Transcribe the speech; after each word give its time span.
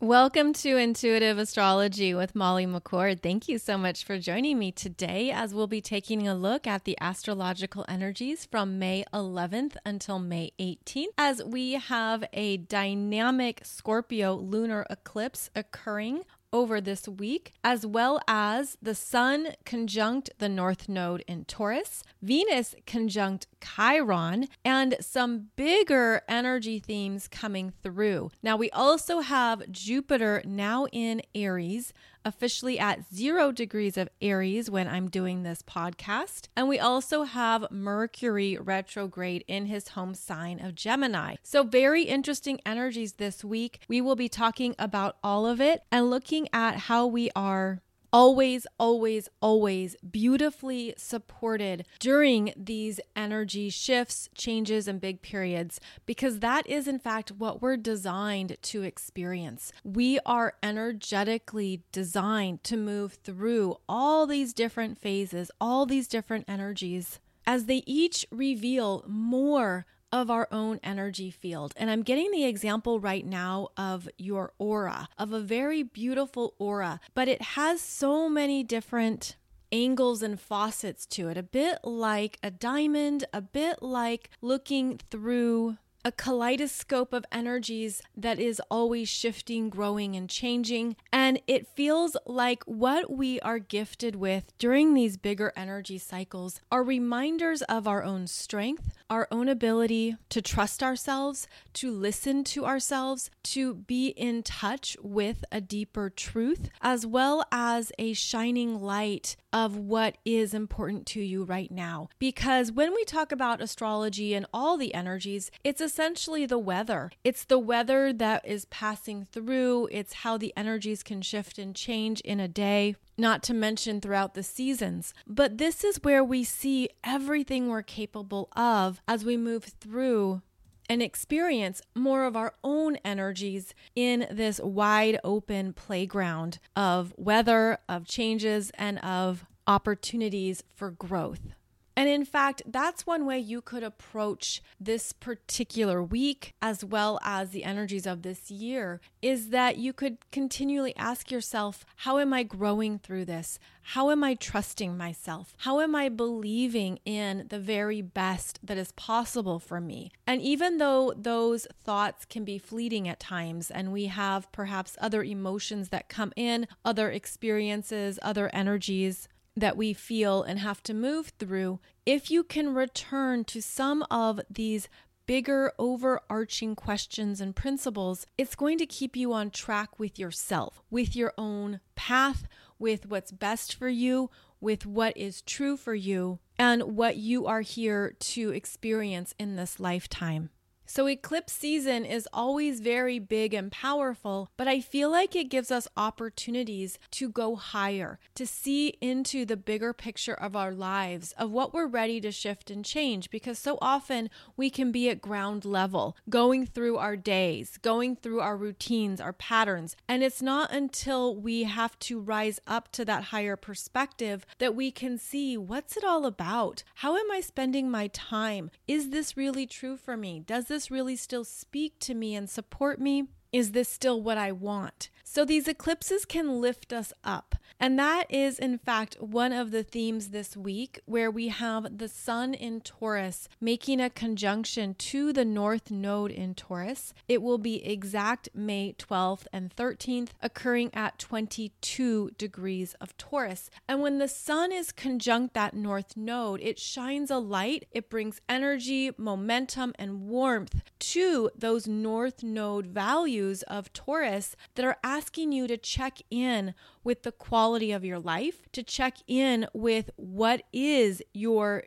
Welcome 0.00 0.52
to 0.52 0.76
Intuitive 0.76 1.38
Astrology 1.38 2.14
with 2.14 2.36
Molly 2.36 2.66
McCord. 2.66 3.20
Thank 3.20 3.48
you 3.48 3.58
so 3.58 3.76
much 3.76 4.04
for 4.04 4.16
joining 4.16 4.56
me 4.56 4.70
today 4.70 5.32
as 5.32 5.52
we'll 5.52 5.66
be 5.66 5.80
taking 5.80 6.28
a 6.28 6.36
look 6.36 6.68
at 6.68 6.84
the 6.84 6.96
astrological 7.00 7.84
energies 7.88 8.46
from 8.48 8.78
May 8.78 9.04
11th 9.12 9.74
until 9.84 10.20
May 10.20 10.52
18th 10.60 11.06
as 11.18 11.42
we 11.42 11.72
have 11.72 12.22
a 12.32 12.58
dynamic 12.58 13.62
Scorpio 13.64 14.36
lunar 14.36 14.86
eclipse 14.88 15.50
occurring 15.56 16.22
over 16.52 16.80
this 16.80 17.08
week, 17.08 17.52
as 17.62 17.86
well 17.86 18.20
as 18.26 18.76
the 18.80 18.94
Sun 18.94 19.48
conjunct 19.64 20.30
the 20.38 20.48
North 20.48 20.88
Node 20.88 21.24
in 21.26 21.44
Taurus, 21.44 22.02
Venus 22.22 22.74
conjunct 22.86 23.46
Chiron, 23.60 24.48
and 24.64 24.96
some 25.00 25.48
bigger 25.56 26.22
energy 26.28 26.78
themes 26.78 27.28
coming 27.28 27.72
through. 27.82 28.30
Now, 28.42 28.56
we 28.56 28.70
also 28.70 29.20
have 29.20 29.70
Jupiter 29.70 30.42
now 30.44 30.86
in 30.92 31.22
Aries, 31.34 31.92
officially 32.28 32.78
at 32.78 33.12
zero 33.12 33.50
degrees 33.50 33.96
of 33.96 34.08
Aries 34.20 34.70
when 34.70 34.86
I'm 34.86 35.08
doing 35.08 35.42
this 35.42 35.62
podcast. 35.62 36.48
And 36.54 36.68
we 36.68 36.78
also 36.78 37.24
have 37.24 37.70
Mercury 37.70 38.56
retrograde 38.56 39.44
in 39.48 39.66
his 39.66 39.88
home 39.88 40.14
sign 40.14 40.64
of 40.64 40.74
Gemini. 40.74 41.36
So, 41.42 41.64
very 41.64 42.02
interesting 42.02 42.60
energies 42.64 43.14
this 43.14 43.42
week. 43.42 43.80
We 43.88 44.00
will 44.00 44.16
be 44.16 44.28
talking 44.28 44.76
about 44.78 45.16
all 45.24 45.46
of 45.46 45.60
it 45.60 45.82
and 45.90 46.10
looking 46.10 46.48
at 46.52 46.76
how 46.76 47.06
we 47.06 47.30
are 47.34 47.80
always, 48.12 48.66
always, 48.78 49.28
always 49.40 49.96
beautifully 49.96 50.94
supported 50.96 51.86
during 51.98 52.52
these 52.56 53.00
energy 53.14 53.70
shifts, 53.70 54.28
changes, 54.34 54.88
and 54.88 55.00
big 55.00 55.22
periods, 55.22 55.80
because 56.06 56.40
that 56.40 56.66
is, 56.66 56.88
in 56.88 56.98
fact, 56.98 57.32
what 57.32 57.60
we're 57.60 57.76
designed 57.76 58.56
to 58.62 58.82
experience. 58.82 59.72
We 59.84 60.18
are 60.24 60.54
energetically 60.62 61.82
designed 61.92 62.64
to 62.64 62.76
move 62.76 63.14
through 63.24 63.76
all 63.88 64.26
these 64.26 64.52
different 64.52 64.98
phases, 64.98 65.50
all 65.60 65.86
these 65.86 66.08
different 66.08 66.44
energies. 66.48 67.20
As 67.46 67.64
they 67.64 67.82
each 67.86 68.26
reveal 68.30 69.04
more 69.06 69.86
of 70.12 70.30
our 70.30 70.48
own 70.50 70.80
energy 70.82 71.30
field. 71.30 71.72
And 71.76 71.90
I'm 71.90 72.02
getting 72.02 72.30
the 72.30 72.44
example 72.44 73.00
right 73.00 73.26
now 73.26 73.68
of 73.76 74.08
your 74.16 74.52
aura, 74.58 75.08
of 75.18 75.32
a 75.32 75.40
very 75.40 75.82
beautiful 75.82 76.54
aura, 76.58 77.00
but 77.14 77.28
it 77.28 77.42
has 77.42 77.80
so 77.80 78.28
many 78.28 78.62
different 78.62 79.36
angles 79.70 80.22
and 80.22 80.40
faucets 80.40 81.06
to 81.06 81.28
it, 81.28 81.36
a 81.36 81.42
bit 81.42 81.78
like 81.84 82.38
a 82.42 82.50
diamond, 82.50 83.24
a 83.32 83.42
bit 83.42 83.82
like 83.82 84.30
looking 84.40 84.98
through 85.10 85.76
a 86.04 86.12
kaleidoscope 86.12 87.12
of 87.12 87.26
energies 87.30 88.00
that 88.16 88.38
is 88.38 88.62
always 88.70 89.08
shifting, 89.08 89.68
growing, 89.68 90.16
and 90.16 90.30
changing. 90.30 90.96
And 91.12 91.40
it 91.46 91.66
feels 91.66 92.16
like 92.24 92.62
what 92.64 93.10
we 93.12 93.40
are 93.40 93.58
gifted 93.58 94.16
with 94.16 94.56
during 94.58 94.94
these 94.94 95.16
bigger 95.16 95.52
energy 95.56 95.98
cycles 95.98 96.60
are 96.70 96.82
reminders 96.82 97.62
of 97.62 97.86
our 97.86 98.02
own 98.02 98.26
strength, 98.26 98.94
our 99.10 99.28
own 99.30 99.48
ability 99.48 100.16
to 100.28 100.42
trust 100.42 100.82
ourselves, 100.82 101.46
to 101.74 101.90
listen 101.90 102.44
to 102.44 102.66
ourselves, 102.66 103.30
to 103.42 103.74
be 103.74 104.08
in 104.08 104.42
touch 104.42 104.96
with 105.02 105.44
a 105.50 105.60
deeper 105.60 106.10
truth, 106.10 106.68
as 106.80 107.06
well 107.06 107.44
as 107.50 107.92
a 107.98 108.12
shining 108.12 108.80
light 108.80 109.36
of 109.52 109.76
what 109.76 110.18
is 110.24 110.52
important 110.52 111.06
to 111.06 111.22
you 111.22 111.44
right 111.44 111.70
now. 111.70 112.08
Because 112.18 112.70
when 112.70 112.94
we 112.94 113.04
talk 113.04 113.32
about 113.32 113.62
astrology 113.62 114.34
and 114.34 114.46
all 114.52 114.76
the 114.76 114.94
energies, 114.94 115.50
it's 115.64 115.80
essentially 115.80 116.44
the 116.44 116.58
weather. 116.58 117.10
It's 117.24 117.44
the 117.44 117.58
weather 117.58 118.12
that 118.12 118.46
is 118.46 118.66
passing 118.66 119.26
through, 119.32 119.88
it's 119.90 120.12
how 120.12 120.36
the 120.36 120.52
energies 120.56 121.02
can 121.02 121.22
shift 121.22 121.58
and 121.58 121.74
change 121.74 122.20
in 122.20 122.40
a 122.40 122.48
day 122.48 122.96
not 123.18 123.42
to 123.44 123.54
mention 123.54 124.00
throughout 124.00 124.34
the 124.34 124.42
seasons. 124.42 125.12
But 125.26 125.58
this 125.58 125.84
is 125.84 126.00
where 126.02 126.24
we 126.24 126.44
see 126.44 126.88
everything 127.02 127.68
we're 127.68 127.82
capable 127.82 128.48
of 128.56 129.02
as 129.08 129.24
we 129.24 129.36
move 129.36 129.64
through 129.64 130.42
and 130.88 131.02
experience 131.02 131.82
more 131.94 132.24
of 132.24 132.36
our 132.36 132.54
own 132.64 132.96
energies 133.04 133.74
in 133.94 134.26
this 134.30 134.58
wide 134.60 135.20
open 135.22 135.72
playground 135.72 136.58
of 136.74 137.12
weather, 137.16 137.78
of 137.88 138.06
changes, 138.06 138.70
and 138.74 138.98
of 139.00 139.44
opportunities 139.66 140.64
for 140.74 140.90
growth. 140.90 141.52
And 141.98 142.08
in 142.08 142.24
fact, 142.24 142.62
that's 142.64 143.08
one 143.08 143.26
way 143.26 143.40
you 143.40 143.60
could 143.60 143.82
approach 143.82 144.62
this 144.78 145.12
particular 145.12 146.00
week 146.00 146.54
as 146.62 146.84
well 146.84 147.18
as 147.24 147.50
the 147.50 147.64
energies 147.64 148.06
of 148.06 148.22
this 148.22 148.52
year 148.52 149.00
is 149.20 149.48
that 149.48 149.78
you 149.78 149.92
could 149.92 150.18
continually 150.30 150.94
ask 150.94 151.32
yourself, 151.32 151.84
how 151.96 152.20
am 152.20 152.32
I 152.32 152.44
growing 152.44 153.00
through 153.00 153.24
this? 153.24 153.58
How 153.82 154.10
am 154.10 154.22
I 154.22 154.34
trusting 154.34 154.96
myself? 154.96 155.54
How 155.58 155.80
am 155.80 155.96
I 155.96 156.08
believing 156.08 157.00
in 157.04 157.46
the 157.48 157.58
very 157.58 158.00
best 158.00 158.60
that 158.62 158.78
is 158.78 158.92
possible 158.92 159.58
for 159.58 159.80
me? 159.80 160.12
And 160.24 160.40
even 160.40 160.78
though 160.78 161.12
those 161.16 161.66
thoughts 161.82 162.24
can 162.26 162.44
be 162.44 162.58
fleeting 162.58 163.08
at 163.08 163.18
times, 163.18 163.72
and 163.72 163.90
we 163.90 164.06
have 164.06 164.52
perhaps 164.52 164.96
other 165.00 165.24
emotions 165.24 165.88
that 165.88 166.08
come 166.08 166.32
in, 166.36 166.68
other 166.84 167.10
experiences, 167.10 168.20
other 168.22 168.50
energies, 168.52 169.26
that 169.58 169.76
we 169.76 169.92
feel 169.92 170.42
and 170.42 170.58
have 170.58 170.82
to 170.84 170.94
move 170.94 171.32
through, 171.38 171.80
if 172.06 172.30
you 172.30 172.42
can 172.42 172.74
return 172.74 173.44
to 173.44 173.60
some 173.60 174.04
of 174.10 174.40
these 174.50 174.88
bigger 175.26 175.72
overarching 175.78 176.74
questions 176.74 177.40
and 177.40 177.54
principles, 177.54 178.26
it's 178.38 178.54
going 178.54 178.78
to 178.78 178.86
keep 178.86 179.14
you 179.14 179.32
on 179.32 179.50
track 179.50 179.98
with 179.98 180.18
yourself, 180.18 180.80
with 180.90 181.14
your 181.14 181.34
own 181.36 181.80
path, 181.94 182.48
with 182.78 183.06
what's 183.06 183.30
best 183.30 183.74
for 183.74 183.88
you, 183.88 184.30
with 184.60 184.86
what 184.86 185.16
is 185.16 185.42
true 185.42 185.76
for 185.76 185.94
you, 185.94 186.38
and 186.58 186.82
what 186.96 187.16
you 187.16 187.46
are 187.46 187.60
here 187.60 188.14
to 188.18 188.50
experience 188.50 189.34
in 189.38 189.56
this 189.56 189.78
lifetime. 189.78 190.50
So, 190.90 191.06
eclipse 191.06 191.52
season 191.52 192.06
is 192.06 192.26
always 192.32 192.80
very 192.80 193.18
big 193.18 193.52
and 193.52 193.70
powerful, 193.70 194.50
but 194.56 194.66
I 194.66 194.80
feel 194.80 195.10
like 195.10 195.36
it 195.36 195.50
gives 195.50 195.70
us 195.70 195.86
opportunities 195.98 196.98
to 197.10 197.28
go 197.28 197.56
higher, 197.56 198.18
to 198.36 198.46
see 198.46 198.94
into 199.02 199.44
the 199.44 199.58
bigger 199.58 199.92
picture 199.92 200.32
of 200.32 200.56
our 200.56 200.72
lives, 200.72 201.32
of 201.32 201.50
what 201.50 201.74
we're 201.74 201.86
ready 201.86 202.22
to 202.22 202.32
shift 202.32 202.70
and 202.70 202.86
change, 202.86 203.28
because 203.28 203.58
so 203.58 203.76
often 203.82 204.30
we 204.56 204.70
can 204.70 204.90
be 204.90 205.10
at 205.10 205.20
ground 205.20 205.66
level, 205.66 206.16
going 206.30 206.64
through 206.64 206.96
our 206.96 207.16
days, 207.16 207.76
going 207.82 208.16
through 208.16 208.40
our 208.40 208.56
routines, 208.56 209.20
our 209.20 209.34
patterns. 209.34 209.94
And 210.08 210.22
it's 210.22 210.40
not 210.40 210.72
until 210.72 211.36
we 211.36 211.64
have 211.64 211.98
to 211.98 212.18
rise 212.18 212.60
up 212.66 212.90
to 212.92 213.04
that 213.04 213.24
higher 213.24 213.56
perspective 213.56 214.46
that 214.56 214.74
we 214.74 214.90
can 214.90 215.18
see 215.18 215.58
what's 215.58 215.98
it 215.98 216.04
all 216.04 216.24
about? 216.24 216.82
How 216.94 217.18
am 217.18 217.30
I 217.30 217.40
spending 217.40 217.90
my 217.90 218.06
time? 218.06 218.70
Is 218.86 219.10
this 219.10 219.36
really 219.36 219.66
true 219.66 219.98
for 219.98 220.16
me? 220.16 220.40
Does 220.40 220.64
this 220.64 220.77
this 220.78 220.92
really 220.92 221.16
still 221.16 221.42
speak 221.42 221.98
to 221.98 222.14
me 222.14 222.36
and 222.36 222.48
support 222.48 223.00
me? 223.00 223.24
Is 223.52 223.72
this 223.72 223.88
still 223.88 224.22
what 224.22 224.38
I 224.38 224.52
want? 224.52 225.10
So 225.30 225.44
these 225.44 225.68
eclipses 225.68 226.24
can 226.24 226.58
lift 226.58 226.90
us 226.90 227.12
up. 227.22 227.56
And 227.78 227.98
that 227.98 228.24
is, 228.30 228.58
in 228.58 228.78
fact, 228.78 229.20
one 229.20 229.52
of 229.52 229.70
the 229.70 229.84
themes 229.84 230.30
this 230.30 230.56
week, 230.56 231.00
where 231.04 231.30
we 231.30 231.48
have 231.48 231.98
the 231.98 232.08
Sun 232.08 232.54
in 232.54 232.80
Taurus 232.80 233.46
making 233.60 234.00
a 234.00 234.10
conjunction 234.10 234.94
to 234.94 235.32
the 235.32 235.44
North 235.44 235.90
Node 235.90 236.30
in 236.30 236.54
Taurus. 236.54 237.12
It 237.28 237.42
will 237.42 237.58
be 237.58 237.84
exact 237.84 238.48
May 238.54 238.94
12th 238.98 239.46
and 239.52 239.76
13th, 239.76 240.30
occurring 240.42 240.90
at 240.94 241.18
22 241.18 242.30
degrees 242.38 242.94
of 243.00 243.16
Taurus. 243.18 243.70
And 243.86 244.00
when 244.00 244.18
the 244.18 244.28
Sun 244.28 244.72
is 244.72 244.92
conjunct 244.92 245.54
that 245.54 245.74
North 245.74 246.16
Node, 246.16 246.60
it 246.62 246.78
shines 246.78 247.30
a 247.30 247.38
light, 247.38 247.86
it 247.92 248.08
brings 248.08 248.40
energy, 248.48 249.12
momentum, 249.18 249.92
and 249.98 250.22
warmth 250.22 250.82
to 250.98 251.50
those 251.54 251.86
North 251.86 252.42
Node 252.42 252.86
values 252.86 253.62
of 253.64 253.92
Taurus 253.92 254.56
that 254.74 254.86
are 254.86 254.96
asking 255.18 255.50
you 255.50 255.66
to 255.66 255.76
check 255.76 256.18
in 256.30 256.72
with 257.02 257.24
the 257.24 257.32
quality 257.32 257.90
of 257.90 258.04
your 258.04 258.20
life, 258.20 258.70
to 258.70 258.84
check 258.84 259.16
in 259.26 259.66
with 259.74 260.10
what 260.14 260.62
is 260.72 261.20
your 261.34 261.82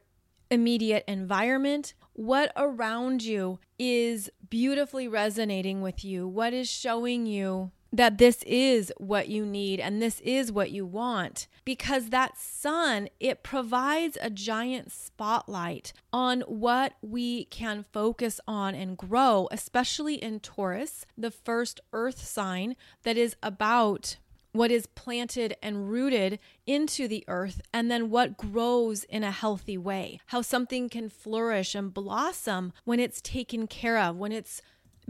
immediate 0.50 1.06
environment, 1.08 1.94
what 2.12 2.52
around 2.58 3.24
you 3.24 3.58
is 3.80 4.30
beautifully 4.50 5.08
resonating 5.08 5.82
with 5.82 6.04
you, 6.04 6.28
what 6.28 6.52
is 6.52 6.70
showing 6.70 7.26
you 7.26 7.72
that 7.92 8.18
this 8.18 8.44
is 8.44 8.92
what 8.98 9.28
you 9.28 9.46
need 9.46 9.80
and 9.80 10.02
this 10.02 10.20
is 10.22 10.52
what 10.52 10.72
you 10.72 10.86
want 10.86 11.48
because 11.66 12.10
that 12.10 12.38
sun 12.38 13.10
it 13.20 13.44
provides 13.44 14.18
a 14.22 14.30
giant 14.30 14.92
spotlight 14.92 15.94
on 16.14 16.42
what 16.42 16.94
we 17.02 17.46
can 17.46 17.86
focus 17.92 18.40
on 18.48 18.74
and 18.76 18.98
grow 18.98 19.48
especially 19.52 20.16
in 20.16 20.40
Taurus 20.40 21.06
the 21.18 21.32
first 21.32 21.82
earth 21.92 22.26
sign 22.26 22.76
that 23.04 23.18
is 23.18 23.36
about 23.44 24.18
what 24.54 24.72
is 24.72 24.86
planted 24.86 25.56
and 25.62 25.90
rooted 25.90 26.40
into 26.66 27.08
the 27.08 27.24
earth, 27.28 27.62
and 27.74 27.90
then 27.90 28.10
what 28.10 28.38
grows 28.38 29.04
in 29.06 29.24
a 29.24 29.32
healthy 29.32 29.78
way. 29.78 30.20
How 30.28 30.42
something 30.42 30.90
can 30.90 31.10
flourish 31.10 31.74
and 31.76 31.94
blossom 31.94 32.74
when 32.84 33.00
it's 33.00 33.22
taken 33.22 33.68
care 33.68 33.98
of, 33.98 34.18
when 34.18 34.32
it's 34.32 34.62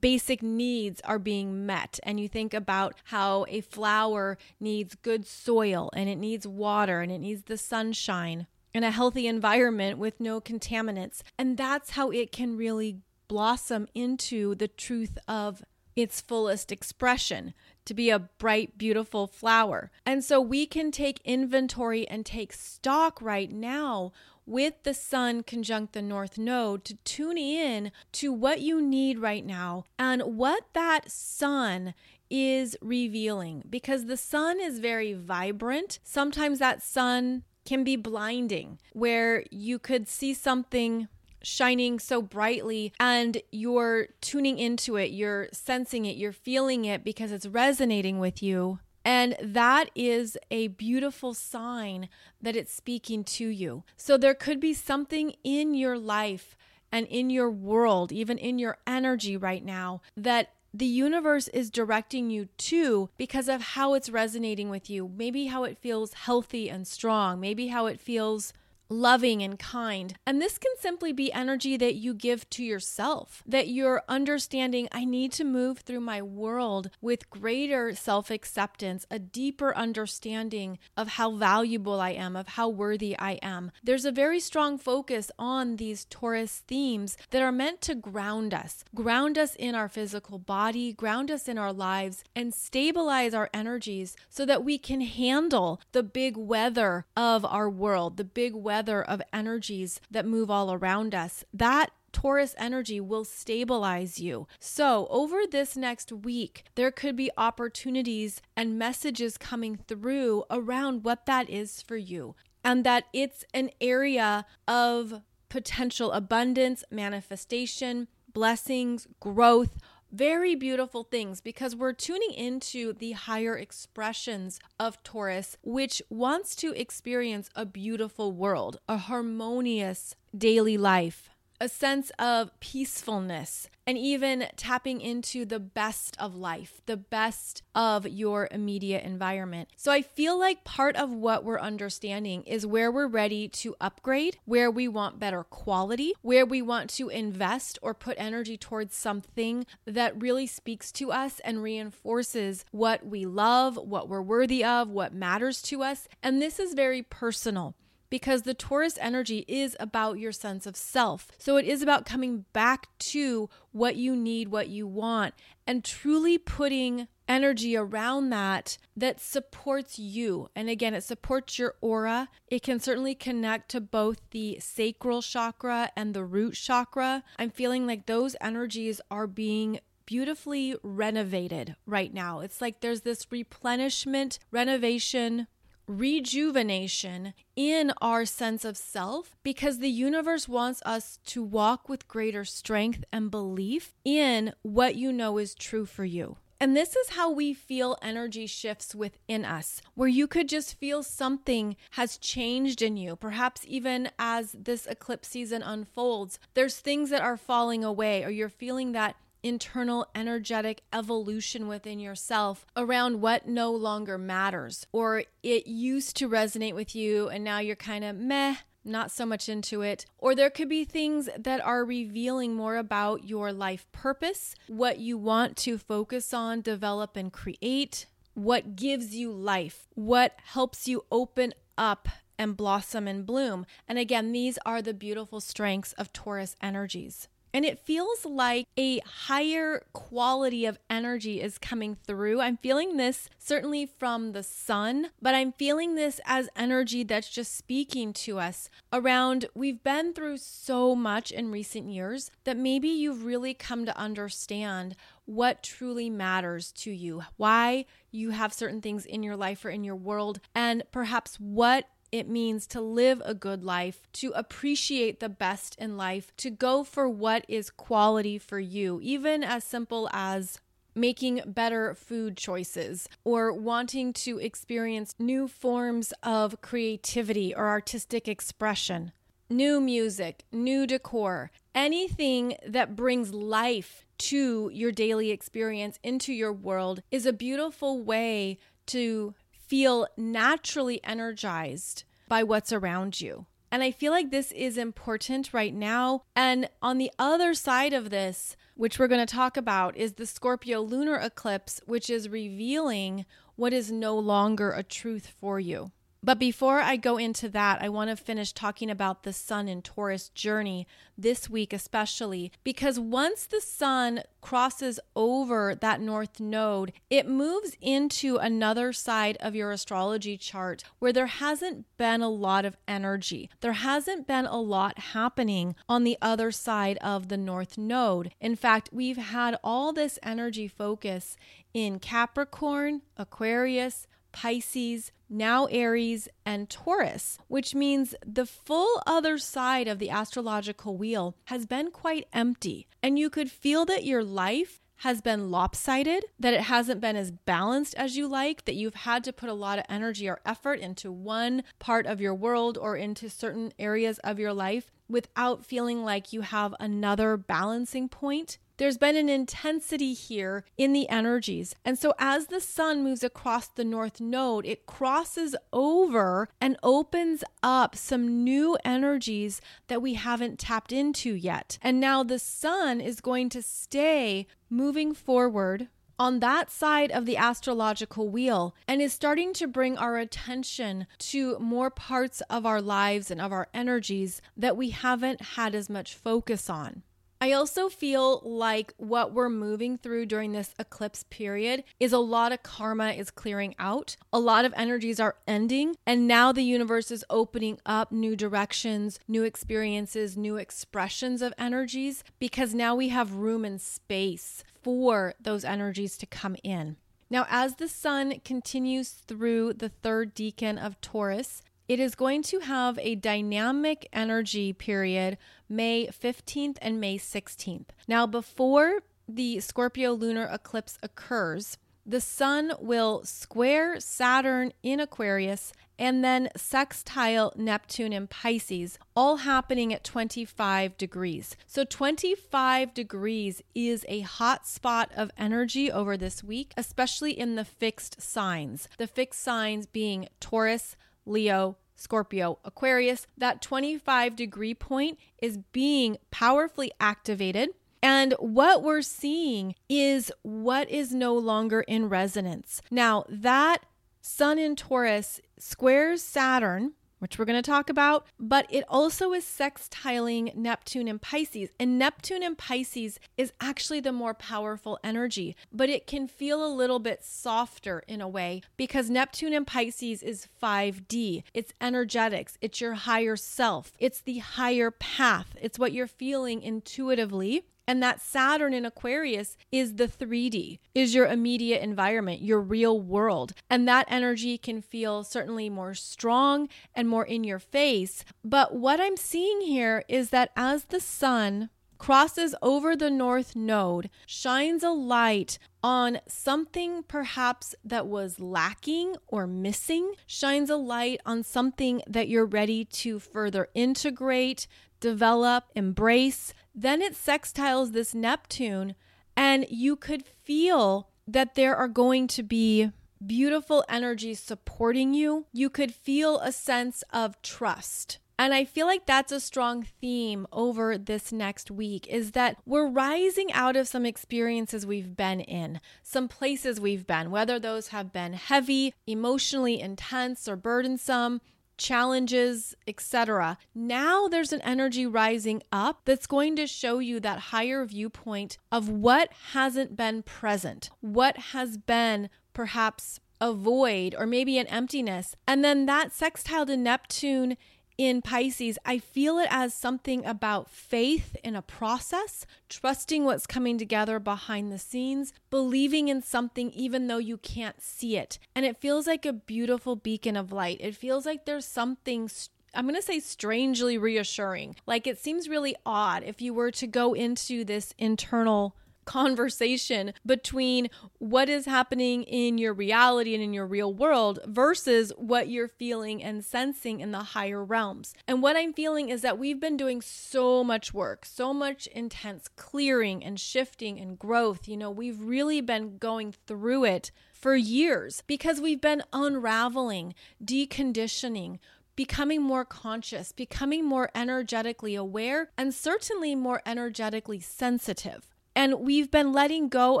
basic 0.00 0.42
needs 0.42 1.00
are 1.02 1.18
being 1.18 1.66
met. 1.66 1.98
And 2.02 2.20
you 2.20 2.28
think 2.28 2.54
about 2.54 2.94
how 3.04 3.46
a 3.48 3.60
flower 3.60 4.38
needs 4.60 4.94
good 4.94 5.26
soil 5.26 5.90
and 5.94 6.08
it 6.08 6.16
needs 6.16 6.46
water 6.46 7.00
and 7.00 7.12
it 7.12 7.18
needs 7.18 7.42
the 7.44 7.58
sunshine 7.58 8.46
and 8.74 8.84
a 8.84 8.90
healthy 8.90 9.26
environment 9.26 9.98
with 9.98 10.20
no 10.20 10.40
contaminants. 10.40 11.22
And 11.38 11.56
that's 11.56 11.90
how 11.90 12.10
it 12.10 12.32
can 12.32 12.56
really 12.56 12.98
blossom 13.28 13.88
into 13.94 14.54
the 14.54 14.68
truth 14.68 15.18
of 15.26 15.62
its 15.94 16.20
fullest 16.20 16.70
expression 16.70 17.52
to 17.84 17.92
be 17.92 18.08
a 18.08 18.18
bright, 18.18 18.78
beautiful 18.78 19.26
flower. 19.26 19.90
And 20.06 20.22
so 20.22 20.40
we 20.40 20.64
can 20.64 20.92
take 20.92 21.20
inventory 21.24 22.06
and 22.06 22.24
take 22.24 22.52
stock 22.52 23.20
right 23.20 23.50
now 23.50 24.12
with 24.48 24.82
the 24.82 24.94
sun 24.94 25.42
conjunct 25.42 25.92
the 25.92 26.02
north 26.02 26.38
node 26.38 26.84
to 26.84 26.94
tune 27.04 27.38
in 27.38 27.92
to 28.12 28.32
what 28.32 28.60
you 28.60 28.80
need 28.80 29.18
right 29.18 29.44
now 29.44 29.84
and 29.98 30.22
what 30.22 30.64
that 30.72 31.10
sun 31.10 31.94
is 32.30 32.76
revealing 32.80 33.62
because 33.68 34.06
the 34.06 34.16
sun 34.16 34.60
is 34.60 34.78
very 34.78 35.12
vibrant. 35.12 35.98
Sometimes 36.02 36.58
that 36.58 36.82
sun 36.82 37.44
can 37.64 37.84
be 37.84 37.96
blinding 37.96 38.78
where 38.92 39.44
you 39.50 39.78
could 39.78 40.08
see 40.08 40.32
something 40.32 41.08
shining 41.42 41.98
so 41.98 42.20
brightly 42.20 42.92
and 42.98 43.40
you're 43.52 44.08
tuning 44.20 44.58
into 44.58 44.96
it, 44.96 45.10
you're 45.10 45.48
sensing 45.52 46.04
it, 46.06 46.16
you're 46.16 46.32
feeling 46.32 46.84
it 46.84 47.04
because 47.04 47.30
it's 47.30 47.46
resonating 47.46 48.18
with 48.18 48.42
you. 48.42 48.78
And 49.04 49.36
that 49.40 49.90
is 49.94 50.36
a 50.50 50.68
beautiful 50.68 51.34
sign 51.34 52.08
that 52.42 52.56
it's 52.56 52.74
speaking 52.74 53.24
to 53.24 53.48
you. 53.48 53.84
So 53.96 54.16
there 54.16 54.34
could 54.34 54.60
be 54.60 54.74
something 54.74 55.34
in 55.42 55.74
your 55.74 55.98
life 55.98 56.56
and 56.92 57.06
in 57.06 57.30
your 57.30 57.50
world, 57.50 58.12
even 58.12 58.38
in 58.38 58.58
your 58.58 58.78
energy 58.86 59.36
right 59.36 59.64
now, 59.64 60.00
that 60.16 60.50
the 60.72 60.86
universe 60.86 61.48
is 61.48 61.70
directing 61.70 62.30
you 62.30 62.46
to 62.56 63.08
because 63.16 63.48
of 63.48 63.60
how 63.60 63.94
it's 63.94 64.10
resonating 64.10 64.68
with 64.68 64.90
you. 64.90 65.10
Maybe 65.16 65.46
how 65.46 65.64
it 65.64 65.78
feels 65.78 66.12
healthy 66.12 66.68
and 66.68 66.86
strong, 66.86 67.40
maybe 67.40 67.68
how 67.68 67.86
it 67.86 68.00
feels 68.00 68.52
loving 68.88 69.42
and 69.42 69.58
kind. 69.58 70.16
And 70.26 70.40
this 70.40 70.58
can 70.58 70.72
simply 70.78 71.12
be 71.12 71.32
energy 71.32 71.76
that 71.76 71.94
you 71.94 72.14
give 72.14 72.48
to 72.50 72.64
yourself, 72.64 73.42
that 73.46 73.68
you're 73.68 74.02
understanding, 74.08 74.88
I 74.92 75.04
need 75.04 75.32
to 75.32 75.44
move 75.44 75.80
through 75.80 76.00
my 76.00 76.22
world 76.22 76.90
with 77.00 77.30
greater 77.30 77.94
self 77.94 78.30
acceptance, 78.30 79.06
a 79.10 79.18
deeper 79.18 79.76
understanding 79.76 80.78
of 80.96 81.08
how 81.08 81.32
valuable 81.32 82.00
I 82.00 82.10
am, 82.10 82.36
of 82.36 82.48
how 82.48 82.68
worthy 82.68 83.18
I 83.18 83.32
am. 83.42 83.70
There's 83.82 84.04
a 84.04 84.12
very 84.12 84.40
strong 84.40 84.78
focus 84.78 85.30
on 85.38 85.76
these 85.76 86.06
Taurus 86.06 86.62
themes 86.66 87.16
that 87.30 87.42
are 87.42 87.52
meant 87.52 87.80
to 87.82 87.94
ground 87.94 88.54
us, 88.54 88.84
ground 88.94 89.36
us 89.38 89.54
in 89.56 89.74
our 89.74 89.88
physical 89.88 90.38
body, 90.38 90.92
ground 90.92 91.30
us 91.30 91.48
in 91.48 91.58
our 91.58 91.72
lives, 91.72 92.24
and 92.34 92.54
stabilize 92.54 93.34
our 93.34 93.50
energies 93.52 94.16
so 94.28 94.44
that 94.46 94.64
we 94.64 94.78
can 94.78 95.00
handle 95.00 95.80
the 95.92 96.02
big 96.02 96.36
weather 96.36 97.04
of 97.16 97.44
our 97.44 97.68
world, 97.68 98.16
the 98.16 98.24
big 98.24 98.54
weather 98.54 98.77
of 98.86 99.22
energies 99.32 100.00
that 100.10 100.26
move 100.26 100.50
all 100.50 100.72
around 100.72 101.14
us. 101.14 101.44
That 101.52 101.90
Taurus 102.12 102.54
energy 102.58 103.00
will 103.00 103.24
stabilize 103.24 104.18
you. 104.18 104.46
So, 104.58 105.06
over 105.10 105.40
this 105.50 105.76
next 105.76 106.10
week, 106.12 106.64
there 106.74 106.90
could 106.90 107.16
be 107.16 107.30
opportunities 107.36 108.40
and 108.56 108.78
messages 108.78 109.36
coming 109.36 109.76
through 109.76 110.44
around 110.50 111.04
what 111.04 111.26
that 111.26 111.50
is 111.50 111.82
for 111.82 111.96
you, 111.96 112.34
and 112.64 112.84
that 112.84 113.04
it's 113.12 113.44
an 113.52 113.70
area 113.80 114.46
of 114.66 115.22
potential 115.48 116.12
abundance, 116.12 116.84
manifestation, 116.90 118.08
blessings, 118.32 119.06
growth 119.20 119.76
very 120.10 120.54
beautiful 120.54 121.04
things 121.04 121.40
because 121.40 121.76
we're 121.76 121.92
tuning 121.92 122.32
into 122.32 122.92
the 122.92 123.12
higher 123.12 123.56
expressions 123.56 124.58
of 124.80 125.02
Taurus, 125.02 125.56
which 125.62 126.00
wants 126.08 126.56
to 126.56 126.72
experience 126.72 127.50
a 127.54 127.66
beautiful 127.66 128.32
world, 128.32 128.78
a 128.88 128.96
harmonious 128.96 130.14
daily 130.36 130.76
life 130.76 131.27
a 131.60 131.68
sense 131.68 132.10
of 132.18 132.58
peacefulness, 132.60 133.68
and 133.86 133.96
even 133.96 134.46
tapping 134.56 135.00
into 135.00 135.44
the 135.44 135.58
best 135.58 136.14
of 136.20 136.34
life, 136.34 136.82
the 136.86 136.96
best 136.96 137.62
of 137.74 138.06
your 138.06 138.46
immediate 138.50 139.02
environment. 139.02 139.68
So 139.76 139.90
I 139.90 140.02
feel 140.02 140.38
like 140.38 140.62
part 140.62 140.94
of 140.96 141.10
what 141.10 141.42
we're 141.42 141.58
understanding 141.58 142.42
is 142.42 142.66
where 142.66 142.92
we're 142.92 143.06
ready 143.06 143.48
to 143.48 143.74
upgrade, 143.80 144.36
where 144.44 144.70
we 144.70 144.88
want 144.88 145.18
better 145.18 145.42
quality, 145.42 146.12
where 146.20 146.44
we 146.44 146.60
want 146.60 146.90
to 146.90 147.08
invest 147.08 147.78
or 147.80 147.94
put 147.94 148.16
energy 148.18 148.58
towards 148.58 148.94
something 148.94 149.64
that 149.86 150.20
really 150.20 150.46
speaks 150.46 150.92
to 150.92 151.10
us 151.10 151.40
and 151.40 151.62
reinforces 151.62 152.64
what 152.70 153.06
we 153.06 153.24
love, 153.24 153.76
what 153.76 154.08
we're 154.08 154.20
worthy 154.20 154.62
of, 154.62 154.90
what 154.90 155.14
matters 155.14 155.62
to 155.62 155.82
us. 155.82 156.08
And 156.22 156.42
this 156.42 156.58
is 156.58 156.74
very 156.74 157.02
personal 157.02 157.74
because 158.10 158.42
the 158.42 158.54
Taurus 158.54 158.98
energy 159.00 159.44
is 159.48 159.76
about 159.78 160.18
your 160.18 160.32
sense 160.32 160.66
of 160.66 160.76
self. 160.76 161.28
So 161.38 161.56
it 161.56 161.64
is 161.64 161.82
about 161.82 162.06
coming 162.06 162.44
back 162.52 162.88
to 162.98 163.50
what 163.72 163.96
you 163.96 164.16
need, 164.16 164.48
what 164.48 164.68
you 164.68 164.86
want, 164.86 165.34
and 165.66 165.84
truly 165.84 166.38
putting 166.38 167.08
energy 167.28 167.76
around 167.76 168.30
that 168.30 168.78
that 168.96 169.20
supports 169.20 169.98
you. 169.98 170.48
And 170.56 170.70
again, 170.70 170.94
it 170.94 171.04
supports 171.04 171.58
your 171.58 171.74
aura. 171.80 172.28
It 172.48 172.62
can 172.62 172.80
certainly 172.80 173.14
connect 173.14 173.70
to 173.72 173.80
both 173.80 174.18
the 174.30 174.58
sacral 174.60 175.20
chakra 175.20 175.90
and 175.94 176.14
the 176.14 176.24
root 176.24 176.54
chakra. 176.54 177.22
I'm 177.38 177.50
feeling 177.50 177.86
like 177.86 178.06
those 178.06 178.34
energies 178.40 179.00
are 179.10 179.26
being 179.26 179.80
beautifully 180.06 180.74
renovated 180.82 181.76
right 181.84 182.14
now. 182.14 182.40
It's 182.40 182.62
like 182.62 182.80
there's 182.80 183.02
this 183.02 183.26
replenishment, 183.30 184.38
renovation, 184.50 185.48
rejuvenation 185.88 187.34
in 187.56 187.92
our 188.00 188.24
sense 188.24 188.64
of 188.64 188.76
self 188.76 189.34
because 189.42 189.78
the 189.78 189.88
universe 189.88 190.46
wants 190.46 190.82
us 190.84 191.18
to 191.26 191.42
walk 191.42 191.88
with 191.88 192.06
greater 192.06 192.44
strength 192.44 193.04
and 193.12 193.30
belief 193.30 193.94
in 194.04 194.52
what 194.62 194.94
you 194.94 195.12
know 195.12 195.38
is 195.38 195.54
true 195.54 195.86
for 195.86 196.04
you. 196.04 196.36
And 196.60 196.76
this 196.76 196.96
is 196.96 197.10
how 197.10 197.30
we 197.30 197.54
feel 197.54 197.96
energy 198.02 198.46
shifts 198.46 198.92
within 198.92 199.44
us, 199.44 199.80
where 199.94 200.08
you 200.08 200.26
could 200.26 200.48
just 200.48 200.74
feel 200.74 201.04
something 201.04 201.76
has 201.92 202.18
changed 202.18 202.82
in 202.82 202.96
you. 202.96 203.14
Perhaps 203.14 203.62
even 203.66 204.10
as 204.18 204.56
this 204.58 204.86
eclipse 204.86 205.28
season 205.28 205.62
unfolds, 205.62 206.40
there's 206.54 206.78
things 206.78 207.10
that 207.10 207.22
are 207.22 207.36
falling 207.36 207.84
away, 207.84 208.24
or 208.24 208.30
you're 208.30 208.48
feeling 208.48 208.90
that 208.92 209.14
internal 209.42 210.06
energetic 210.14 210.82
evolution 210.92 211.68
within 211.68 212.00
yourself 212.00 212.66
around 212.76 213.20
what 213.20 213.46
no 213.46 213.70
longer 213.70 214.18
matters, 214.18 214.86
or 214.92 215.24
it 215.42 215.66
used 215.66 216.16
to 216.16 216.28
resonate 216.28 216.74
with 216.74 216.94
you 216.94 217.28
and 217.28 217.44
now 217.44 217.58
you're 217.58 217.76
kind 217.76 218.04
of 218.04 218.16
meh. 218.16 218.56
Not 218.84 219.10
so 219.10 219.26
much 219.26 219.50
into 219.50 219.82
it. 219.82 220.06
Or 220.16 220.34
there 220.34 220.48
could 220.48 220.68
be 220.68 220.84
things 220.84 221.28
that 221.36 221.60
are 221.62 221.84
revealing 221.84 222.54
more 222.54 222.76
about 222.76 223.28
your 223.28 223.52
life 223.52 223.86
purpose, 223.92 224.54
what 224.66 224.98
you 224.98 225.18
want 225.18 225.56
to 225.58 225.76
focus 225.76 226.32
on, 226.32 226.62
develop, 226.62 227.14
and 227.14 227.30
create, 227.30 228.06
what 228.32 228.76
gives 228.76 229.14
you 229.14 229.30
life, 229.30 229.88
what 229.94 230.36
helps 230.42 230.88
you 230.88 231.04
open 231.10 231.52
up 231.76 232.08
and 232.38 232.56
blossom 232.56 233.06
and 233.06 233.26
bloom. 233.26 233.66
And 233.86 233.98
again, 233.98 234.32
these 234.32 234.58
are 234.64 234.80
the 234.80 234.94
beautiful 234.94 235.40
strengths 235.40 235.92
of 235.94 236.12
Taurus 236.12 236.56
energies. 236.62 237.28
And 237.58 237.64
it 237.64 237.80
feels 237.80 238.24
like 238.24 238.68
a 238.78 239.00
higher 239.00 239.82
quality 239.92 240.64
of 240.64 240.78
energy 240.88 241.40
is 241.40 241.58
coming 241.58 241.96
through. 241.96 242.40
I'm 242.40 242.56
feeling 242.56 242.98
this 242.98 243.28
certainly 243.36 243.84
from 243.84 244.30
the 244.30 244.44
sun, 244.44 245.08
but 245.20 245.34
I'm 245.34 245.50
feeling 245.50 245.96
this 245.96 246.20
as 246.24 246.48
energy 246.54 247.02
that's 247.02 247.28
just 247.28 247.56
speaking 247.56 248.12
to 248.12 248.38
us 248.38 248.70
around 248.92 249.46
we've 249.56 249.82
been 249.82 250.12
through 250.12 250.36
so 250.36 250.94
much 250.94 251.32
in 251.32 251.50
recent 251.50 251.90
years 251.90 252.30
that 252.44 252.56
maybe 252.56 252.90
you've 252.90 253.24
really 253.24 253.54
come 253.54 253.84
to 253.86 253.98
understand 253.98 254.94
what 255.24 255.64
truly 255.64 256.08
matters 256.08 256.70
to 256.70 256.92
you, 256.92 257.24
why 257.38 257.86
you 258.12 258.30
have 258.30 258.54
certain 258.54 258.80
things 258.80 259.04
in 259.04 259.24
your 259.24 259.36
life 259.36 259.64
or 259.64 259.70
in 259.70 259.82
your 259.82 259.96
world, 259.96 260.38
and 260.54 260.84
perhaps 260.92 261.40
what 261.40 261.88
it 262.10 262.28
means 262.28 262.66
to 262.68 262.80
live 262.80 263.22
a 263.24 263.34
good 263.34 263.64
life, 263.64 264.06
to 264.14 264.32
appreciate 264.32 265.20
the 265.20 265.28
best 265.28 265.74
in 265.78 265.96
life, 265.96 266.32
to 266.38 266.50
go 266.50 266.84
for 266.84 267.08
what 267.08 267.44
is 267.48 267.70
quality 267.70 268.38
for 268.38 268.58
you, 268.58 269.00
even 269.02 269.42
as 269.42 269.64
simple 269.64 270.08
as 270.12 270.58
making 270.94 271.40
better 271.46 271.94
food 271.94 272.36
choices 272.36 273.08
or 273.24 273.52
wanting 273.52 274.12
to 274.12 274.38
experience 274.38 275.14
new 275.18 275.46
forms 275.46 276.12
of 276.22 276.60
creativity 276.60 277.54
or 277.54 277.68
artistic 277.68 278.26
expression, 278.26 279.12
new 279.48 279.80
music, 279.80 280.44
new 280.50 280.86
decor, 280.86 281.50
anything 281.74 282.56
that 282.66 282.96
brings 282.96 283.32
life 283.32 284.04
to 284.18 284.68
your 284.72 284.90
daily 284.90 285.30
experience, 285.30 285.98
into 286.02 286.32
your 286.32 286.52
world, 286.52 287.02
is 287.10 287.24
a 287.24 287.32
beautiful 287.32 288.02
way 288.02 288.58
to 288.86 289.34
feel 289.68 290.08
naturally 290.16 291.00
energized 291.04 292.04
by 292.26 292.42
what's 292.42 292.72
around 292.72 293.20
you. 293.20 293.46
And 293.70 293.82
I 293.82 293.90
feel 293.90 294.12
like 294.12 294.30
this 294.30 294.50
is 294.52 294.78
important 294.78 295.52
right 295.52 295.74
now. 295.74 296.22
And 296.34 296.70
on 296.80 296.96
the 296.96 297.12
other 297.18 297.52
side 297.52 297.92
of 297.92 298.08
this, 298.08 298.56
which 298.74 298.98
we're 298.98 299.08
going 299.08 299.24
to 299.24 299.34
talk 299.34 299.58
about, 299.58 299.94
is 299.96 300.14
the 300.14 300.24
Scorpio 300.24 300.80
lunar 300.80 301.16
eclipse, 301.16 301.80
which 301.84 302.08
is 302.08 302.30
revealing 302.30 303.26
what 303.56 303.74
is 303.74 303.92
no 303.92 304.18
longer 304.18 304.72
a 304.72 304.82
truth 304.82 305.34
for 305.38 305.60
you. 305.60 305.90
But 306.22 306.38
before 306.38 306.80
I 306.80 306.96
go 306.96 307.16
into 307.16 307.48
that, 307.50 307.80
I 307.80 307.88
want 307.88 308.10
to 308.10 308.16
finish 308.16 308.52
talking 308.52 308.90
about 308.90 309.22
the 309.22 309.32
Sun 309.32 309.68
in 309.68 309.82
Taurus 309.82 310.28
journey 310.30 310.86
this 311.16 311.48
week, 311.48 311.72
especially 311.72 312.50
because 312.64 312.98
once 312.98 313.46
the 313.46 313.60
Sun 313.60 314.22
crosses 314.40 314.98
over 315.14 315.76
that 315.76 316.00
North 316.00 316.40
Node, 316.40 316.92
it 317.08 317.28
moves 317.28 317.76
into 317.80 318.36
another 318.36 318.92
side 318.92 319.36
of 319.40 319.54
your 319.54 319.70
astrology 319.70 320.36
chart 320.36 320.82
where 320.98 321.12
there 321.12 321.26
hasn't 321.26 321.86
been 321.96 322.20
a 322.20 322.28
lot 322.28 322.64
of 322.64 322.76
energy. 322.88 323.48
There 323.60 323.72
hasn't 323.72 324.26
been 324.26 324.46
a 324.46 324.60
lot 324.60 324.98
happening 324.98 325.76
on 325.88 326.02
the 326.02 326.18
other 326.20 326.50
side 326.50 326.98
of 326.98 327.28
the 327.28 327.36
North 327.36 327.78
Node. 327.78 328.32
In 328.40 328.56
fact, 328.56 328.90
we've 328.92 329.16
had 329.16 329.56
all 329.62 329.92
this 329.92 330.18
energy 330.24 330.66
focus 330.66 331.36
in 331.72 332.00
Capricorn, 332.00 333.02
Aquarius, 333.16 334.08
Pisces, 334.32 335.12
now 335.28 335.66
Aries, 335.66 336.28
and 336.44 336.68
Taurus, 336.68 337.38
which 337.48 337.74
means 337.74 338.14
the 338.24 338.46
full 338.46 339.02
other 339.06 339.38
side 339.38 339.88
of 339.88 339.98
the 339.98 340.10
astrological 340.10 340.96
wheel 340.96 341.34
has 341.44 341.66
been 341.66 341.90
quite 341.90 342.26
empty. 342.32 342.88
And 343.02 343.18
you 343.18 343.30
could 343.30 343.50
feel 343.50 343.84
that 343.86 344.04
your 344.04 344.24
life 344.24 344.80
has 345.02 345.20
been 345.20 345.50
lopsided, 345.50 346.24
that 346.40 346.54
it 346.54 346.62
hasn't 346.62 347.00
been 347.00 347.14
as 347.14 347.30
balanced 347.30 347.94
as 347.94 348.16
you 348.16 348.26
like, 348.26 348.64
that 348.64 348.74
you've 348.74 348.94
had 348.94 349.22
to 349.24 349.32
put 349.32 349.48
a 349.48 349.54
lot 349.54 349.78
of 349.78 349.84
energy 349.88 350.28
or 350.28 350.40
effort 350.44 350.80
into 350.80 351.12
one 351.12 351.62
part 351.78 352.06
of 352.06 352.20
your 352.20 352.34
world 352.34 352.76
or 352.76 352.96
into 352.96 353.30
certain 353.30 353.72
areas 353.78 354.18
of 354.20 354.40
your 354.40 354.52
life 354.52 354.90
without 355.08 355.64
feeling 355.64 356.02
like 356.02 356.32
you 356.32 356.40
have 356.40 356.74
another 356.80 357.36
balancing 357.36 358.08
point. 358.08 358.58
There's 358.78 358.96
been 358.96 359.16
an 359.16 359.28
intensity 359.28 360.14
here 360.14 360.64
in 360.76 360.92
the 360.92 361.08
energies. 361.08 361.74
And 361.84 361.98
so 361.98 362.14
as 362.16 362.46
the 362.46 362.60
sun 362.60 363.02
moves 363.02 363.24
across 363.24 363.66
the 363.66 363.84
north 363.84 364.20
node, 364.20 364.64
it 364.64 364.86
crosses 364.86 365.56
over 365.72 366.48
and 366.60 366.78
opens 366.84 367.42
up 367.60 367.96
some 367.96 368.44
new 368.44 368.78
energies 368.84 369.60
that 369.88 370.00
we 370.00 370.14
haven't 370.14 370.60
tapped 370.60 370.92
into 370.92 371.34
yet. 371.34 371.78
And 371.82 371.98
now 371.98 372.22
the 372.22 372.38
sun 372.38 373.00
is 373.00 373.20
going 373.20 373.48
to 373.50 373.62
stay 373.62 374.46
moving 374.70 375.12
forward 375.12 375.88
on 376.16 376.38
that 376.38 376.70
side 376.70 377.10
of 377.10 377.26
the 377.26 377.36
astrological 377.36 378.28
wheel 378.28 378.76
and 378.86 379.02
is 379.02 379.12
starting 379.12 379.52
to 379.54 379.66
bring 379.66 379.98
our 379.98 380.18
attention 380.18 381.08
to 381.18 381.58
more 381.58 381.90
parts 381.90 382.42
of 382.42 382.64
our 382.64 382.80
lives 382.80 383.28
and 383.28 383.40
of 383.40 383.52
our 383.52 383.68
energies 383.74 384.40
that 384.56 384.76
we 384.76 384.90
haven't 384.90 385.40
had 385.40 385.74
as 385.74 385.90
much 385.90 386.14
focus 386.14 386.70
on. 386.70 387.02
I 387.40 387.52
also 387.52 387.88
feel 387.88 388.40
like 388.44 388.92
what 388.96 389.32
we're 389.32 389.48
moving 389.48 389.96
through 389.96 390.26
during 390.26 390.52
this 390.52 390.74
eclipse 390.78 391.24
period 391.30 391.84
is 392.00 392.12
a 392.12 392.18
lot 392.18 392.50
of 392.50 392.64
karma 392.64 393.12
is 393.12 393.30
clearing 393.30 393.76
out. 393.78 394.16
A 394.32 394.40
lot 394.40 394.64
of 394.64 394.74
energies 394.76 395.20
are 395.20 395.36
ending. 395.46 395.94
And 396.04 396.26
now 396.26 396.50
the 396.50 396.62
universe 396.62 397.12
is 397.12 397.24
opening 397.30 397.78
up 397.86 398.10
new 398.10 398.34
directions, 398.34 399.20
new 399.28 399.44
experiences, 399.44 400.36
new 400.36 400.56
expressions 400.56 401.40
of 401.40 401.54
energies 401.56 402.24
because 402.40 402.74
now 402.74 402.96
we 402.96 403.10
have 403.10 403.34
room 403.34 403.64
and 403.64 403.80
space 403.80 404.64
for 404.82 405.34
those 405.40 405.64
energies 405.64 406.16
to 406.18 406.26
come 406.26 406.56
in. 406.64 406.96
Now, 407.30 407.46
as 407.50 407.76
the 407.76 407.88
sun 407.88 408.40
continues 408.44 409.10
through 409.10 409.74
the 409.74 409.90
third 409.90 410.34
decan 410.34 410.82
of 410.82 411.00
Taurus, 411.00 411.62
it 411.88 411.98
is 411.98 412.14
going 412.14 412.42
to 412.44 412.60
have 412.60 412.98
a 412.98 413.14
dynamic 413.14 414.08
energy 414.12 414.72
period 414.72 415.38
May 415.68 416.06
15th 416.06 416.76
and 416.80 417.00
May 417.00 417.18
16th. 417.18 417.86
Now, 418.06 418.26
before 418.26 419.00
the 419.26 419.60
Scorpio 419.60 420.12
lunar 420.12 420.48
eclipse 420.52 420.98
occurs, 421.02 421.78
the 422.04 422.20
sun 422.20 422.72
will 422.78 423.22
square 423.24 424.00
Saturn 424.00 424.72
in 424.82 425.00
Aquarius 425.00 425.72
and 425.98 426.24
then 426.24 426.48
sextile 426.56 427.52
Neptune 427.56 428.12
in 428.12 428.28
Pisces, 428.28 428.98
all 429.16 429.38
happening 429.38 429.92
at 429.92 430.04
25 430.04 430.96
degrees. 430.96 431.56
So, 431.66 431.84
25 431.84 432.94
degrees 432.94 433.62
is 433.74 434.06
a 434.08 434.20
hot 434.20 434.66
spot 434.66 435.10
of 435.16 435.30
energy 435.36 435.90
over 435.90 436.16
this 436.16 436.44
week, 436.44 436.72
especially 436.76 437.32
in 437.32 437.56
the 437.56 437.64
fixed 437.64 438.22
signs. 438.22 438.88
The 438.96 439.08
fixed 439.08 439.42
signs 439.42 439.86
being 439.86 440.28
Taurus, 440.40 440.96
Leo, 441.28 441.76
Scorpio, 441.94 442.58
Aquarius, 442.64 443.26
that 443.36 443.60
25 443.60 444.36
degree 444.36 444.74
point 444.74 445.18
is 445.42 445.58
being 445.72 446.16
powerfully 446.30 446.92
activated. 447.00 447.70
And 448.02 448.34
what 448.38 448.82
we're 448.82 449.02
seeing 449.02 449.74
is 449.88 450.30
what 450.42 450.88
is 450.88 451.12
no 451.12 451.34
longer 451.34 451.80
in 451.80 452.08
resonance. 452.08 452.80
Now, 452.90 453.24
that 453.28 453.84
Sun 454.20 454.58
in 454.58 454.76
Taurus 454.76 455.40
squares 455.58 456.22
Saturn 456.22 456.92
which 457.18 457.38
we're 457.38 457.44
going 457.44 457.60
to 457.60 457.70
talk 457.70 457.90
about, 457.90 458.26
but 458.38 458.66
it 458.70 458.84
also 458.88 459.32
is 459.32 459.44
sextiling 459.44 460.54
Neptune 460.54 461.08
and 461.08 461.20
Pisces. 461.20 461.70
And 461.78 461.98
Neptune 461.98 462.42
and 462.42 462.56
Pisces 462.56 463.18
is 463.36 463.52
actually 463.60 464.00
the 464.00 464.12
more 464.12 464.34
powerful 464.34 464.98
energy, 465.02 465.56
but 465.72 465.88
it 465.88 466.06
can 466.06 466.28
feel 466.28 466.64
a 466.64 466.68
little 466.74 466.98
bit 466.98 467.24
softer 467.24 468.02
in 468.06 468.20
a 468.20 468.28
way 468.28 468.62
because 468.76 469.10
Neptune 469.10 469.52
and 469.52 469.66
Pisces 469.66 470.22
is 470.22 470.48
5D. 470.62 471.42
It's 471.54 471.72
energetics, 471.80 472.56
it's 472.60 472.80
your 472.80 472.94
higher 472.94 473.36
self, 473.36 473.92
it's 473.98 474.20
the 474.20 474.38
higher 474.38 474.90
path, 474.90 475.56
it's 475.60 475.78
what 475.78 475.92
you're 475.92 476.06
feeling 476.06 476.62
intuitively. 476.62 477.64
And 477.88 478.02
that 478.02 478.20
Saturn 478.20 478.74
in 478.74 478.84
Aquarius 478.84 479.56
is 479.72 479.94
the 479.94 480.06
3D, 480.06 480.78
is 480.94 481.14
your 481.14 481.26
immediate 481.26 481.82
environment, 481.82 482.42
your 482.42 482.60
real 482.60 483.00
world. 483.00 483.54
And 483.70 483.88
that 483.88 484.04
energy 484.10 484.58
can 484.58 484.82
feel 484.82 485.24
certainly 485.24 485.70
more 485.70 485.94
strong 485.94 486.68
and 486.94 487.08
more 487.08 487.24
in 487.24 487.44
your 487.44 487.58
face. 487.58 488.26
But 488.44 488.74
what 488.74 489.00
I'm 489.00 489.16
seeing 489.16 489.62
here 489.62 490.04
is 490.06 490.28
that 490.30 490.52
as 490.54 490.84
the 490.84 491.00
sun 491.00 491.70
crosses 491.96 492.54
over 492.62 492.94
the 492.94 493.10
north 493.10 493.56
node, 493.56 494.10
shines 494.26 494.82
a 494.82 494.90
light 494.90 495.58
on 495.82 496.20
something 496.28 497.02
perhaps 497.04 497.74
that 497.82 498.06
was 498.06 498.38
lacking 498.38 499.16
or 499.26 499.46
missing, 499.46 500.12
shines 500.26 500.68
a 500.68 500.76
light 500.76 501.20
on 501.24 501.42
something 501.42 502.02
that 502.06 502.28
you're 502.28 502.46
ready 502.46 502.84
to 502.84 503.18
further 503.18 503.68
integrate, 503.74 504.66
develop, 505.00 505.64
embrace. 505.74 506.52
Then 506.80 507.02
it 507.02 507.14
sextiles 507.14 507.90
this 507.90 508.14
Neptune, 508.14 508.94
and 509.36 509.66
you 509.68 509.96
could 509.96 510.24
feel 510.44 511.08
that 511.26 511.56
there 511.56 511.74
are 511.74 511.88
going 511.88 512.28
to 512.28 512.44
be 512.44 512.92
beautiful 513.26 513.84
energies 513.88 514.38
supporting 514.38 515.12
you. 515.12 515.46
You 515.52 515.70
could 515.70 515.92
feel 515.92 516.38
a 516.38 516.52
sense 516.52 517.02
of 517.12 517.42
trust. 517.42 518.20
And 518.38 518.54
I 518.54 518.64
feel 518.64 518.86
like 518.86 519.06
that's 519.06 519.32
a 519.32 519.40
strong 519.40 519.88
theme 520.00 520.46
over 520.52 520.96
this 520.96 521.32
next 521.32 521.68
week 521.68 522.06
is 522.06 522.30
that 522.32 522.58
we're 522.64 522.86
rising 522.86 523.52
out 523.52 523.74
of 523.74 523.88
some 523.88 524.06
experiences 524.06 524.86
we've 524.86 525.16
been 525.16 525.40
in, 525.40 525.80
some 526.04 526.28
places 526.28 526.80
we've 526.80 527.08
been, 527.08 527.32
whether 527.32 527.58
those 527.58 527.88
have 527.88 528.12
been 528.12 528.34
heavy, 528.34 528.94
emotionally 529.04 529.80
intense, 529.80 530.46
or 530.46 530.54
burdensome, 530.54 531.40
challenges, 531.78 532.74
etc. 532.86 533.56
Now 533.74 534.28
there's 534.28 534.52
an 534.52 534.60
energy 534.62 535.06
rising 535.06 535.62
up 535.72 536.02
that's 536.04 536.26
going 536.26 536.56
to 536.56 536.66
show 536.66 536.98
you 536.98 537.20
that 537.20 537.38
higher 537.38 537.84
viewpoint 537.86 538.58
of 538.70 538.88
what 538.88 539.30
hasn't 539.52 539.96
been 539.96 540.22
present, 540.22 540.90
what 541.00 541.38
has 541.38 541.78
been 541.78 542.28
perhaps 542.52 543.20
a 543.40 543.52
void 543.52 544.14
or 544.18 544.26
maybe 544.26 544.58
an 544.58 544.66
emptiness. 544.66 545.36
And 545.46 545.64
then 545.64 545.86
that 545.86 546.12
sextile 546.12 546.66
to 546.66 546.76
Neptune 546.76 547.56
in 547.98 548.22
Pisces, 548.22 548.78
I 548.84 548.98
feel 548.98 549.38
it 549.38 549.48
as 549.50 549.74
something 549.74 550.24
about 550.24 550.70
faith 550.70 551.36
in 551.42 551.56
a 551.56 551.62
process, 551.62 552.46
trusting 552.68 553.24
what's 553.24 553.46
coming 553.46 553.76
together 553.76 554.20
behind 554.20 554.70
the 554.70 554.78
scenes, 554.78 555.32
believing 555.50 556.06
in 556.06 556.22
something 556.22 556.70
even 556.70 557.08
though 557.08 557.18
you 557.18 557.36
can't 557.36 557.82
see 557.82 558.16
it. 558.16 558.38
And 558.54 558.64
it 558.64 558.80
feels 558.80 559.08
like 559.08 559.26
a 559.26 559.32
beautiful 559.32 559.96
beacon 559.96 560.36
of 560.36 560.52
light. 560.52 560.78
It 560.80 560.94
feels 560.94 561.26
like 561.26 561.44
there's 561.44 561.66
something. 561.66 562.30
I'm 562.72 562.84
going 562.84 562.94
to 562.94 563.02
say 563.02 563.18
strangely 563.18 563.98
reassuring. 563.98 564.76
Like 564.86 565.08
it 565.08 565.18
seems 565.18 565.48
really 565.48 565.74
odd 565.84 566.22
if 566.22 566.40
you 566.40 566.54
were 566.54 566.70
to 566.70 566.86
go 566.86 567.14
into 567.14 567.64
this 567.64 567.92
internal 567.98 568.76
conversation 569.08 570.12
between 570.26 570.90
what 571.16 571.48
is 571.48 571.64
happening 571.64 572.24
in 572.24 572.58
your 572.58 572.74
reality 572.74 573.32
and 573.34 573.42
in 573.42 573.54
your 573.54 573.66
real 573.66 573.90
world 573.90 574.38
versus 574.44 575.10
what 575.16 575.48
you're 575.48 575.66
feeling 575.66 576.22
and 576.22 576.44
sensing 576.44 577.00
in 577.00 577.10
the 577.10 577.18
higher 577.18 577.64
realms. 577.64 578.12
And 578.26 578.42
what 578.42 578.54
I'm 578.54 578.74
feeling 578.74 579.08
is 579.08 579.22
that 579.22 579.38
we've 579.38 579.58
been 579.58 579.78
doing 579.78 580.02
so 580.02 580.62
much 580.62 580.92
work, 580.92 581.24
so 581.24 581.54
much 581.54 581.86
intense 581.86 582.48
clearing 582.48 583.24
and 583.24 583.40
shifting 583.40 583.98
and 583.98 584.18
growth. 584.18 584.68
You 584.68 584.76
know, 584.76 584.90
we've 584.90 585.22
really 585.22 585.62
been 585.62 585.96
going 585.96 586.34
through 586.46 586.84
it 586.84 587.10
for 587.32 587.56
years 587.56 588.22
because 588.26 588.60
we've 588.60 588.82
been 588.82 589.02
unraveling, 589.14 590.14
deconditioning, 590.44 591.60
becoming 591.96 592.42
more 592.42 592.66
conscious, 592.66 593.32
becoming 593.32 593.86
more 593.86 594.10
energetically 594.14 594.94
aware, 594.94 595.48
and 595.56 595.72
certainly 595.72 596.34
more 596.34 596.60
energetically 596.66 597.40
sensitive. 597.40 598.34
And 598.58 598.80
we've 598.80 599.08
been 599.08 599.32
letting 599.32 599.68
go 599.68 600.00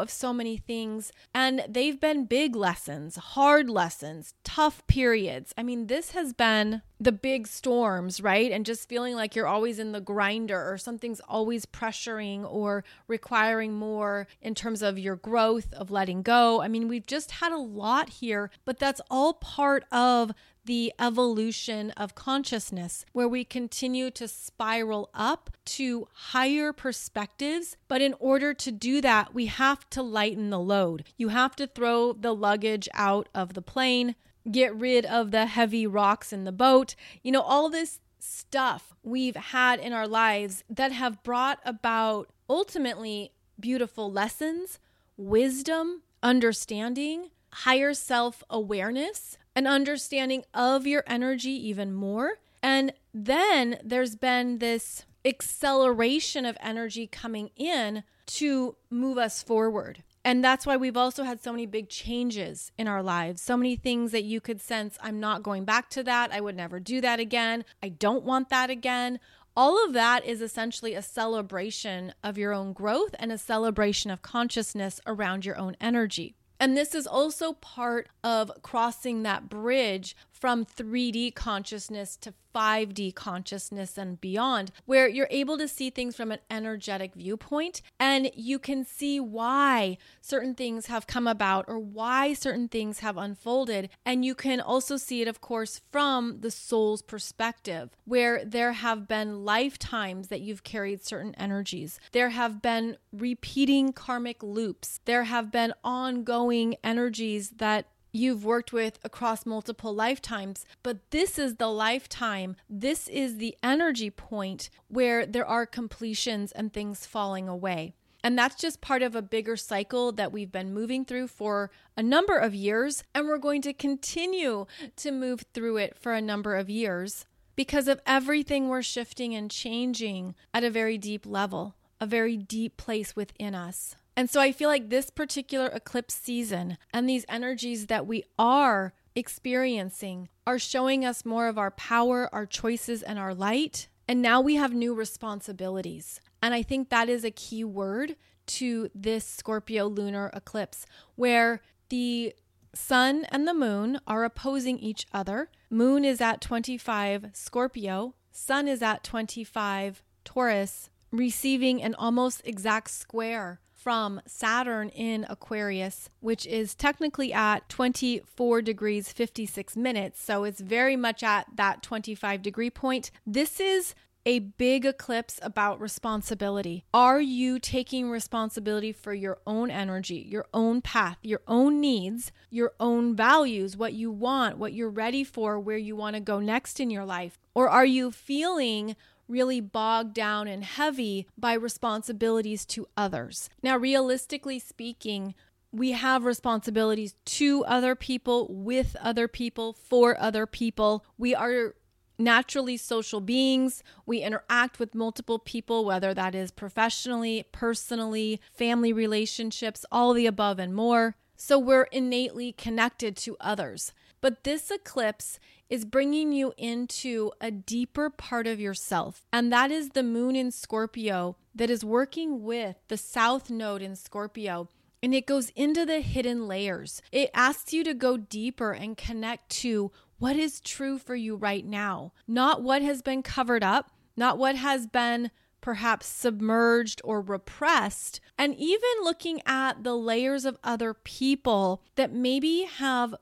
of 0.00 0.10
so 0.10 0.32
many 0.32 0.56
things, 0.56 1.12
and 1.32 1.64
they've 1.68 2.00
been 2.00 2.24
big 2.24 2.56
lessons, 2.56 3.14
hard 3.14 3.70
lessons, 3.70 4.34
tough 4.42 4.84
periods. 4.88 5.54
I 5.56 5.62
mean, 5.62 5.86
this 5.86 6.10
has 6.10 6.32
been 6.32 6.82
the 6.98 7.12
big 7.12 7.46
storms, 7.46 8.20
right? 8.20 8.50
And 8.50 8.66
just 8.66 8.88
feeling 8.88 9.14
like 9.14 9.36
you're 9.36 9.46
always 9.46 9.78
in 9.78 9.92
the 9.92 10.00
grinder 10.00 10.60
or 10.68 10.76
something's 10.76 11.20
always 11.20 11.66
pressuring 11.66 12.44
or 12.52 12.82
requiring 13.06 13.74
more 13.74 14.26
in 14.42 14.56
terms 14.56 14.82
of 14.82 14.98
your 14.98 15.14
growth, 15.14 15.72
of 15.72 15.92
letting 15.92 16.22
go. 16.22 16.60
I 16.60 16.66
mean, 16.66 16.88
we've 16.88 17.06
just 17.06 17.30
had 17.30 17.52
a 17.52 17.58
lot 17.58 18.08
here, 18.08 18.50
but 18.64 18.80
that's 18.80 19.00
all 19.08 19.34
part 19.34 19.84
of 19.92 20.32
the 20.68 20.92
evolution 21.00 21.90
of 21.92 22.14
consciousness, 22.14 23.06
where 23.12 23.26
we 23.26 23.42
continue 23.42 24.10
to 24.10 24.28
spiral 24.28 25.08
up 25.14 25.48
to 25.64 26.06
higher 26.12 26.74
perspectives. 26.74 27.78
But 27.88 28.02
in 28.02 28.14
order 28.20 28.52
to 28.52 28.70
do 28.70 29.00
that, 29.00 29.32
we 29.32 29.46
have 29.46 29.88
to 29.88 30.02
lighten 30.02 30.50
the 30.50 30.60
load. 30.60 31.04
You 31.16 31.28
have 31.28 31.56
to 31.56 31.66
throw 31.66 32.12
the 32.12 32.34
luggage 32.34 32.86
out 32.92 33.30
of 33.34 33.54
the 33.54 33.62
plane, 33.62 34.14
get 34.52 34.76
rid 34.76 35.06
of 35.06 35.30
the 35.30 35.46
heavy 35.46 35.86
rocks 35.86 36.34
in 36.34 36.44
the 36.44 36.52
boat, 36.52 36.94
you 37.22 37.32
know, 37.32 37.40
all 37.40 37.70
this 37.70 38.00
stuff 38.18 38.94
we've 39.02 39.36
had 39.36 39.80
in 39.80 39.94
our 39.94 40.06
lives 40.06 40.64
that 40.68 40.92
have 40.92 41.22
brought 41.22 41.60
about 41.64 42.28
ultimately 42.50 43.32
beautiful 43.58 44.12
lessons, 44.12 44.78
wisdom, 45.16 46.02
understanding, 46.22 47.30
higher 47.50 47.94
self 47.94 48.44
awareness, 48.50 49.38
an 49.58 49.66
understanding 49.66 50.44
of 50.54 50.86
your 50.86 51.02
energy 51.08 51.50
even 51.50 51.92
more. 51.92 52.38
And 52.62 52.92
then 53.12 53.80
there's 53.82 54.14
been 54.14 54.60
this 54.60 55.04
acceleration 55.24 56.46
of 56.46 56.56
energy 56.60 57.08
coming 57.08 57.50
in 57.56 58.04
to 58.26 58.76
move 58.88 59.18
us 59.18 59.42
forward. 59.42 60.04
And 60.24 60.44
that's 60.44 60.64
why 60.64 60.76
we've 60.76 60.96
also 60.96 61.24
had 61.24 61.42
so 61.42 61.50
many 61.50 61.66
big 61.66 61.88
changes 61.88 62.70
in 62.78 62.86
our 62.86 63.02
lives. 63.02 63.42
So 63.42 63.56
many 63.56 63.74
things 63.74 64.12
that 64.12 64.22
you 64.22 64.40
could 64.40 64.60
sense 64.60 64.96
I'm 65.02 65.18
not 65.18 65.42
going 65.42 65.64
back 65.64 65.90
to 65.90 66.04
that. 66.04 66.32
I 66.32 66.40
would 66.40 66.54
never 66.54 66.78
do 66.78 67.00
that 67.00 67.18
again. 67.18 67.64
I 67.82 67.88
don't 67.88 68.22
want 68.22 68.50
that 68.50 68.70
again. 68.70 69.18
All 69.56 69.84
of 69.84 69.92
that 69.94 70.24
is 70.24 70.40
essentially 70.40 70.94
a 70.94 71.02
celebration 71.02 72.14
of 72.22 72.38
your 72.38 72.52
own 72.52 72.72
growth 72.72 73.16
and 73.18 73.32
a 73.32 73.38
celebration 73.38 74.12
of 74.12 74.22
consciousness 74.22 75.00
around 75.04 75.44
your 75.44 75.58
own 75.58 75.76
energy. 75.80 76.36
And 76.60 76.76
this 76.76 76.94
is 76.94 77.06
also 77.06 77.52
part 77.54 78.08
of 78.24 78.50
crossing 78.62 79.22
that 79.22 79.48
bridge 79.48 80.16
from 80.40 80.64
3D 80.64 81.34
consciousness 81.34 82.16
to 82.16 82.32
5D 82.54 83.14
consciousness 83.14 83.98
and 83.98 84.20
beyond, 84.20 84.72
where 84.84 85.06
you're 85.06 85.28
able 85.30 85.58
to 85.58 85.68
see 85.68 85.90
things 85.90 86.16
from 86.16 86.32
an 86.32 86.38
energetic 86.50 87.14
viewpoint 87.14 87.82
and 88.00 88.30
you 88.34 88.58
can 88.58 88.84
see 88.84 89.20
why 89.20 89.96
certain 90.20 90.54
things 90.54 90.86
have 90.86 91.06
come 91.06 91.26
about 91.26 91.64
or 91.68 91.78
why 91.78 92.32
certain 92.32 92.68
things 92.68 93.00
have 93.00 93.16
unfolded. 93.16 93.90
And 94.04 94.24
you 94.24 94.34
can 94.34 94.60
also 94.60 94.96
see 94.96 95.22
it, 95.22 95.28
of 95.28 95.40
course, 95.40 95.80
from 95.92 96.40
the 96.40 96.50
soul's 96.50 97.02
perspective, 97.02 97.90
where 98.04 98.44
there 98.44 98.72
have 98.72 99.06
been 99.06 99.44
lifetimes 99.44 100.28
that 100.28 100.40
you've 100.40 100.64
carried 100.64 101.04
certain 101.04 101.34
energies, 101.36 102.00
there 102.12 102.30
have 102.30 102.62
been 102.62 102.96
repeating 103.12 103.92
karmic 103.92 104.42
loops, 104.42 105.00
there 105.04 105.24
have 105.24 105.52
been 105.52 105.72
ongoing 105.84 106.76
energies 106.82 107.50
that 107.50 107.86
you've 108.18 108.44
worked 108.44 108.72
with 108.72 108.98
across 109.04 109.46
multiple 109.46 109.94
lifetimes, 109.94 110.66
but 110.82 111.10
this 111.10 111.38
is 111.38 111.56
the 111.56 111.68
lifetime. 111.68 112.56
This 112.68 113.08
is 113.08 113.38
the 113.38 113.56
energy 113.62 114.10
point 114.10 114.68
where 114.88 115.24
there 115.24 115.46
are 115.46 115.64
completions 115.64 116.52
and 116.52 116.72
things 116.72 117.06
falling 117.06 117.48
away. 117.48 117.94
And 118.24 118.36
that's 118.36 118.60
just 118.60 118.80
part 118.80 119.02
of 119.02 119.14
a 119.14 119.22
bigger 119.22 119.56
cycle 119.56 120.10
that 120.12 120.32
we've 120.32 120.50
been 120.50 120.74
moving 120.74 121.04
through 121.04 121.28
for 121.28 121.70
a 121.96 122.02
number 122.02 122.36
of 122.36 122.54
years. 122.54 123.04
And 123.14 123.28
we're 123.28 123.38
going 123.38 123.62
to 123.62 123.72
continue 123.72 124.66
to 124.96 125.12
move 125.12 125.44
through 125.54 125.76
it 125.76 125.96
for 125.96 126.12
a 126.12 126.20
number 126.20 126.56
of 126.56 126.68
years 126.68 127.26
because 127.54 127.88
of 127.88 128.00
everything 128.06 128.68
we're 128.68 128.82
shifting 128.82 129.34
and 129.34 129.50
changing 129.50 130.34
at 130.52 130.64
a 130.64 130.70
very 130.70 130.98
deep 130.98 131.26
level, 131.26 131.76
a 132.00 132.06
very 132.06 132.36
deep 132.36 132.76
place 132.76 133.14
within 133.14 133.54
us. 133.54 133.94
And 134.18 134.28
so 134.28 134.40
I 134.40 134.50
feel 134.50 134.68
like 134.68 134.90
this 134.90 135.10
particular 135.10 135.68
eclipse 135.68 136.14
season 136.14 136.76
and 136.92 137.08
these 137.08 137.24
energies 137.28 137.86
that 137.86 138.04
we 138.04 138.24
are 138.36 138.92
experiencing 139.14 140.28
are 140.44 140.58
showing 140.58 141.04
us 141.04 141.24
more 141.24 141.46
of 141.46 141.56
our 141.56 141.70
power, 141.70 142.28
our 142.32 142.44
choices, 142.44 143.04
and 143.04 143.16
our 143.16 143.32
light. 143.32 143.86
And 144.08 144.20
now 144.20 144.40
we 144.40 144.56
have 144.56 144.74
new 144.74 144.92
responsibilities. 144.92 146.20
And 146.42 146.52
I 146.52 146.64
think 146.64 146.88
that 146.88 147.08
is 147.08 147.22
a 147.22 147.30
key 147.30 147.62
word 147.62 148.16
to 148.46 148.90
this 148.92 149.24
Scorpio 149.24 149.86
lunar 149.86 150.32
eclipse, 150.34 150.84
where 151.14 151.60
the 151.88 152.34
sun 152.74 153.24
and 153.28 153.46
the 153.46 153.54
moon 153.54 154.00
are 154.04 154.24
opposing 154.24 154.80
each 154.80 155.06
other. 155.12 155.48
Moon 155.70 156.04
is 156.04 156.20
at 156.20 156.40
25 156.40 157.26
Scorpio, 157.34 158.16
sun 158.32 158.66
is 158.66 158.82
at 158.82 159.04
25 159.04 160.02
Taurus, 160.24 160.90
receiving 161.12 161.80
an 161.80 161.94
almost 161.94 162.42
exact 162.44 162.90
square 162.90 163.60
from 163.88 164.20
Saturn 164.26 164.90
in 164.90 165.24
Aquarius, 165.30 166.10
which 166.20 166.44
is 166.44 166.74
technically 166.74 167.32
at 167.32 167.66
24 167.70 168.60
degrees 168.60 169.10
56 169.10 169.78
minutes. 169.78 170.22
So 170.22 170.44
it's 170.44 170.60
very 170.60 170.94
much 170.94 171.22
at 171.22 171.46
that 171.54 171.82
25 171.82 172.42
degree 172.42 172.68
point. 172.68 173.10
This 173.26 173.58
is 173.58 173.94
a 174.26 174.40
big 174.40 174.84
eclipse 174.84 175.40
about 175.40 175.80
responsibility. 175.80 176.84
Are 176.92 177.18
you 177.18 177.58
taking 177.58 178.10
responsibility 178.10 178.92
for 178.92 179.14
your 179.14 179.38
own 179.46 179.70
energy, 179.70 180.16
your 180.28 180.44
own 180.52 180.82
path, 180.82 181.16
your 181.22 181.40
own 181.48 181.80
needs, 181.80 182.30
your 182.50 182.72
own 182.78 183.16
values, 183.16 183.74
what 183.74 183.94
you 183.94 184.10
want, 184.10 184.58
what 184.58 184.74
you're 184.74 184.90
ready 184.90 185.24
for, 185.24 185.58
where 185.58 185.78
you 185.78 185.96
want 185.96 186.12
to 186.12 186.20
go 186.20 186.40
next 186.40 186.78
in 186.78 186.90
your 186.90 187.06
life? 187.06 187.38
Or 187.54 187.70
are 187.70 187.86
you 187.86 188.10
feeling 188.10 188.96
really 189.28 189.60
bogged 189.60 190.14
down 190.14 190.48
and 190.48 190.64
heavy 190.64 191.26
by 191.36 191.52
responsibilities 191.52 192.64
to 192.66 192.88
others. 192.96 193.48
Now, 193.62 193.76
realistically 193.76 194.58
speaking, 194.58 195.34
we 195.70 195.92
have 195.92 196.24
responsibilities 196.24 197.14
to 197.24 197.64
other 197.66 197.94
people, 197.94 198.46
with 198.50 198.96
other 199.00 199.28
people, 199.28 199.74
for 199.74 200.18
other 200.18 200.46
people. 200.46 201.04
We 201.18 201.34
are 201.34 201.74
naturally 202.18 202.76
social 202.76 203.20
beings. 203.20 203.82
We 204.06 204.20
interact 204.20 204.78
with 204.78 204.94
multiple 204.94 205.38
people, 205.38 205.84
whether 205.84 206.14
that 206.14 206.34
is 206.34 206.50
professionally, 206.50 207.44
personally, 207.52 208.40
family 208.52 208.92
relationships, 208.92 209.84
all 209.92 210.14
the 210.14 210.26
above 210.26 210.58
and 210.58 210.74
more. 210.74 211.16
So 211.36 211.58
we're 211.58 211.84
innately 211.84 212.50
connected 212.52 213.16
to 213.18 213.36
others. 213.38 213.92
But 214.20 214.44
this 214.44 214.70
eclipse 214.70 215.38
is 215.68 215.84
bringing 215.84 216.32
you 216.32 216.52
into 216.56 217.30
a 217.40 217.50
deeper 217.50 218.10
part 218.10 218.46
of 218.46 218.60
yourself. 218.60 219.26
And 219.32 219.52
that 219.52 219.70
is 219.70 219.90
the 219.90 220.02
moon 220.02 220.34
in 220.34 220.50
Scorpio 220.50 221.36
that 221.54 221.70
is 221.70 221.84
working 221.84 222.42
with 222.42 222.76
the 222.88 222.96
south 222.96 223.50
node 223.50 223.82
in 223.82 223.94
Scorpio. 223.94 224.68
And 225.02 225.14
it 225.14 225.26
goes 225.26 225.50
into 225.50 225.84
the 225.86 226.00
hidden 226.00 226.48
layers. 226.48 227.00
It 227.12 227.30
asks 227.32 227.72
you 227.72 227.84
to 227.84 227.94
go 227.94 228.16
deeper 228.16 228.72
and 228.72 228.96
connect 228.96 229.50
to 229.50 229.92
what 230.18 230.36
is 230.36 230.60
true 230.60 230.98
for 230.98 231.14
you 231.14 231.36
right 231.36 231.64
now, 231.64 232.12
not 232.26 232.62
what 232.62 232.82
has 232.82 233.02
been 233.02 233.22
covered 233.22 233.62
up, 233.62 233.92
not 234.16 234.38
what 234.38 234.56
has 234.56 234.88
been 234.88 235.30
perhaps 235.60 236.06
submerged 236.06 237.00
or 237.04 237.20
repressed, 237.20 238.20
and 238.36 238.54
even 238.56 238.88
looking 239.02 239.40
at 239.46 239.84
the 239.84 239.94
layers 239.94 240.44
of 240.44 240.58
other 240.64 240.94
people 240.94 241.82
that 241.96 242.12
maybe 242.12 242.62
have 242.62 243.14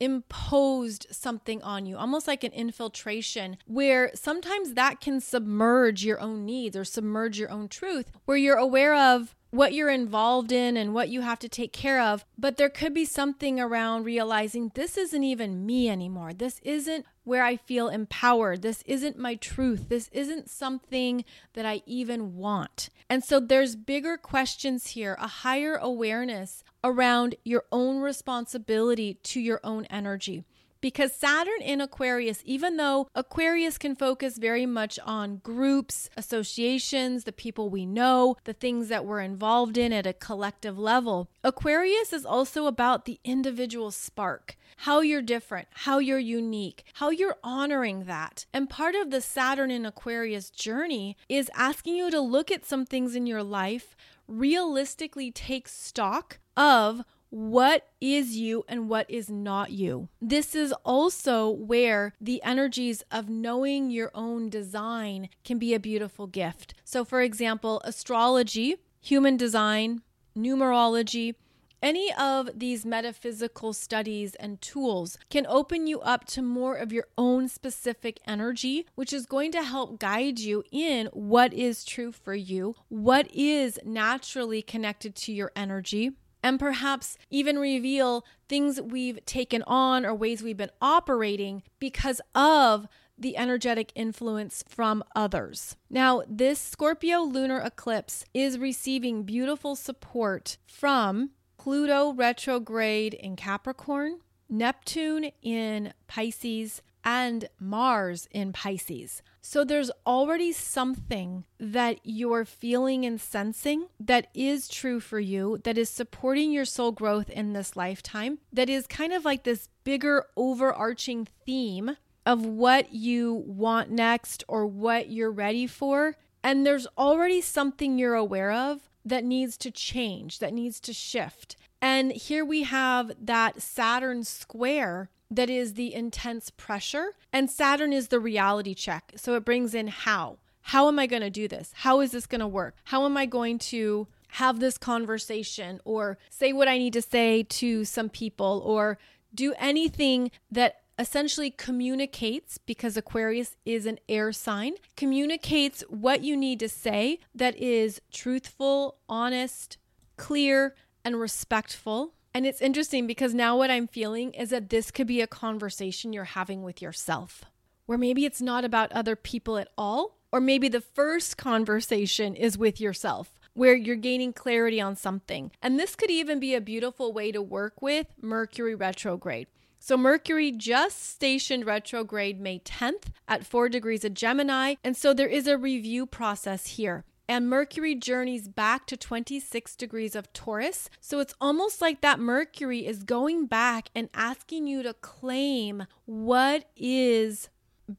imposed 0.00 1.06
something 1.10 1.62
on 1.62 1.86
you, 1.86 1.96
almost 1.96 2.26
like 2.26 2.42
an 2.42 2.52
infiltration, 2.52 3.58
where 3.66 4.10
sometimes 4.14 4.74
that 4.74 5.00
can 5.00 5.20
submerge 5.20 6.04
your 6.04 6.18
own 6.20 6.44
needs 6.44 6.76
or 6.76 6.84
submerge 6.84 7.38
your 7.38 7.50
own 7.50 7.68
truth, 7.68 8.10
where 8.24 8.36
you're 8.36 8.56
aware 8.56 8.94
of 8.94 9.36
what 9.50 9.72
you're 9.72 9.90
involved 9.90 10.52
in 10.52 10.76
and 10.76 10.94
what 10.94 11.08
you 11.08 11.20
have 11.20 11.38
to 11.40 11.48
take 11.48 11.72
care 11.72 12.00
of. 12.00 12.24
But 12.38 12.56
there 12.56 12.68
could 12.68 12.94
be 12.94 13.04
something 13.04 13.60
around 13.60 14.04
realizing 14.04 14.70
this 14.74 14.96
isn't 14.96 15.24
even 15.24 15.66
me 15.66 15.88
anymore. 15.88 16.32
This 16.32 16.60
isn't 16.62 17.06
where 17.24 17.44
I 17.44 17.56
feel 17.56 17.88
empowered. 17.88 18.62
This 18.62 18.82
isn't 18.86 19.18
my 19.18 19.34
truth. 19.34 19.88
This 19.88 20.08
isn't 20.12 20.50
something 20.50 21.24
that 21.54 21.66
I 21.66 21.82
even 21.86 22.36
want. 22.36 22.90
And 23.08 23.24
so 23.24 23.40
there's 23.40 23.76
bigger 23.76 24.16
questions 24.16 24.88
here, 24.88 25.16
a 25.20 25.26
higher 25.26 25.76
awareness 25.76 26.62
around 26.82 27.34
your 27.44 27.64
own 27.70 28.00
responsibility 28.00 29.14
to 29.14 29.40
your 29.40 29.60
own 29.64 29.84
energy. 29.86 30.44
Because 30.80 31.12
Saturn 31.12 31.60
in 31.60 31.80
Aquarius, 31.80 32.42
even 32.44 32.76
though 32.76 33.08
Aquarius 33.14 33.78
can 33.78 33.94
focus 33.94 34.38
very 34.38 34.66
much 34.66 34.98
on 35.04 35.38
groups, 35.38 36.08
associations, 36.16 37.24
the 37.24 37.32
people 37.32 37.68
we 37.68 37.84
know, 37.84 38.36
the 38.44 38.52
things 38.52 38.88
that 38.88 39.04
we're 39.04 39.20
involved 39.20 39.76
in 39.76 39.92
at 39.92 40.06
a 40.06 40.12
collective 40.12 40.78
level, 40.78 41.28
Aquarius 41.44 42.12
is 42.12 42.24
also 42.24 42.66
about 42.66 43.04
the 43.04 43.20
individual 43.24 43.90
spark 43.90 44.56
how 44.84 45.00
you're 45.00 45.20
different, 45.20 45.68
how 45.72 45.98
you're 45.98 46.18
unique, 46.18 46.84
how 46.94 47.10
you're 47.10 47.36
honoring 47.44 48.04
that. 48.04 48.46
And 48.50 48.70
part 48.70 48.94
of 48.94 49.10
the 49.10 49.20
Saturn 49.20 49.70
in 49.70 49.84
Aquarius 49.84 50.48
journey 50.48 51.18
is 51.28 51.50
asking 51.54 51.96
you 51.96 52.10
to 52.10 52.20
look 52.20 52.50
at 52.50 52.64
some 52.64 52.86
things 52.86 53.14
in 53.14 53.26
your 53.26 53.42
life 53.42 53.94
realistically 54.26 55.30
take 55.30 55.68
stock 55.68 56.38
of 56.56 57.02
what 57.30 57.88
is 58.00 58.36
you 58.36 58.64
and 58.68 58.88
what 58.88 59.08
is 59.08 59.30
not 59.30 59.70
you. 59.70 60.08
This 60.20 60.54
is 60.54 60.72
also 60.84 61.48
where 61.48 62.14
the 62.20 62.42
energies 62.42 63.02
of 63.10 63.28
knowing 63.28 63.90
your 63.90 64.10
own 64.14 64.50
design 64.50 65.28
can 65.44 65.58
be 65.58 65.72
a 65.72 65.80
beautiful 65.80 66.26
gift. 66.26 66.74
So, 66.84 67.04
for 67.04 67.22
example, 67.22 67.80
astrology, 67.84 68.76
human 69.00 69.36
design, 69.36 70.02
numerology, 70.36 71.34
any 71.82 72.12
of 72.12 72.50
these 72.54 72.84
metaphysical 72.84 73.72
studies 73.72 74.34
and 74.34 74.60
tools 74.60 75.16
can 75.30 75.46
open 75.46 75.86
you 75.86 76.00
up 76.00 76.26
to 76.26 76.42
more 76.42 76.74
of 76.74 76.92
your 76.92 77.06
own 77.16 77.48
specific 77.48 78.20
energy, 78.26 78.86
which 78.96 79.14
is 79.14 79.24
going 79.24 79.50
to 79.52 79.62
help 79.62 79.98
guide 79.98 80.38
you 80.38 80.62
in 80.70 81.06
what 81.12 81.54
is 81.54 81.84
true 81.84 82.12
for 82.12 82.34
you, 82.34 82.74
what 82.88 83.34
is 83.34 83.78
naturally 83.82 84.60
connected 84.60 85.14
to 85.16 85.32
your 85.32 85.52
energy, 85.56 86.12
and 86.42 86.58
perhaps 86.58 87.16
even 87.30 87.58
reveal 87.58 88.24
things 88.48 88.80
we've 88.80 89.24
taken 89.26 89.62
on 89.66 90.04
or 90.04 90.14
ways 90.14 90.42
we've 90.42 90.56
been 90.56 90.70
operating 90.80 91.62
because 91.78 92.20
of 92.34 92.86
the 93.18 93.36
energetic 93.36 93.92
influence 93.94 94.64
from 94.66 95.04
others. 95.14 95.76
Now, 95.90 96.22
this 96.26 96.58
Scorpio 96.58 97.20
lunar 97.20 97.60
eclipse 97.60 98.24
is 98.32 98.58
receiving 98.58 99.24
beautiful 99.24 99.76
support 99.76 100.56
from 100.66 101.30
Pluto 101.58 102.14
retrograde 102.14 103.12
in 103.12 103.36
Capricorn, 103.36 104.20
Neptune 104.48 105.30
in 105.42 105.92
Pisces, 106.08 106.80
and 107.04 107.48
Mars 107.58 108.26
in 108.30 108.52
Pisces. 108.54 109.22
So 109.42 109.64
there's 109.64 109.90
already 110.06 110.52
something 110.52 111.44
that 111.58 112.00
you're 112.04 112.44
feeling 112.44 113.06
and 113.06 113.20
sensing 113.20 113.86
that 113.98 114.28
is 114.34 114.68
true 114.68 115.00
for 115.00 115.18
you, 115.18 115.58
that 115.64 115.78
is 115.78 115.88
supporting 115.88 116.52
your 116.52 116.64
soul 116.64 116.92
growth 116.92 117.30
in 117.30 117.52
this 117.52 117.74
lifetime, 117.74 118.38
that 118.52 118.68
is 118.68 118.86
kind 118.86 119.12
of 119.12 119.24
like 119.24 119.44
this 119.44 119.68
bigger 119.82 120.26
overarching 120.36 121.26
theme 121.46 121.96
of 122.26 122.44
what 122.44 122.92
you 122.92 123.42
want 123.46 123.90
next 123.90 124.44
or 124.46 124.66
what 124.66 125.08
you're 125.10 125.30
ready 125.30 125.66
for. 125.66 126.16
And 126.42 126.66
there's 126.66 126.86
already 126.98 127.40
something 127.40 127.98
you're 127.98 128.14
aware 128.14 128.52
of 128.52 128.90
that 129.04 129.24
needs 129.24 129.56
to 129.58 129.70
change, 129.70 130.38
that 130.38 130.52
needs 130.52 130.80
to 130.80 130.92
shift. 130.92 131.56
And 131.80 132.12
here 132.12 132.44
we 132.44 132.64
have 132.64 133.12
that 133.20 133.62
Saturn 133.62 134.24
square 134.24 135.10
that 135.30 135.50
is 135.50 135.74
the 135.74 135.94
intense 135.94 136.50
pressure, 136.50 137.12
and 137.32 137.50
Saturn 137.50 137.92
is 137.92 138.08
the 138.08 138.20
reality 138.20 138.74
check. 138.74 139.12
So 139.16 139.34
it 139.34 139.44
brings 139.44 139.74
in 139.74 139.88
how. 139.88 140.38
How 140.62 140.88
am 140.88 140.98
I 140.98 141.06
going 141.06 141.22
to 141.22 141.30
do 141.30 141.48
this? 141.48 141.72
How 141.74 142.00
is 142.00 142.10
this 142.10 142.26
going 142.26 142.40
to 142.40 142.46
work? 142.46 142.76
How 142.84 143.04
am 143.06 143.16
I 143.16 143.26
going 143.26 143.58
to 143.58 144.08
have 144.34 144.60
this 144.60 144.78
conversation 144.78 145.80
or 145.84 146.18
say 146.28 146.52
what 146.52 146.68
I 146.68 146.78
need 146.78 146.92
to 146.92 147.02
say 147.02 147.42
to 147.44 147.84
some 147.84 148.08
people 148.08 148.62
or 148.64 148.98
do 149.34 149.54
anything 149.58 150.30
that 150.50 150.82
essentially 150.98 151.50
communicates, 151.50 152.58
because 152.58 152.96
Aquarius 152.96 153.56
is 153.64 153.86
an 153.86 153.98
air 154.08 154.32
sign, 154.32 154.74
communicates 154.96 155.82
what 155.88 156.22
you 156.22 156.36
need 156.36 156.60
to 156.60 156.68
say 156.68 157.18
that 157.34 157.56
is 157.56 158.02
truthful, 158.12 158.98
honest, 159.08 159.78
clear, 160.18 160.74
and 161.02 161.18
respectful. 161.18 162.12
And 162.32 162.46
it's 162.46 162.60
interesting 162.60 163.06
because 163.06 163.34
now 163.34 163.56
what 163.56 163.70
I'm 163.70 163.88
feeling 163.88 164.32
is 164.34 164.50
that 164.50 164.70
this 164.70 164.90
could 164.90 165.06
be 165.06 165.20
a 165.20 165.26
conversation 165.26 166.12
you're 166.12 166.24
having 166.24 166.62
with 166.62 166.80
yourself, 166.80 167.44
where 167.86 167.98
maybe 167.98 168.24
it's 168.24 168.40
not 168.40 168.64
about 168.64 168.92
other 168.92 169.16
people 169.16 169.58
at 169.58 169.68
all, 169.76 170.18
or 170.30 170.40
maybe 170.40 170.68
the 170.68 170.80
first 170.80 171.36
conversation 171.36 172.36
is 172.36 172.56
with 172.56 172.80
yourself 172.80 173.32
where 173.54 173.74
you're 173.74 173.96
gaining 173.96 174.32
clarity 174.32 174.80
on 174.80 174.96
something. 174.96 175.50
And 175.60 175.78
this 175.78 175.96
could 175.96 176.10
even 176.10 176.40
be 176.40 176.54
a 176.54 176.60
beautiful 176.60 177.12
way 177.12 177.32
to 177.32 177.42
work 177.42 177.82
with 177.82 178.06
Mercury 178.20 178.74
retrograde. 178.74 179.48
So, 179.78 179.96
Mercury 179.96 180.52
just 180.52 181.02
stationed 181.02 181.64
retrograde 181.64 182.38
May 182.38 182.58
10th 182.58 183.04
at 183.26 183.46
4 183.46 183.70
degrees 183.70 184.04
of 184.04 184.12
Gemini. 184.12 184.74
And 184.84 184.96
so, 184.96 185.14
there 185.14 185.28
is 185.28 185.46
a 185.46 185.56
review 185.56 186.04
process 186.04 186.66
here. 186.66 187.04
And 187.30 187.48
Mercury 187.48 187.94
journeys 187.94 188.48
back 188.48 188.86
to 188.86 188.96
26 188.96 189.76
degrees 189.76 190.16
of 190.16 190.32
Taurus. 190.32 190.90
So, 191.00 191.20
it's 191.20 191.32
almost 191.40 191.80
like 191.80 192.00
that 192.00 192.18
Mercury 192.18 192.84
is 192.84 193.04
going 193.04 193.46
back 193.46 193.88
and 193.94 194.08
asking 194.12 194.66
you 194.66 194.82
to 194.82 194.94
claim 194.94 195.86
what 196.06 196.64
is 196.74 197.48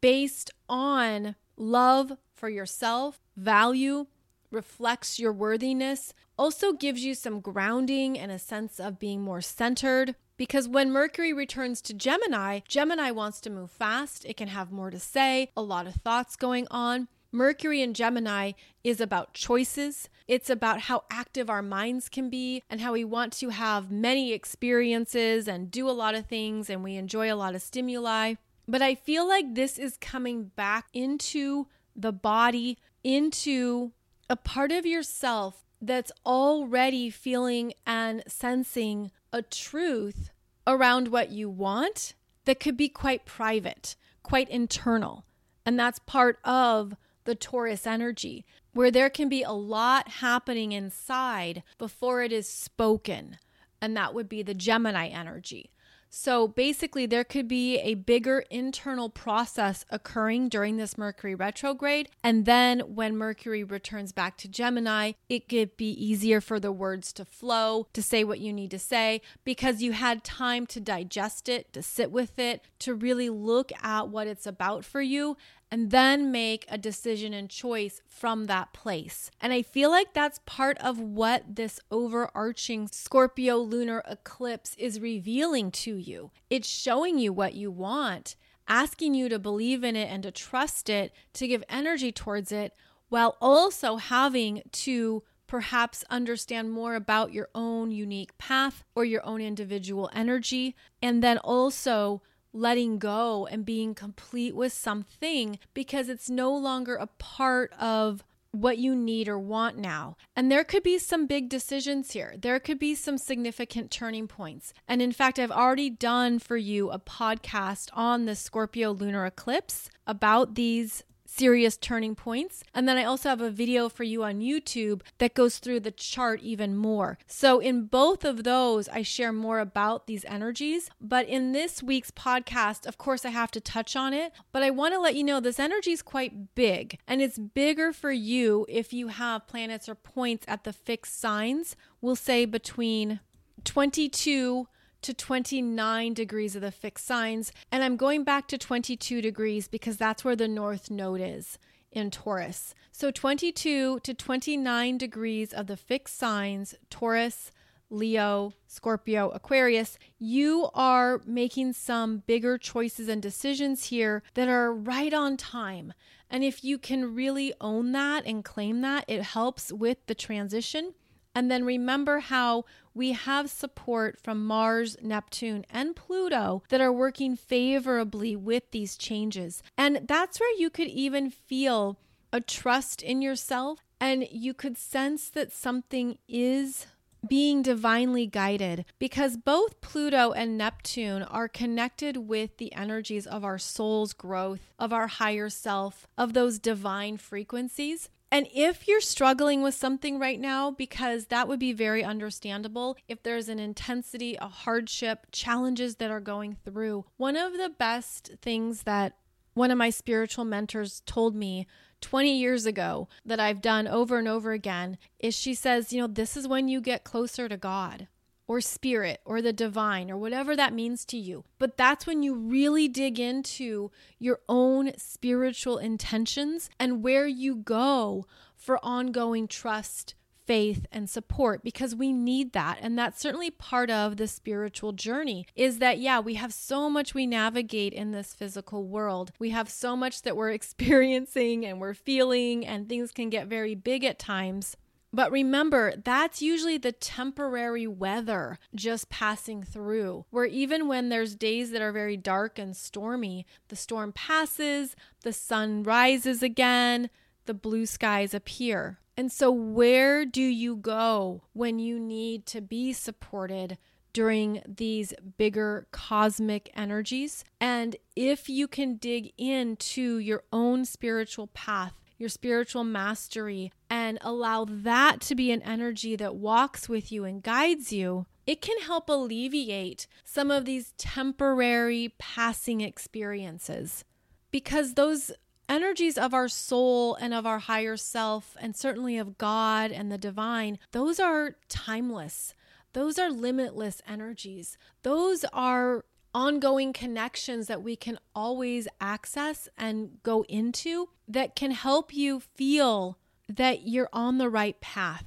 based 0.01 0.51
on 0.67 1.35
love 1.55 2.17
for 2.33 2.49
yourself, 2.49 3.21
value, 3.37 4.07
reflects 4.51 5.17
your 5.17 5.31
worthiness, 5.31 6.13
also 6.37 6.73
gives 6.73 7.05
you 7.05 7.15
some 7.15 7.39
grounding 7.39 8.19
and 8.19 8.33
a 8.33 8.37
sense 8.37 8.81
of 8.81 8.99
being 8.99 9.21
more 9.21 9.39
centered. 9.39 10.13
Because 10.35 10.67
when 10.67 10.91
Mercury 10.91 11.31
returns 11.31 11.81
to 11.83 11.93
Gemini, 11.93 12.59
Gemini 12.67 13.11
wants 13.11 13.39
to 13.41 13.49
move 13.49 13.71
fast. 13.71 14.25
It 14.25 14.35
can 14.35 14.49
have 14.49 14.73
more 14.73 14.91
to 14.91 14.99
say, 14.99 15.51
a 15.55 15.61
lot 15.61 15.87
of 15.87 15.95
thoughts 15.95 16.35
going 16.35 16.67
on. 16.69 17.07
Mercury 17.31 17.81
in 17.81 17.93
Gemini 17.93 18.51
is 18.83 18.99
about 18.99 19.33
choices. 19.33 20.09
It's 20.27 20.49
about 20.49 20.81
how 20.81 21.05
active 21.09 21.49
our 21.49 21.61
minds 21.61 22.09
can 22.09 22.29
be 22.29 22.61
and 22.69 22.81
how 22.81 22.93
we 22.93 23.05
want 23.05 23.31
to 23.33 23.49
have 23.49 23.89
many 23.89 24.33
experiences 24.33 25.47
and 25.47 25.71
do 25.71 25.89
a 25.89 25.91
lot 25.91 26.13
of 26.13 26.25
things 26.25 26.69
and 26.69 26.83
we 26.83 26.95
enjoy 26.95 27.31
a 27.31 27.35
lot 27.35 27.55
of 27.55 27.61
stimuli. 27.61 28.35
But 28.67 28.81
I 28.81 28.95
feel 28.95 29.27
like 29.27 29.55
this 29.55 29.79
is 29.79 29.97
coming 29.97 30.51
back 30.55 30.87
into 30.93 31.67
the 31.95 32.11
body, 32.11 32.77
into 33.03 33.91
a 34.29 34.35
part 34.35 34.71
of 34.71 34.85
yourself 34.85 35.63
that's 35.81 36.11
already 36.25 37.09
feeling 37.09 37.73
and 37.87 38.23
sensing 38.27 39.11
a 39.31 39.41
truth 39.41 40.31
around 40.67 41.07
what 41.07 41.31
you 41.31 41.49
want 41.49 42.13
that 42.45 42.59
could 42.59 42.77
be 42.77 42.89
quite 42.89 43.25
private, 43.25 43.95
quite 44.21 44.49
internal. 44.49 45.25
And 45.65 45.79
that's 45.79 45.99
part 45.99 46.39
of 46.43 46.95
the 47.23 47.35
Taurus 47.35 47.85
energy, 47.85 48.45
where 48.73 48.91
there 48.91 49.09
can 49.09 49.29
be 49.29 49.43
a 49.43 49.51
lot 49.51 50.07
happening 50.07 50.71
inside 50.71 51.63
before 51.77 52.21
it 52.21 52.31
is 52.31 52.47
spoken. 52.47 53.37
And 53.81 53.95
that 53.97 54.13
would 54.13 54.29
be 54.29 54.43
the 54.43 54.53
Gemini 54.53 55.07
energy. 55.07 55.71
So 56.13 56.45
basically, 56.45 57.05
there 57.05 57.23
could 57.23 57.47
be 57.47 57.79
a 57.79 57.93
bigger 57.93 58.43
internal 58.49 59.09
process 59.09 59.85
occurring 59.89 60.49
during 60.49 60.75
this 60.75 60.97
Mercury 60.97 61.33
retrograde. 61.33 62.09
And 62.21 62.45
then 62.45 62.81
when 62.81 63.15
Mercury 63.15 63.63
returns 63.63 64.11
back 64.11 64.35
to 64.39 64.49
Gemini, 64.49 65.13
it 65.29 65.47
could 65.47 65.77
be 65.77 65.89
easier 65.91 66.41
for 66.41 66.59
the 66.59 66.73
words 66.73 67.13
to 67.13 67.23
flow, 67.23 67.87
to 67.93 68.03
say 68.03 68.25
what 68.25 68.41
you 68.41 68.51
need 68.51 68.71
to 68.71 68.79
say, 68.79 69.21
because 69.45 69.81
you 69.81 69.93
had 69.93 70.25
time 70.25 70.67
to 70.67 70.81
digest 70.81 71.47
it, 71.47 71.71
to 71.71 71.81
sit 71.81 72.11
with 72.11 72.37
it, 72.37 72.65
to 72.79 72.93
really 72.93 73.29
look 73.29 73.71
at 73.81 74.09
what 74.09 74.27
it's 74.27 74.45
about 74.45 74.83
for 74.83 75.01
you 75.01 75.37
and 75.71 75.89
then 75.89 76.31
make 76.31 76.65
a 76.67 76.77
decision 76.77 77.33
and 77.33 77.49
choice 77.49 78.01
from 78.05 78.45
that 78.45 78.73
place. 78.73 79.31
And 79.39 79.53
I 79.53 79.61
feel 79.61 79.89
like 79.89 80.13
that's 80.13 80.41
part 80.45 80.77
of 80.79 80.99
what 80.99 81.55
this 81.55 81.79
overarching 81.89 82.89
Scorpio 82.91 83.57
lunar 83.57 84.03
eclipse 84.05 84.75
is 84.77 84.99
revealing 84.99 85.71
to 85.71 85.95
you. 85.95 86.31
It's 86.49 86.67
showing 86.67 87.17
you 87.17 87.31
what 87.31 87.53
you 87.53 87.71
want, 87.71 88.35
asking 88.67 89.13
you 89.13 89.29
to 89.29 89.39
believe 89.39 89.83
in 89.83 89.95
it 89.95 90.11
and 90.11 90.21
to 90.23 90.31
trust 90.31 90.89
it, 90.89 91.13
to 91.33 91.47
give 91.47 91.63
energy 91.69 92.11
towards 92.11 92.51
it, 92.51 92.75
while 93.07 93.37
also 93.41 93.95
having 93.95 94.63
to 94.71 95.23
perhaps 95.47 96.05
understand 96.09 96.71
more 96.71 96.95
about 96.95 97.33
your 97.33 97.49
own 97.53 97.91
unique 97.91 98.37
path 98.37 98.83
or 98.95 99.03
your 99.03 99.25
own 99.25 99.41
individual 99.41 100.09
energy. 100.13 100.75
And 101.01 101.21
then 101.21 101.37
also 101.39 102.21
letting 102.53 102.99
go 102.99 103.47
and 103.47 103.65
being 103.65 103.95
complete 103.95 104.55
with 104.55 104.73
something 104.73 105.59
because 105.73 106.09
it's 106.09 106.29
no 106.29 106.55
longer 106.55 106.95
a 106.95 107.07
part 107.07 107.73
of 107.79 108.23
what 108.51 108.77
you 108.77 108.95
need 108.95 109.27
or 109.27 109.39
want 109.39 109.77
now. 109.77 110.17
And 110.35 110.51
there 110.51 110.63
could 110.63 110.83
be 110.83 110.97
some 110.97 111.25
big 111.25 111.47
decisions 111.49 112.11
here. 112.11 112.35
There 112.37 112.59
could 112.59 112.79
be 112.79 112.95
some 112.95 113.17
significant 113.17 113.91
turning 113.91 114.27
points. 114.27 114.73
And 114.87 115.01
in 115.01 115.13
fact, 115.13 115.39
I've 115.39 115.51
already 115.51 115.89
done 115.89 116.39
for 116.39 116.57
you 116.57 116.91
a 116.91 116.99
podcast 116.99 117.89
on 117.93 118.25
the 118.25 118.35
Scorpio 118.35 118.91
lunar 118.91 119.25
eclipse 119.25 119.89
about 120.05 120.55
these 120.55 121.03
serious 121.33 121.77
turning 121.77 122.13
points. 122.13 122.63
And 122.73 122.87
then 122.87 122.97
I 122.97 123.05
also 123.05 123.29
have 123.29 123.41
a 123.41 123.49
video 123.49 123.87
for 123.89 124.03
you 124.03 124.23
on 124.23 124.41
YouTube 124.41 125.01
that 125.19 125.33
goes 125.33 125.59
through 125.59 125.79
the 125.79 125.91
chart 125.91 126.41
even 126.41 126.75
more. 126.75 127.17
So 127.25 127.59
in 127.59 127.85
both 127.85 128.25
of 128.25 128.43
those, 128.43 128.89
I 128.89 129.01
share 129.01 129.31
more 129.31 129.59
about 129.59 130.07
these 130.07 130.25
energies. 130.25 130.89
But 130.99 131.27
in 131.27 131.53
this 131.53 131.81
week's 131.81 132.11
podcast, 132.11 132.85
of 132.85 132.97
course, 132.97 133.25
I 133.25 133.29
have 133.29 133.51
to 133.51 133.61
touch 133.61 133.95
on 133.95 134.13
it. 134.13 134.33
But 134.51 134.63
I 134.63 134.71
want 134.71 134.93
to 134.93 134.99
let 134.99 135.15
you 135.15 135.23
know 135.23 135.39
this 135.39 135.59
energy 135.59 135.91
is 135.91 136.01
quite 136.01 136.53
big, 136.55 136.97
and 137.07 137.21
it's 137.21 137.39
bigger 137.39 137.93
for 137.93 138.11
you 138.11 138.65
if 138.67 138.91
you 138.91 139.07
have 139.07 139.47
planets 139.47 139.87
or 139.87 139.95
points 139.95 140.45
at 140.47 140.63
the 140.63 140.73
fixed 140.73 141.19
signs. 141.19 141.75
We'll 142.01 142.15
say 142.15 142.45
between 142.45 143.19
22 143.63 144.67
to 145.01 145.13
29 145.13 146.13
degrees 146.13 146.55
of 146.55 146.61
the 146.61 146.71
fixed 146.71 147.05
signs. 147.05 147.51
And 147.71 147.83
I'm 147.83 147.97
going 147.97 148.23
back 148.23 148.47
to 148.47 148.57
22 148.57 149.21
degrees 149.21 149.67
because 149.67 149.97
that's 149.97 150.23
where 150.23 150.35
the 150.35 150.47
north 150.47 150.89
node 150.89 151.21
is 151.21 151.57
in 151.91 152.11
Taurus. 152.11 152.73
So 152.91 153.11
22 153.11 153.99
to 153.99 154.13
29 154.13 154.97
degrees 154.97 155.53
of 155.53 155.67
the 155.67 155.77
fixed 155.77 156.17
signs, 156.17 156.75
Taurus, 156.89 157.51
Leo, 157.89 158.53
Scorpio, 158.67 159.29
Aquarius, 159.29 159.99
you 160.17 160.69
are 160.73 161.21
making 161.25 161.73
some 161.73 162.19
bigger 162.19 162.57
choices 162.57 163.09
and 163.09 163.21
decisions 163.21 163.85
here 163.85 164.23
that 164.33 164.47
are 164.47 164.73
right 164.73 165.13
on 165.13 165.35
time. 165.35 165.93
And 166.29 166.43
if 166.43 166.63
you 166.63 166.77
can 166.77 167.13
really 167.13 167.53
own 167.59 167.91
that 167.91 168.25
and 168.25 168.45
claim 168.45 168.79
that, 168.81 169.03
it 169.09 169.21
helps 169.21 169.73
with 169.73 169.97
the 170.07 170.15
transition. 170.15 170.93
And 171.33 171.49
then 171.49 171.63
remember 171.63 172.19
how 172.19 172.65
we 172.93 173.13
have 173.13 173.49
support 173.49 174.19
from 174.19 174.45
Mars, 174.45 174.97
Neptune, 175.01 175.65
and 175.69 175.95
Pluto 175.95 176.63
that 176.69 176.81
are 176.81 176.91
working 176.91 177.35
favorably 177.35 178.35
with 178.35 178.71
these 178.71 178.97
changes. 178.97 179.63
And 179.77 180.01
that's 180.07 180.39
where 180.39 180.57
you 180.57 180.69
could 180.69 180.87
even 180.87 181.29
feel 181.29 181.97
a 182.33 182.41
trust 182.41 183.01
in 183.01 183.21
yourself 183.21 183.79
and 183.99 184.27
you 184.31 184.53
could 184.53 184.77
sense 184.77 185.29
that 185.29 185.53
something 185.53 186.17
is 186.27 186.87
being 187.27 187.61
divinely 187.61 188.25
guided 188.25 188.83
because 188.97 189.37
both 189.37 189.79
Pluto 189.81 190.31
and 190.31 190.57
Neptune 190.57 191.21
are 191.23 191.47
connected 191.47 192.17
with 192.17 192.57
the 192.57 192.73
energies 192.73 193.27
of 193.27 193.45
our 193.45 193.59
soul's 193.59 194.13
growth, 194.13 194.61
of 194.79 194.91
our 194.91 195.07
higher 195.07 195.49
self, 195.49 196.07
of 196.17 196.33
those 196.33 196.57
divine 196.57 197.17
frequencies. 197.17 198.09
And 198.31 198.47
if 198.53 198.87
you're 198.87 199.01
struggling 199.01 199.61
with 199.61 199.75
something 199.75 200.17
right 200.17 200.39
now, 200.39 200.71
because 200.71 201.25
that 201.25 201.49
would 201.49 201.59
be 201.59 201.73
very 201.73 202.01
understandable, 202.01 202.95
if 203.09 203.21
there's 203.23 203.49
an 203.49 203.59
intensity, 203.59 204.37
a 204.39 204.47
hardship, 204.47 205.27
challenges 205.33 205.97
that 205.97 206.11
are 206.11 206.21
going 206.21 206.55
through, 206.63 207.05
one 207.17 207.35
of 207.35 207.53
the 207.53 207.69
best 207.77 208.31
things 208.41 208.83
that 208.83 209.17
one 209.53 209.69
of 209.69 209.77
my 209.77 209.89
spiritual 209.89 210.45
mentors 210.45 211.01
told 211.05 211.35
me 211.35 211.67
20 211.99 212.39
years 212.39 212.65
ago 212.65 213.09
that 213.25 213.41
I've 213.41 213.61
done 213.61 213.85
over 213.85 214.17
and 214.17 214.29
over 214.29 214.53
again 214.53 214.97
is 215.19 215.35
she 215.35 215.53
says, 215.53 215.91
you 215.91 215.99
know, 215.99 216.07
this 216.07 216.37
is 216.37 216.47
when 216.47 216.69
you 216.69 216.79
get 216.79 217.03
closer 217.03 217.49
to 217.49 217.57
God 217.57 218.07
or 218.51 218.59
spirit 218.59 219.21
or 219.23 219.41
the 219.41 219.53
divine 219.53 220.11
or 220.11 220.17
whatever 220.17 220.57
that 220.57 220.73
means 220.73 221.05
to 221.05 221.15
you. 221.15 221.45
But 221.57 221.77
that's 221.77 222.05
when 222.05 222.21
you 222.21 222.35
really 222.35 222.89
dig 222.89 223.17
into 223.17 223.91
your 224.19 224.41
own 224.49 224.91
spiritual 224.97 225.77
intentions 225.77 226.69
and 226.77 227.01
where 227.01 227.25
you 227.25 227.55
go 227.55 228.25
for 228.57 228.77
ongoing 228.83 229.47
trust 229.47 230.15
faith 230.45 230.85
and 230.91 231.09
support 231.09 231.63
because 231.63 231.95
we 231.95 232.11
need 232.11 232.51
that. 232.51 232.77
And 232.81 232.99
that's 232.99 233.21
certainly 233.21 233.51
part 233.51 233.89
of 233.89 234.17
the 234.17 234.27
spiritual 234.27 234.91
journey 234.91 235.45
is 235.55 235.79
that 235.79 235.99
yeah 235.99 236.19
we 236.19 236.33
have 236.33 236.51
so 236.51 236.89
much 236.89 237.13
we 237.13 237.25
navigate 237.25 237.93
in 237.93 238.11
this 238.11 238.33
physical 238.33 238.83
world. 238.85 239.31
We 239.39 239.51
have 239.51 239.69
so 239.69 239.95
much 239.95 240.23
that 240.23 240.35
we're 240.35 240.49
experiencing 240.59 241.65
and 241.65 241.79
we're 241.79 241.93
feeling 241.93 242.67
and 242.67 242.89
things 242.89 243.13
can 243.13 243.29
get 243.29 243.47
very 243.47 243.75
big 243.75 244.03
at 244.03 244.19
times 244.19 244.75
but 245.13 245.31
remember, 245.31 245.93
that's 246.03 246.41
usually 246.41 246.77
the 246.77 246.93
temporary 246.93 247.85
weather 247.85 248.59
just 248.73 249.09
passing 249.09 249.63
through, 249.63 250.25
where 250.29 250.45
even 250.45 250.87
when 250.87 251.09
there's 251.09 251.35
days 251.35 251.71
that 251.71 251.81
are 251.81 251.91
very 251.91 252.15
dark 252.15 252.57
and 252.57 252.75
stormy, 252.75 253.45
the 253.67 253.75
storm 253.75 254.13
passes, 254.13 254.95
the 255.23 255.33
sun 255.33 255.83
rises 255.83 256.41
again, 256.41 257.09
the 257.45 257.53
blue 257.53 257.85
skies 257.85 258.33
appear. 258.33 258.99
And 259.17 259.31
so, 259.31 259.51
where 259.51 260.25
do 260.25 260.41
you 260.41 260.77
go 260.77 261.43
when 261.51 261.79
you 261.79 261.99
need 261.99 262.45
to 262.47 262.61
be 262.61 262.93
supported 262.93 263.77
during 264.13 264.61
these 264.65 265.13
bigger 265.37 265.87
cosmic 265.91 266.71
energies? 266.73 267.43
And 267.59 267.97
if 268.15 268.47
you 268.47 268.67
can 268.67 268.95
dig 268.95 269.33
into 269.37 270.17
your 270.19 270.43
own 270.53 270.85
spiritual 270.85 271.47
path, 271.47 272.00
your 272.21 272.29
spiritual 272.29 272.85
mastery, 272.85 273.73
and 273.89 274.17
allow 274.21 274.63
that 274.63 275.19
to 275.19 275.35
be 275.35 275.51
an 275.51 275.61
energy 275.63 276.15
that 276.15 276.35
walks 276.35 276.87
with 276.87 277.11
you 277.11 277.25
and 277.25 277.43
guides 277.43 277.91
you, 277.91 278.25
it 278.47 278.61
can 278.61 278.79
help 278.79 279.09
alleviate 279.09 280.07
some 280.23 280.49
of 280.49 280.63
these 280.65 280.93
temporary 280.97 282.13
passing 282.17 282.79
experiences 282.79 284.05
because 284.51 284.93
those 284.93 285.31
energies 285.67 286.17
of 286.17 286.33
our 286.33 286.49
soul 286.49 287.15
and 287.15 287.33
of 287.33 287.45
our 287.45 287.59
higher 287.59 287.95
self, 287.95 288.55
and 288.59 288.75
certainly 288.75 289.17
of 289.17 289.37
God 289.37 289.91
and 289.91 290.11
the 290.11 290.17
divine, 290.17 290.77
those 290.91 291.19
are 291.19 291.55
timeless. 291.69 292.53
Those 292.93 293.17
are 293.17 293.31
limitless 293.31 294.01
energies. 294.05 294.77
Those 295.03 295.45
are 295.53 296.03
ongoing 296.33 296.93
connections 296.93 297.67
that 297.67 297.83
we 297.83 297.95
can 297.95 298.17
always 298.35 298.87
access 298.99 299.67
and 299.77 300.21
go 300.23 300.43
into 300.43 301.09
that 301.27 301.55
can 301.55 301.71
help 301.71 302.13
you 302.13 302.39
feel 302.39 303.17
that 303.47 303.87
you're 303.87 304.09
on 304.13 304.37
the 304.37 304.49
right 304.49 304.79
path. 304.81 305.25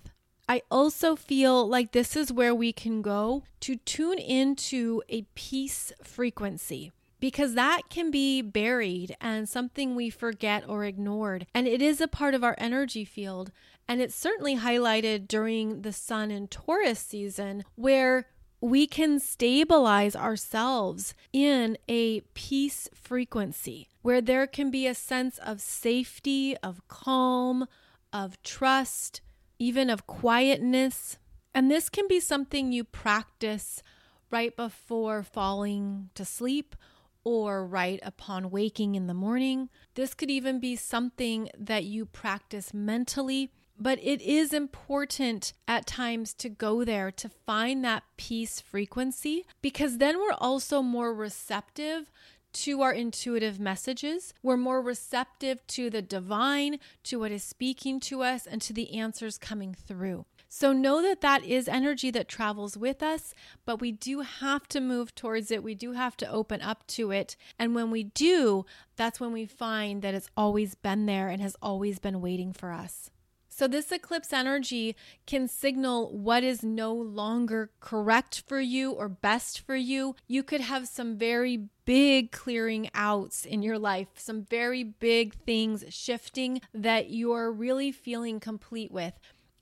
I 0.49 0.63
also 0.71 1.17
feel 1.17 1.67
like 1.67 1.93
this 1.93 2.17
is 2.17 2.33
where 2.33 2.55
we 2.55 2.73
can 2.73 3.01
go 3.01 3.45
to 3.61 3.77
tune 3.77 4.19
into 4.19 5.03
a 5.09 5.23
peace 5.35 5.93
frequency 6.03 6.93
because 7.19 7.55
that 7.55 7.83
can 7.89 8.11
be 8.11 8.43
buried 8.43 9.17
and 9.21 9.49
something 9.49 9.95
we 9.95 10.11
forget 10.11 10.69
or 10.69 10.85
ignored. 10.85 11.47
And 11.55 11.67
it 11.67 11.81
is 11.81 12.03
a 12.03 12.09
part 12.09 12.35
of 12.35 12.45
our 12.45 12.55
energy 12.59 13.07
field. 13.07 13.51
And 13.89 14.03
it's 14.03 14.15
certainly 14.15 14.57
highlighted 14.57 15.27
during 15.27 15.81
the 15.81 15.93
Sun 15.93 16.31
and 16.31 16.51
Taurus 16.51 17.01
season 17.01 17.65
where 17.77 18.27
we 18.65 18.87
can 18.87 19.21
stabilize 19.21 20.17
ourselves 20.17 21.13
in 21.35 21.77
a 21.87 22.23
peace 22.33 22.89
frequency 22.95 23.91
where 24.01 24.23
there 24.23 24.47
can 24.47 24.71
be 24.71 24.87
a 24.87 24.95
sense 24.95 25.37
of 25.37 25.61
safety, 25.61 26.57
of 26.63 26.81
calm, 26.89 27.67
of 28.11 28.43
trust, 28.43 29.21
even 29.59 29.91
of 29.91 30.07
quietness. 30.07 31.19
And 31.55 31.71
this 31.71 31.91
can 31.91 32.09
be 32.09 32.21
something 32.21 32.73
you 32.73 32.85
practice 32.85 33.83
right 34.31 34.57
before 34.57 35.23
falling 35.23 36.09
to 36.15 36.25
sleep 36.25 36.75
or 37.23 37.67
right 37.67 38.01
upon 38.03 38.51
waking 38.51 38.95
in 38.95 39.09
the 39.09 39.13
morning. 39.13 39.69
This 39.95 40.15
could 40.15 40.31
even 40.31 40.59
be 40.59 40.75
something 40.75 41.51
that 41.59 41.85
you 41.85 42.07
practice 42.07 42.73
mentally. 42.73 43.51
But 43.79 43.99
it 44.03 44.23
is 44.23 44.53
important 44.53 45.53
at 45.67 45.87
times 45.87 46.33
to 46.35 46.49
go 46.49 46.85
there 46.85 47.11
to 47.11 47.29
find 47.29 47.85
that 47.85 48.05
peace 48.17 48.61
frequency 48.61 49.45
because 49.63 49.99
then 49.99 50.19
we're 50.19 50.37
also 50.39 50.81
more 50.81 51.13
receptive 51.13 52.11
to 52.55 52.83
our 52.83 52.93
intuitive 52.93 53.59
messages. 53.59 54.33
We're 54.43 54.57
more 54.57 54.81
receptive 54.81 55.67
to 55.69 55.91
the 55.91 56.03
divine, 56.03 56.79
to 57.05 57.19
what 57.19 57.33
is 57.33 57.43
speaking 57.43 58.01
to 58.01 58.23
us, 58.23 58.47
and 58.47 58.63
to 58.63 58.73
the 58.73 58.95
answers 58.97 59.39
coming 59.39 59.75
through. 59.75 60.25
So 60.49 60.73
know 60.73 61.03
that 61.03 61.21
that 61.21 61.43
is 61.45 61.67
energy 61.67 62.13
that 62.13 62.29
travels 62.29 62.77
with 62.77 63.03
us, 63.03 63.35
but 63.67 63.81
we 63.81 63.91
do 63.91 64.21
have 64.21 64.69
to 64.69 64.81
move 64.81 65.13
towards 65.17 65.51
it. 65.51 65.65
We 65.65 65.75
do 65.75 65.93
have 65.93 66.17
to 66.19 66.31
open 66.31 66.63
up 66.63 66.87
to 66.89 67.11
it. 67.11 67.35
And 67.59 67.75
when 67.75 67.91
we 67.91 68.05
do, 68.05 68.65
that's 68.95 69.19
when 69.19 69.33
we 69.33 69.47
find 69.47 70.01
that 70.03 70.15
it's 70.15 70.31
always 70.37 70.77
been 70.77 71.07
there 71.07 71.29
and 71.29 71.43
has 71.43 71.57
always 71.61 71.99
been 71.99 72.21
waiting 72.21 72.53
for 72.53 72.71
us. 72.71 73.11
So, 73.57 73.69
this 73.69 73.93
eclipse 73.93 74.33
energy 74.33 74.97
can 75.27 75.47
signal 75.47 76.11
what 76.11 76.43
is 76.43 76.65
no 76.65 76.93
longer 76.93 77.71
correct 77.79 78.43
for 78.49 78.59
you 78.59 78.91
or 78.91 79.09
best 79.09 79.61
for 79.61 79.77
you. 79.77 80.17
You 80.27 80.43
could 80.43 80.61
have 80.61 80.89
some 80.89 81.17
very 81.17 81.69
big 81.85 82.33
clearing 82.33 82.91
outs 82.95 83.45
in 83.45 83.63
your 83.63 83.79
life, 83.79 84.09
some 84.17 84.43
very 84.43 84.83
big 84.83 85.35
things 85.47 85.85
shifting 85.91 86.63
that 86.73 87.11
you're 87.11 87.53
really 87.53 87.93
feeling 87.93 88.41
complete 88.41 88.91
with. 88.91 89.15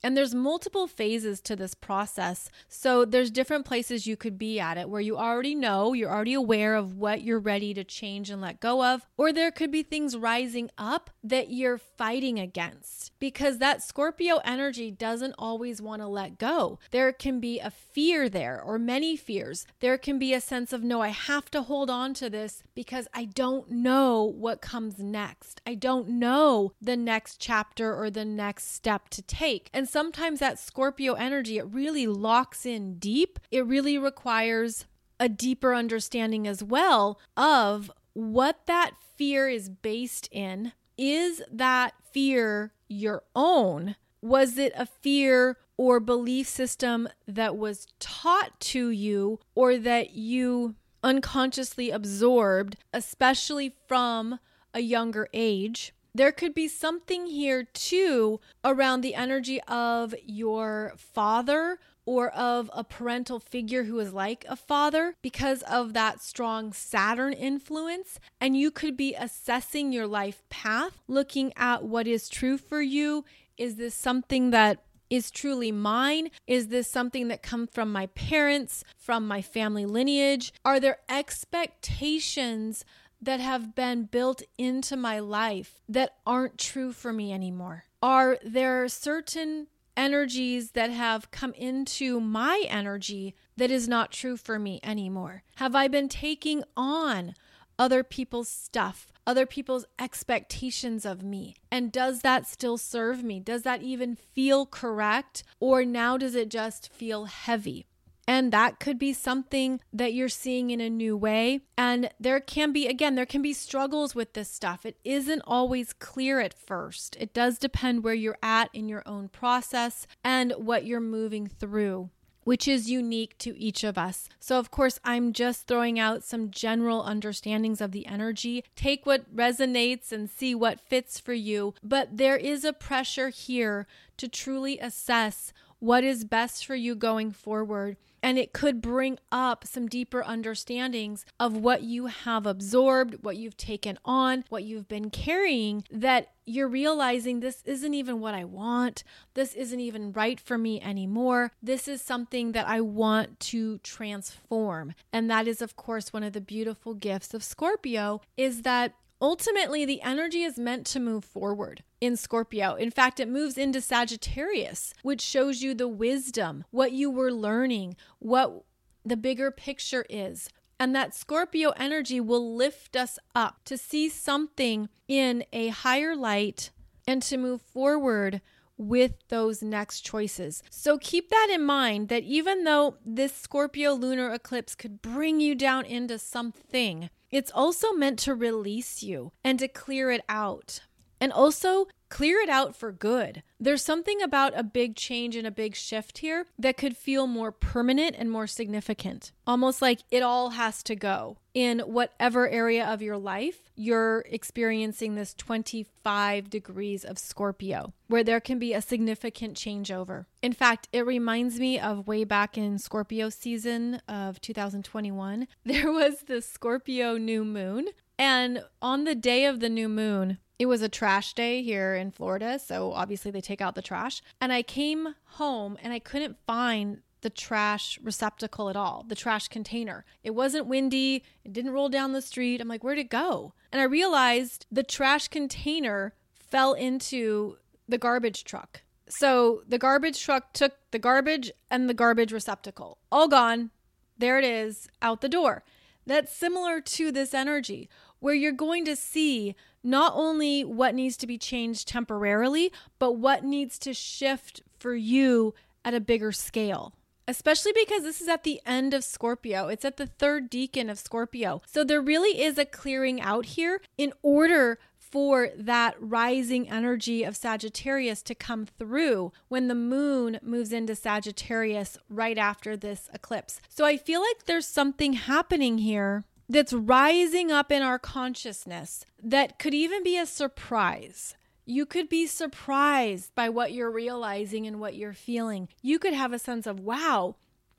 And 0.03 0.17
there's 0.17 0.35
multiple 0.35 0.85
phases 0.85 1.39
to 1.41 1.55
this 1.55 1.73
process. 1.73 2.49
So 2.67 3.05
there's 3.05 3.31
different 3.31 3.65
places 3.65 4.05
you 4.05 4.17
could 4.17 4.37
be 4.37 4.59
at 4.59 4.77
it 4.77 4.89
where 4.89 5.01
you 5.01 5.17
already 5.17 5.55
know, 5.55 5.93
you're 5.93 6.11
already 6.11 6.33
aware 6.33 6.75
of 6.75 6.97
what 6.97 7.21
you're 7.21 7.39
ready 7.39 7.73
to 7.73 7.85
change 7.85 8.29
and 8.29 8.41
let 8.41 8.59
go 8.59 8.83
of, 8.83 9.07
or 9.15 9.31
there 9.31 9.51
could 9.51 9.71
be 9.71 9.81
things 9.81 10.17
rising 10.17 10.69
up 10.77 11.09
that 11.23 11.49
you're 11.49 11.77
fighting 11.77 12.37
against 12.37 13.17
because 13.19 13.59
that 13.59 13.81
Scorpio 13.81 14.41
energy 14.43 14.91
doesn't 14.91 15.35
always 15.37 15.81
want 15.81 16.01
to 16.01 16.07
let 16.07 16.37
go. 16.37 16.79
There 16.91 17.13
can 17.13 17.39
be 17.39 17.59
a 17.59 17.71
fear 17.71 18.27
there 18.27 18.61
or 18.61 18.77
many 18.77 19.15
fears. 19.15 19.65
There 19.79 19.97
can 19.97 20.19
be 20.19 20.33
a 20.33 20.41
sense 20.41 20.73
of 20.73 20.83
no, 20.83 21.01
I 21.01 21.09
have 21.09 21.49
to 21.51 21.61
hold 21.61 21.89
on 21.89 22.13
to 22.15 22.29
this 22.29 22.63
because 22.75 23.07
I 23.13 23.25
don't 23.25 23.71
know 23.71 24.23
what 24.23 24.61
comes 24.61 24.99
next. 24.99 25.61
I 25.65 25.75
don't 25.75 26.09
know 26.09 26.73
the 26.81 26.97
next 26.97 27.39
chapter 27.39 27.95
or 27.95 28.09
the 28.09 28.25
next 28.25 28.73
step 28.73 29.07
to 29.09 29.21
take. 29.21 29.69
And 29.73 29.87
sometimes 29.93 30.39
that 30.39 30.57
Scorpio 30.57 31.13
energy, 31.13 31.59
it 31.59 31.67
really 31.67 32.07
locks 32.07 32.65
in 32.65 32.95
deep. 32.95 33.39
It 33.51 33.63
really 33.65 33.97
requires 33.99 34.85
a 35.19 35.29
deeper 35.29 35.75
understanding 35.75 36.47
as 36.47 36.63
well 36.63 37.19
of 37.37 37.91
what 38.13 38.65
that 38.65 38.93
fear 39.15 39.47
is 39.47 39.69
based 39.69 40.27
in. 40.31 40.73
Is 40.97 41.43
that 41.51 41.93
fear 42.11 42.73
your 42.87 43.23
own? 43.35 43.95
Was 44.19 44.57
it 44.57 44.73
a 44.75 44.87
fear 44.87 45.57
or 45.77 45.99
belief 45.99 46.47
system 46.47 47.07
that 47.27 47.55
was 47.55 47.85
taught 47.99 48.59
to 48.59 48.89
you 48.89 49.39
or 49.53 49.77
that 49.77 50.15
you 50.15 50.73
unconsciously 51.03 51.91
absorbed, 51.91 52.77
especially 52.91 53.75
from 53.87 54.39
a 54.73 54.79
younger 54.79 55.27
age? 55.33 55.93
There 56.15 56.31
could 56.31 56.53
be 56.53 56.67
something 56.67 57.25
here 57.25 57.63
too 57.63 58.39
around 58.63 59.01
the 59.01 59.15
energy 59.15 59.59
of 59.63 60.13
your 60.23 60.93
father 60.95 61.79
or 62.05 62.29
of 62.31 62.69
a 62.73 62.83
parental 62.83 63.39
figure 63.39 63.85
who 63.85 63.97
is 63.99 64.13
like 64.13 64.45
a 64.47 64.55
father 64.55 65.15
because 65.23 65.63
of 65.63 65.93
that 65.93 66.21
strong 66.21 66.71
Saturn 66.71 67.33
influence. 67.33 68.19
And 68.39 68.55
you 68.55 68.69
could 68.69 68.95
be 68.95 69.15
assessing 69.15 69.91
your 69.91 70.05
life 70.05 70.43
path, 70.49 70.99
looking 71.07 71.51
at 71.55 71.83
what 71.83 72.05
is 72.05 72.29
true 72.29 72.57
for 72.57 72.81
you. 72.81 73.25
Is 73.57 73.75
this 73.77 73.95
something 73.95 74.51
that 74.51 74.83
is 75.09 75.31
truly 75.31 75.71
mine? 75.71 76.29
Is 76.47 76.67
this 76.67 76.89
something 76.89 77.27
that 77.27 77.43
comes 77.43 77.69
from 77.71 77.91
my 77.91 78.07
parents, 78.07 78.83
from 78.97 79.27
my 79.27 79.41
family 79.41 79.85
lineage? 79.85 80.53
Are 80.65 80.79
there 80.79 80.99
expectations 81.07 82.83
that 83.23 83.39
have 83.39 83.73
been 83.73 84.03
built 84.05 84.41
into 84.57 84.97
my 84.97 85.19
life 85.19 85.79
that 85.87 86.15
aren't 86.25 86.57
true 86.57 86.91
for 86.91 87.13
me 87.13 87.33
anymore? 87.33 87.85
Are 88.01 88.37
there 88.43 88.87
certain 88.89 89.67
energies 89.95 90.71
that 90.71 90.89
have 90.91 91.31
come 91.31 91.53
into 91.53 92.19
my 92.19 92.63
energy 92.67 93.35
that 93.57 93.71
is 93.71 93.87
not 93.87 94.11
true 94.11 94.35
for 94.35 94.59
me 94.59 94.79
anymore? 94.83 95.43
Have 95.55 95.75
I 95.75 95.87
been 95.87 96.09
taking 96.09 96.63
on 96.75 97.35
other 97.79 98.03
people's 98.03 98.49
stuff, 98.49 99.07
other 99.25 99.45
people's 99.45 99.85
expectations 99.97 101.05
of 101.05 101.23
me? 101.23 101.55
And 101.71 101.91
does 101.91 102.21
that 102.21 102.47
still 102.47 102.77
serve 102.77 103.23
me? 103.23 103.39
Does 103.39 103.63
that 103.63 103.81
even 103.81 104.15
feel 104.15 104.65
correct? 104.65 105.43
Or 105.59 105.85
now 105.85 106.17
does 106.17 106.35
it 106.35 106.49
just 106.49 106.91
feel 106.91 107.25
heavy? 107.25 107.85
And 108.27 108.51
that 108.51 108.79
could 108.79 108.97
be 108.97 109.13
something 109.13 109.79
that 109.91 110.13
you're 110.13 110.29
seeing 110.29 110.69
in 110.69 110.79
a 110.79 110.89
new 110.89 111.17
way. 111.17 111.61
And 111.77 112.09
there 112.19 112.39
can 112.39 112.71
be, 112.71 112.87
again, 112.87 113.15
there 113.15 113.25
can 113.25 113.41
be 113.41 113.53
struggles 113.53 114.15
with 114.15 114.33
this 114.33 114.49
stuff. 114.49 114.85
It 114.85 114.97
isn't 115.03 115.41
always 115.45 115.93
clear 115.93 116.39
at 116.39 116.53
first. 116.53 117.17
It 117.19 117.33
does 117.33 117.57
depend 117.57 118.03
where 118.03 118.13
you're 118.13 118.37
at 118.41 118.69
in 118.73 118.87
your 118.87 119.03
own 119.05 119.29
process 119.29 120.07
and 120.23 120.53
what 120.57 120.85
you're 120.85 120.99
moving 120.99 121.47
through 121.47 122.09
which 122.43 122.67
is 122.67 122.89
unique 122.89 123.37
to 123.37 123.57
each 123.57 123.83
of 123.83 123.97
us. 123.97 124.27
So, 124.39 124.59
of 124.59 124.71
course, 124.71 124.99
I'm 125.03 125.33
just 125.33 125.67
throwing 125.67 125.99
out 125.99 126.23
some 126.23 126.51
general 126.51 127.01
understandings 127.01 127.81
of 127.81 127.91
the 127.91 128.05
energy. 128.05 128.63
Take 128.75 129.05
what 129.05 129.33
resonates 129.35 130.11
and 130.11 130.29
see 130.29 130.53
what 130.53 130.81
fits 130.81 131.19
for 131.19 131.33
you. 131.33 131.73
But 131.83 132.17
there 132.17 132.37
is 132.37 132.63
a 132.63 132.73
pressure 132.73 133.29
here 133.29 133.87
to 134.17 134.27
truly 134.27 134.77
assess 134.79 135.53
what 135.83 136.01
is 136.05 136.23
best 136.23 136.65
for 136.65 136.75
you 136.75 136.95
going 136.95 137.29
forward 137.29 137.97
and 138.21 138.39
it 138.39 138.53
could 138.53 138.81
bring 138.81 139.19
up 139.33 139.67
some 139.67 139.89
deeper 139.89 140.23
understandings 140.23 141.25
of 141.41 141.57
what 141.57 141.83
you 141.83 142.05
have 142.05 142.45
absorbed, 142.45 143.21
what 143.21 143.35
you've 143.35 143.57
taken 143.57 143.99
on, 144.05 144.45
what 144.47 144.63
you've 144.63 144.87
been 144.87 145.09
carrying 145.09 145.83
that 145.91 146.29
you're 146.45 146.69
realizing 146.69 147.41
this 147.41 147.61
isn't 147.65 147.93
even 147.93 148.21
what 148.21 148.33
I 148.33 148.45
want. 148.45 149.03
This 149.33 149.53
isn't 149.55 149.79
even 149.79 150.13
right 150.13 150.39
for 150.39 150.57
me 150.57 150.79
anymore. 150.79 151.51
This 151.61 151.89
is 151.89 152.01
something 152.01 152.53
that 152.53 152.65
I 152.65 152.79
want 152.79 153.41
to 153.41 153.79
transform. 153.79 154.93
And 155.11 155.29
that 155.29 155.49
is 155.49 155.61
of 155.61 155.75
course 155.75 156.13
one 156.13 156.23
of 156.23 156.31
the 156.31 156.39
beautiful 156.39 156.93
gifts 156.93 157.33
of 157.33 157.43
Scorpio 157.43 158.21
is 158.37 158.61
that 158.61 158.93
ultimately 159.23 159.85
the 159.85 160.01
energy 160.01 160.43
is 160.43 160.59
meant 160.59 160.85
to 160.85 160.99
move 160.99 161.23
forward 161.23 161.81
in 162.01 162.17
Scorpio. 162.17 162.75
In 162.75 162.91
fact, 162.91 163.21
it 163.21 163.29
moves 163.29 163.57
into 163.57 163.79
Sagittarius, 163.79 164.93
which 165.01 165.21
shows 165.21 165.61
you 165.61 165.73
the 165.73 165.87
wisdom, 165.87 166.65
what 166.71 166.91
you 166.91 167.09
were 167.09 167.31
learning, 167.31 167.95
what 168.19 168.65
the 169.05 169.15
bigger 169.15 169.49
picture 169.49 170.05
is. 170.09 170.49
And 170.77 170.93
that 170.93 171.15
Scorpio 171.15 171.69
energy 171.77 172.19
will 172.19 172.53
lift 172.53 172.97
us 172.97 173.17
up 173.33 173.63
to 173.63 173.77
see 173.77 174.09
something 174.09 174.89
in 175.07 175.45
a 175.53 175.69
higher 175.69 176.15
light 176.15 176.71
and 177.07 177.21
to 177.23 177.37
move 177.37 177.61
forward 177.61 178.41
with 178.75 179.13
those 179.29 179.61
next 179.61 180.01
choices. 180.01 180.61
So 180.69 180.97
keep 180.97 181.29
that 181.29 181.49
in 181.49 181.63
mind 181.63 182.09
that 182.09 182.23
even 182.23 182.65
though 182.65 182.97
this 183.05 183.33
Scorpio 183.33 183.93
lunar 183.93 184.33
eclipse 184.33 184.75
could 184.75 185.01
bring 185.01 185.39
you 185.39 185.55
down 185.55 185.85
into 185.85 186.19
something, 186.19 187.09
it's 187.33 187.51
also 187.51 187.91
meant 187.93 188.19
to 188.19 188.35
release 188.35 189.01
you 189.01 189.31
and 189.43 189.57
to 189.57 189.67
clear 189.67 190.11
it 190.11 190.23
out 190.29 190.81
and 191.23 191.31
also 191.31 191.87
clear 192.09 192.41
it 192.41 192.49
out 192.49 192.75
for 192.75 192.91
good. 192.91 193.43
There's 193.61 193.81
something 193.81 194.21
about 194.21 194.51
a 194.57 194.61
big 194.61 194.97
change 194.97 195.37
and 195.37 195.47
a 195.47 195.51
big 195.51 195.73
shift 195.73 196.17
here 196.17 196.45
that 196.59 196.75
could 196.75 196.97
feel 196.97 197.27
more 197.27 197.53
permanent 197.53 198.17
and 198.19 198.29
more 198.29 198.45
significant. 198.45 199.31
Almost 199.47 199.81
like 199.81 200.01
it 200.11 200.21
all 200.21 200.49
has 200.49 200.83
to 200.83 200.97
go 200.97 201.37
in 201.53 201.79
whatever 201.79 202.49
area 202.49 202.85
of 202.85 203.01
your 203.01 203.17
life 203.17 203.71
you're 203.75 204.25
experiencing 204.29 205.15
this 205.15 205.33
25 205.33 206.49
degrees 206.49 207.05
of 207.05 207.17
Scorpio, 207.17 207.93
where 208.07 208.23
there 208.23 208.41
can 208.41 208.59
be 208.59 208.73
a 208.73 208.81
significant 208.81 209.55
changeover. 209.55 210.25
In 210.41 210.51
fact, 210.51 210.89
it 210.91 211.05
reminds 211.05 211.57
me 211.57 211.79
of 211.79 212.05
way 212.05 212.25
back 212.25 212.57
in 212.57 212.79
Scorpio 212.79 213.29
season 213.29 214.01
of 214.09 214.41
2021. 214.41 215.47
There 215.65 215.91
was 215.91 216.23
the 216.27 216.41
Scorpio 216.41 217.17
new 217.17 217.45
moon. 217.45 217.87
And 218.19 218.63
on 218.81 219.05
the 219.05 219.15
day 219.15 219.45
of 219.45 219.59
the 219.59 219.69
new 219.69 219.89
moon, 219.89 220.37
it 220.59 220.65
was 220.67 220.81
a 220.81 220.89
trash 220.89 221.33
day 221.33 221.63
here 221.63 221.95
in 221.95 222.11
Florida, 222.11 222.59
so 222.59 222.93
obviously 222.93 223.31
they 223.31 223.41
take 223.41 223.61
out 223.61 223.75
the 223.75 223.81
trash. 223.81 224.21
And 224.39 224.53
I 224.53 224.61
came 224.61 225.15
home 225.25 225.77
and 225.81 225.91
I 225.91 225.99
couldn't 225.99 226.37
find 226.45 227.01
the 227.21 227.29
trash 227.29 227.97
receptacle 228.03 228.69
at 228.69 228.75
all, 228.75 229.05
the 229.07 229.15
trash 229.15 229.47
container. 229.47 230.05
It 230.23 230.31
wasn't 230.31 230.67
windy, 230.67 231.23
it 231.43 231.53
didn't 231.53 231.71
roll 231.71 231.89
down 231.89 232.11
the 232.11 232.21
street. 232.21 232.61
I'm 232.61 232.67
like, 232.67 232.83
where'd 232.83 232.99
it 232.99 233.09
go? 233.09 233.53
And 233.71 233.81
I 233.81 233.85
realized 233.85 234.65
the 234.71 234.83
trash 234.83 235.29
container 235.29 236.13
fell 236.37 236.73
into 236.73 237.57
the 237.87 237.97
garbage 237.97 238.43
truck. 238.43 238.83
So 239.09 239.63
the 239.67 239.77
garbage 239.77 240.21
truck 240.21 240.53
took 240.53 240.73
the 240.91 240.99
garbage 240.99 241.51
and 241.71 241.89
the 241.89 241.93
garbage 241.93 242.31
receptacle, 242.31 242.99
all 243.11 243.27
gone. 243.27 243.71
There 244.17 244.37
it 244.37 244.45
is, 244.45 244.87
out 245.01 245.21
the 245.21 245.29
door. 245.29 245.63
That's 246.05 246.35
similar 246.35 246.81
to 246.81 247.11
this 247.11 247.33
energy 247.33 247.89
where 248.19 248.33
you're 248.33 248.51
going 248.51 248.85
to 248.85 248.95
see 248.95 249.55
not 249.83 250.13
only 250.15 250.63
what 250.63 250.95
needs 250.95 251.17
to 251.17 251.27
be 251.27 251.37
changed 251.37 251.87
temporarily, 251.87 252.71
but 252.99 253.13
what 253.13 253.43
needs 253.43 253.77
to 253.79 253.93
shift 253.93 254.61
for 254.77 254.95
you 254.95 255.53
at 255.83 255.93
a 255.93 255.99
bigger 255.99 256.31
scale. 256.31 256.93
Especially 257.27 257.71
because 257.73 258.03
this 258.03 258.19
is 258.19 258.27
at 258.27 258.43
the 258.43 258.59
end 258.65 258.93
of 258.93 259.03
Scorpio. 259.03 259.67
It's 259.67 259.85
at 259.85 259.97
the 259.97 260.07
third 260.07 260.51
decan 260.51 260.91
of 260.91 260.99
Scorpio. 260.99 261.61
So 261.65 261.83
there 261.83 262.01
really 262.01 262.41
is 262.41 262.57
a 262.57 262.65
clearing 262.65 263.21
out 263.21 263.45
here 263.45 263.81
in 263.97 264.11
order 264.21 264.77
for 264.97 265.49
that 265.55 265.95
rising 265.99 266.67
energy 266.67 267.23
of 267.23 267.37
Sagittarius 267.37 268.23
to 268.23 268.33
come 268.33 268.65
through 268.65 269.31
when 269.47 269.67
the 269.67 269.75
moon 269.75 270.39
moves 270.41 270.73
into 270.73 270.95
Sagittarius 270.95 271.99
right 272.09 272.37
after 272.37 272.75
this 272.75 273.11
eclipse. 273.13 273.61
So 273.69 273.85
I 273.85 273.95
feel 273.95 274.21
like 274.21 274.45
there's 274.45 274.67
something 274.67 275.13
happening 275.13 275.77
here 275.77 276.23
that's 276.49 276.73
rising 276.73 277.51
up 277.51 277.71
in 277.71 277.81
our 277.81 277.99
consciousness 277.99 279.05
that 279.21 279.59
could 279.59 279.73
even 279.73 280.03
be 280.03 280.17
a 280.17 280.25
surprise. 280.25 281.35
You 281.65 281.85
could 281.85 282.09
be 282.09 282.27
surprised 282.27 283.33
by 283.35 283.49
what 283.49 283.71
you're 283.71 283.91
realizing 283.91 284.67
and 284.67 284.79
what 284.79 284.95
you're 284.95 285.13
feeling. 285.13 285.69
You 285.81 285.97
could 285.97 286.13
have 286.13 286.33
a 286.33 286.39
sense 286.39 286.67
of, 286.67 286.79
wow, 286.79 287.35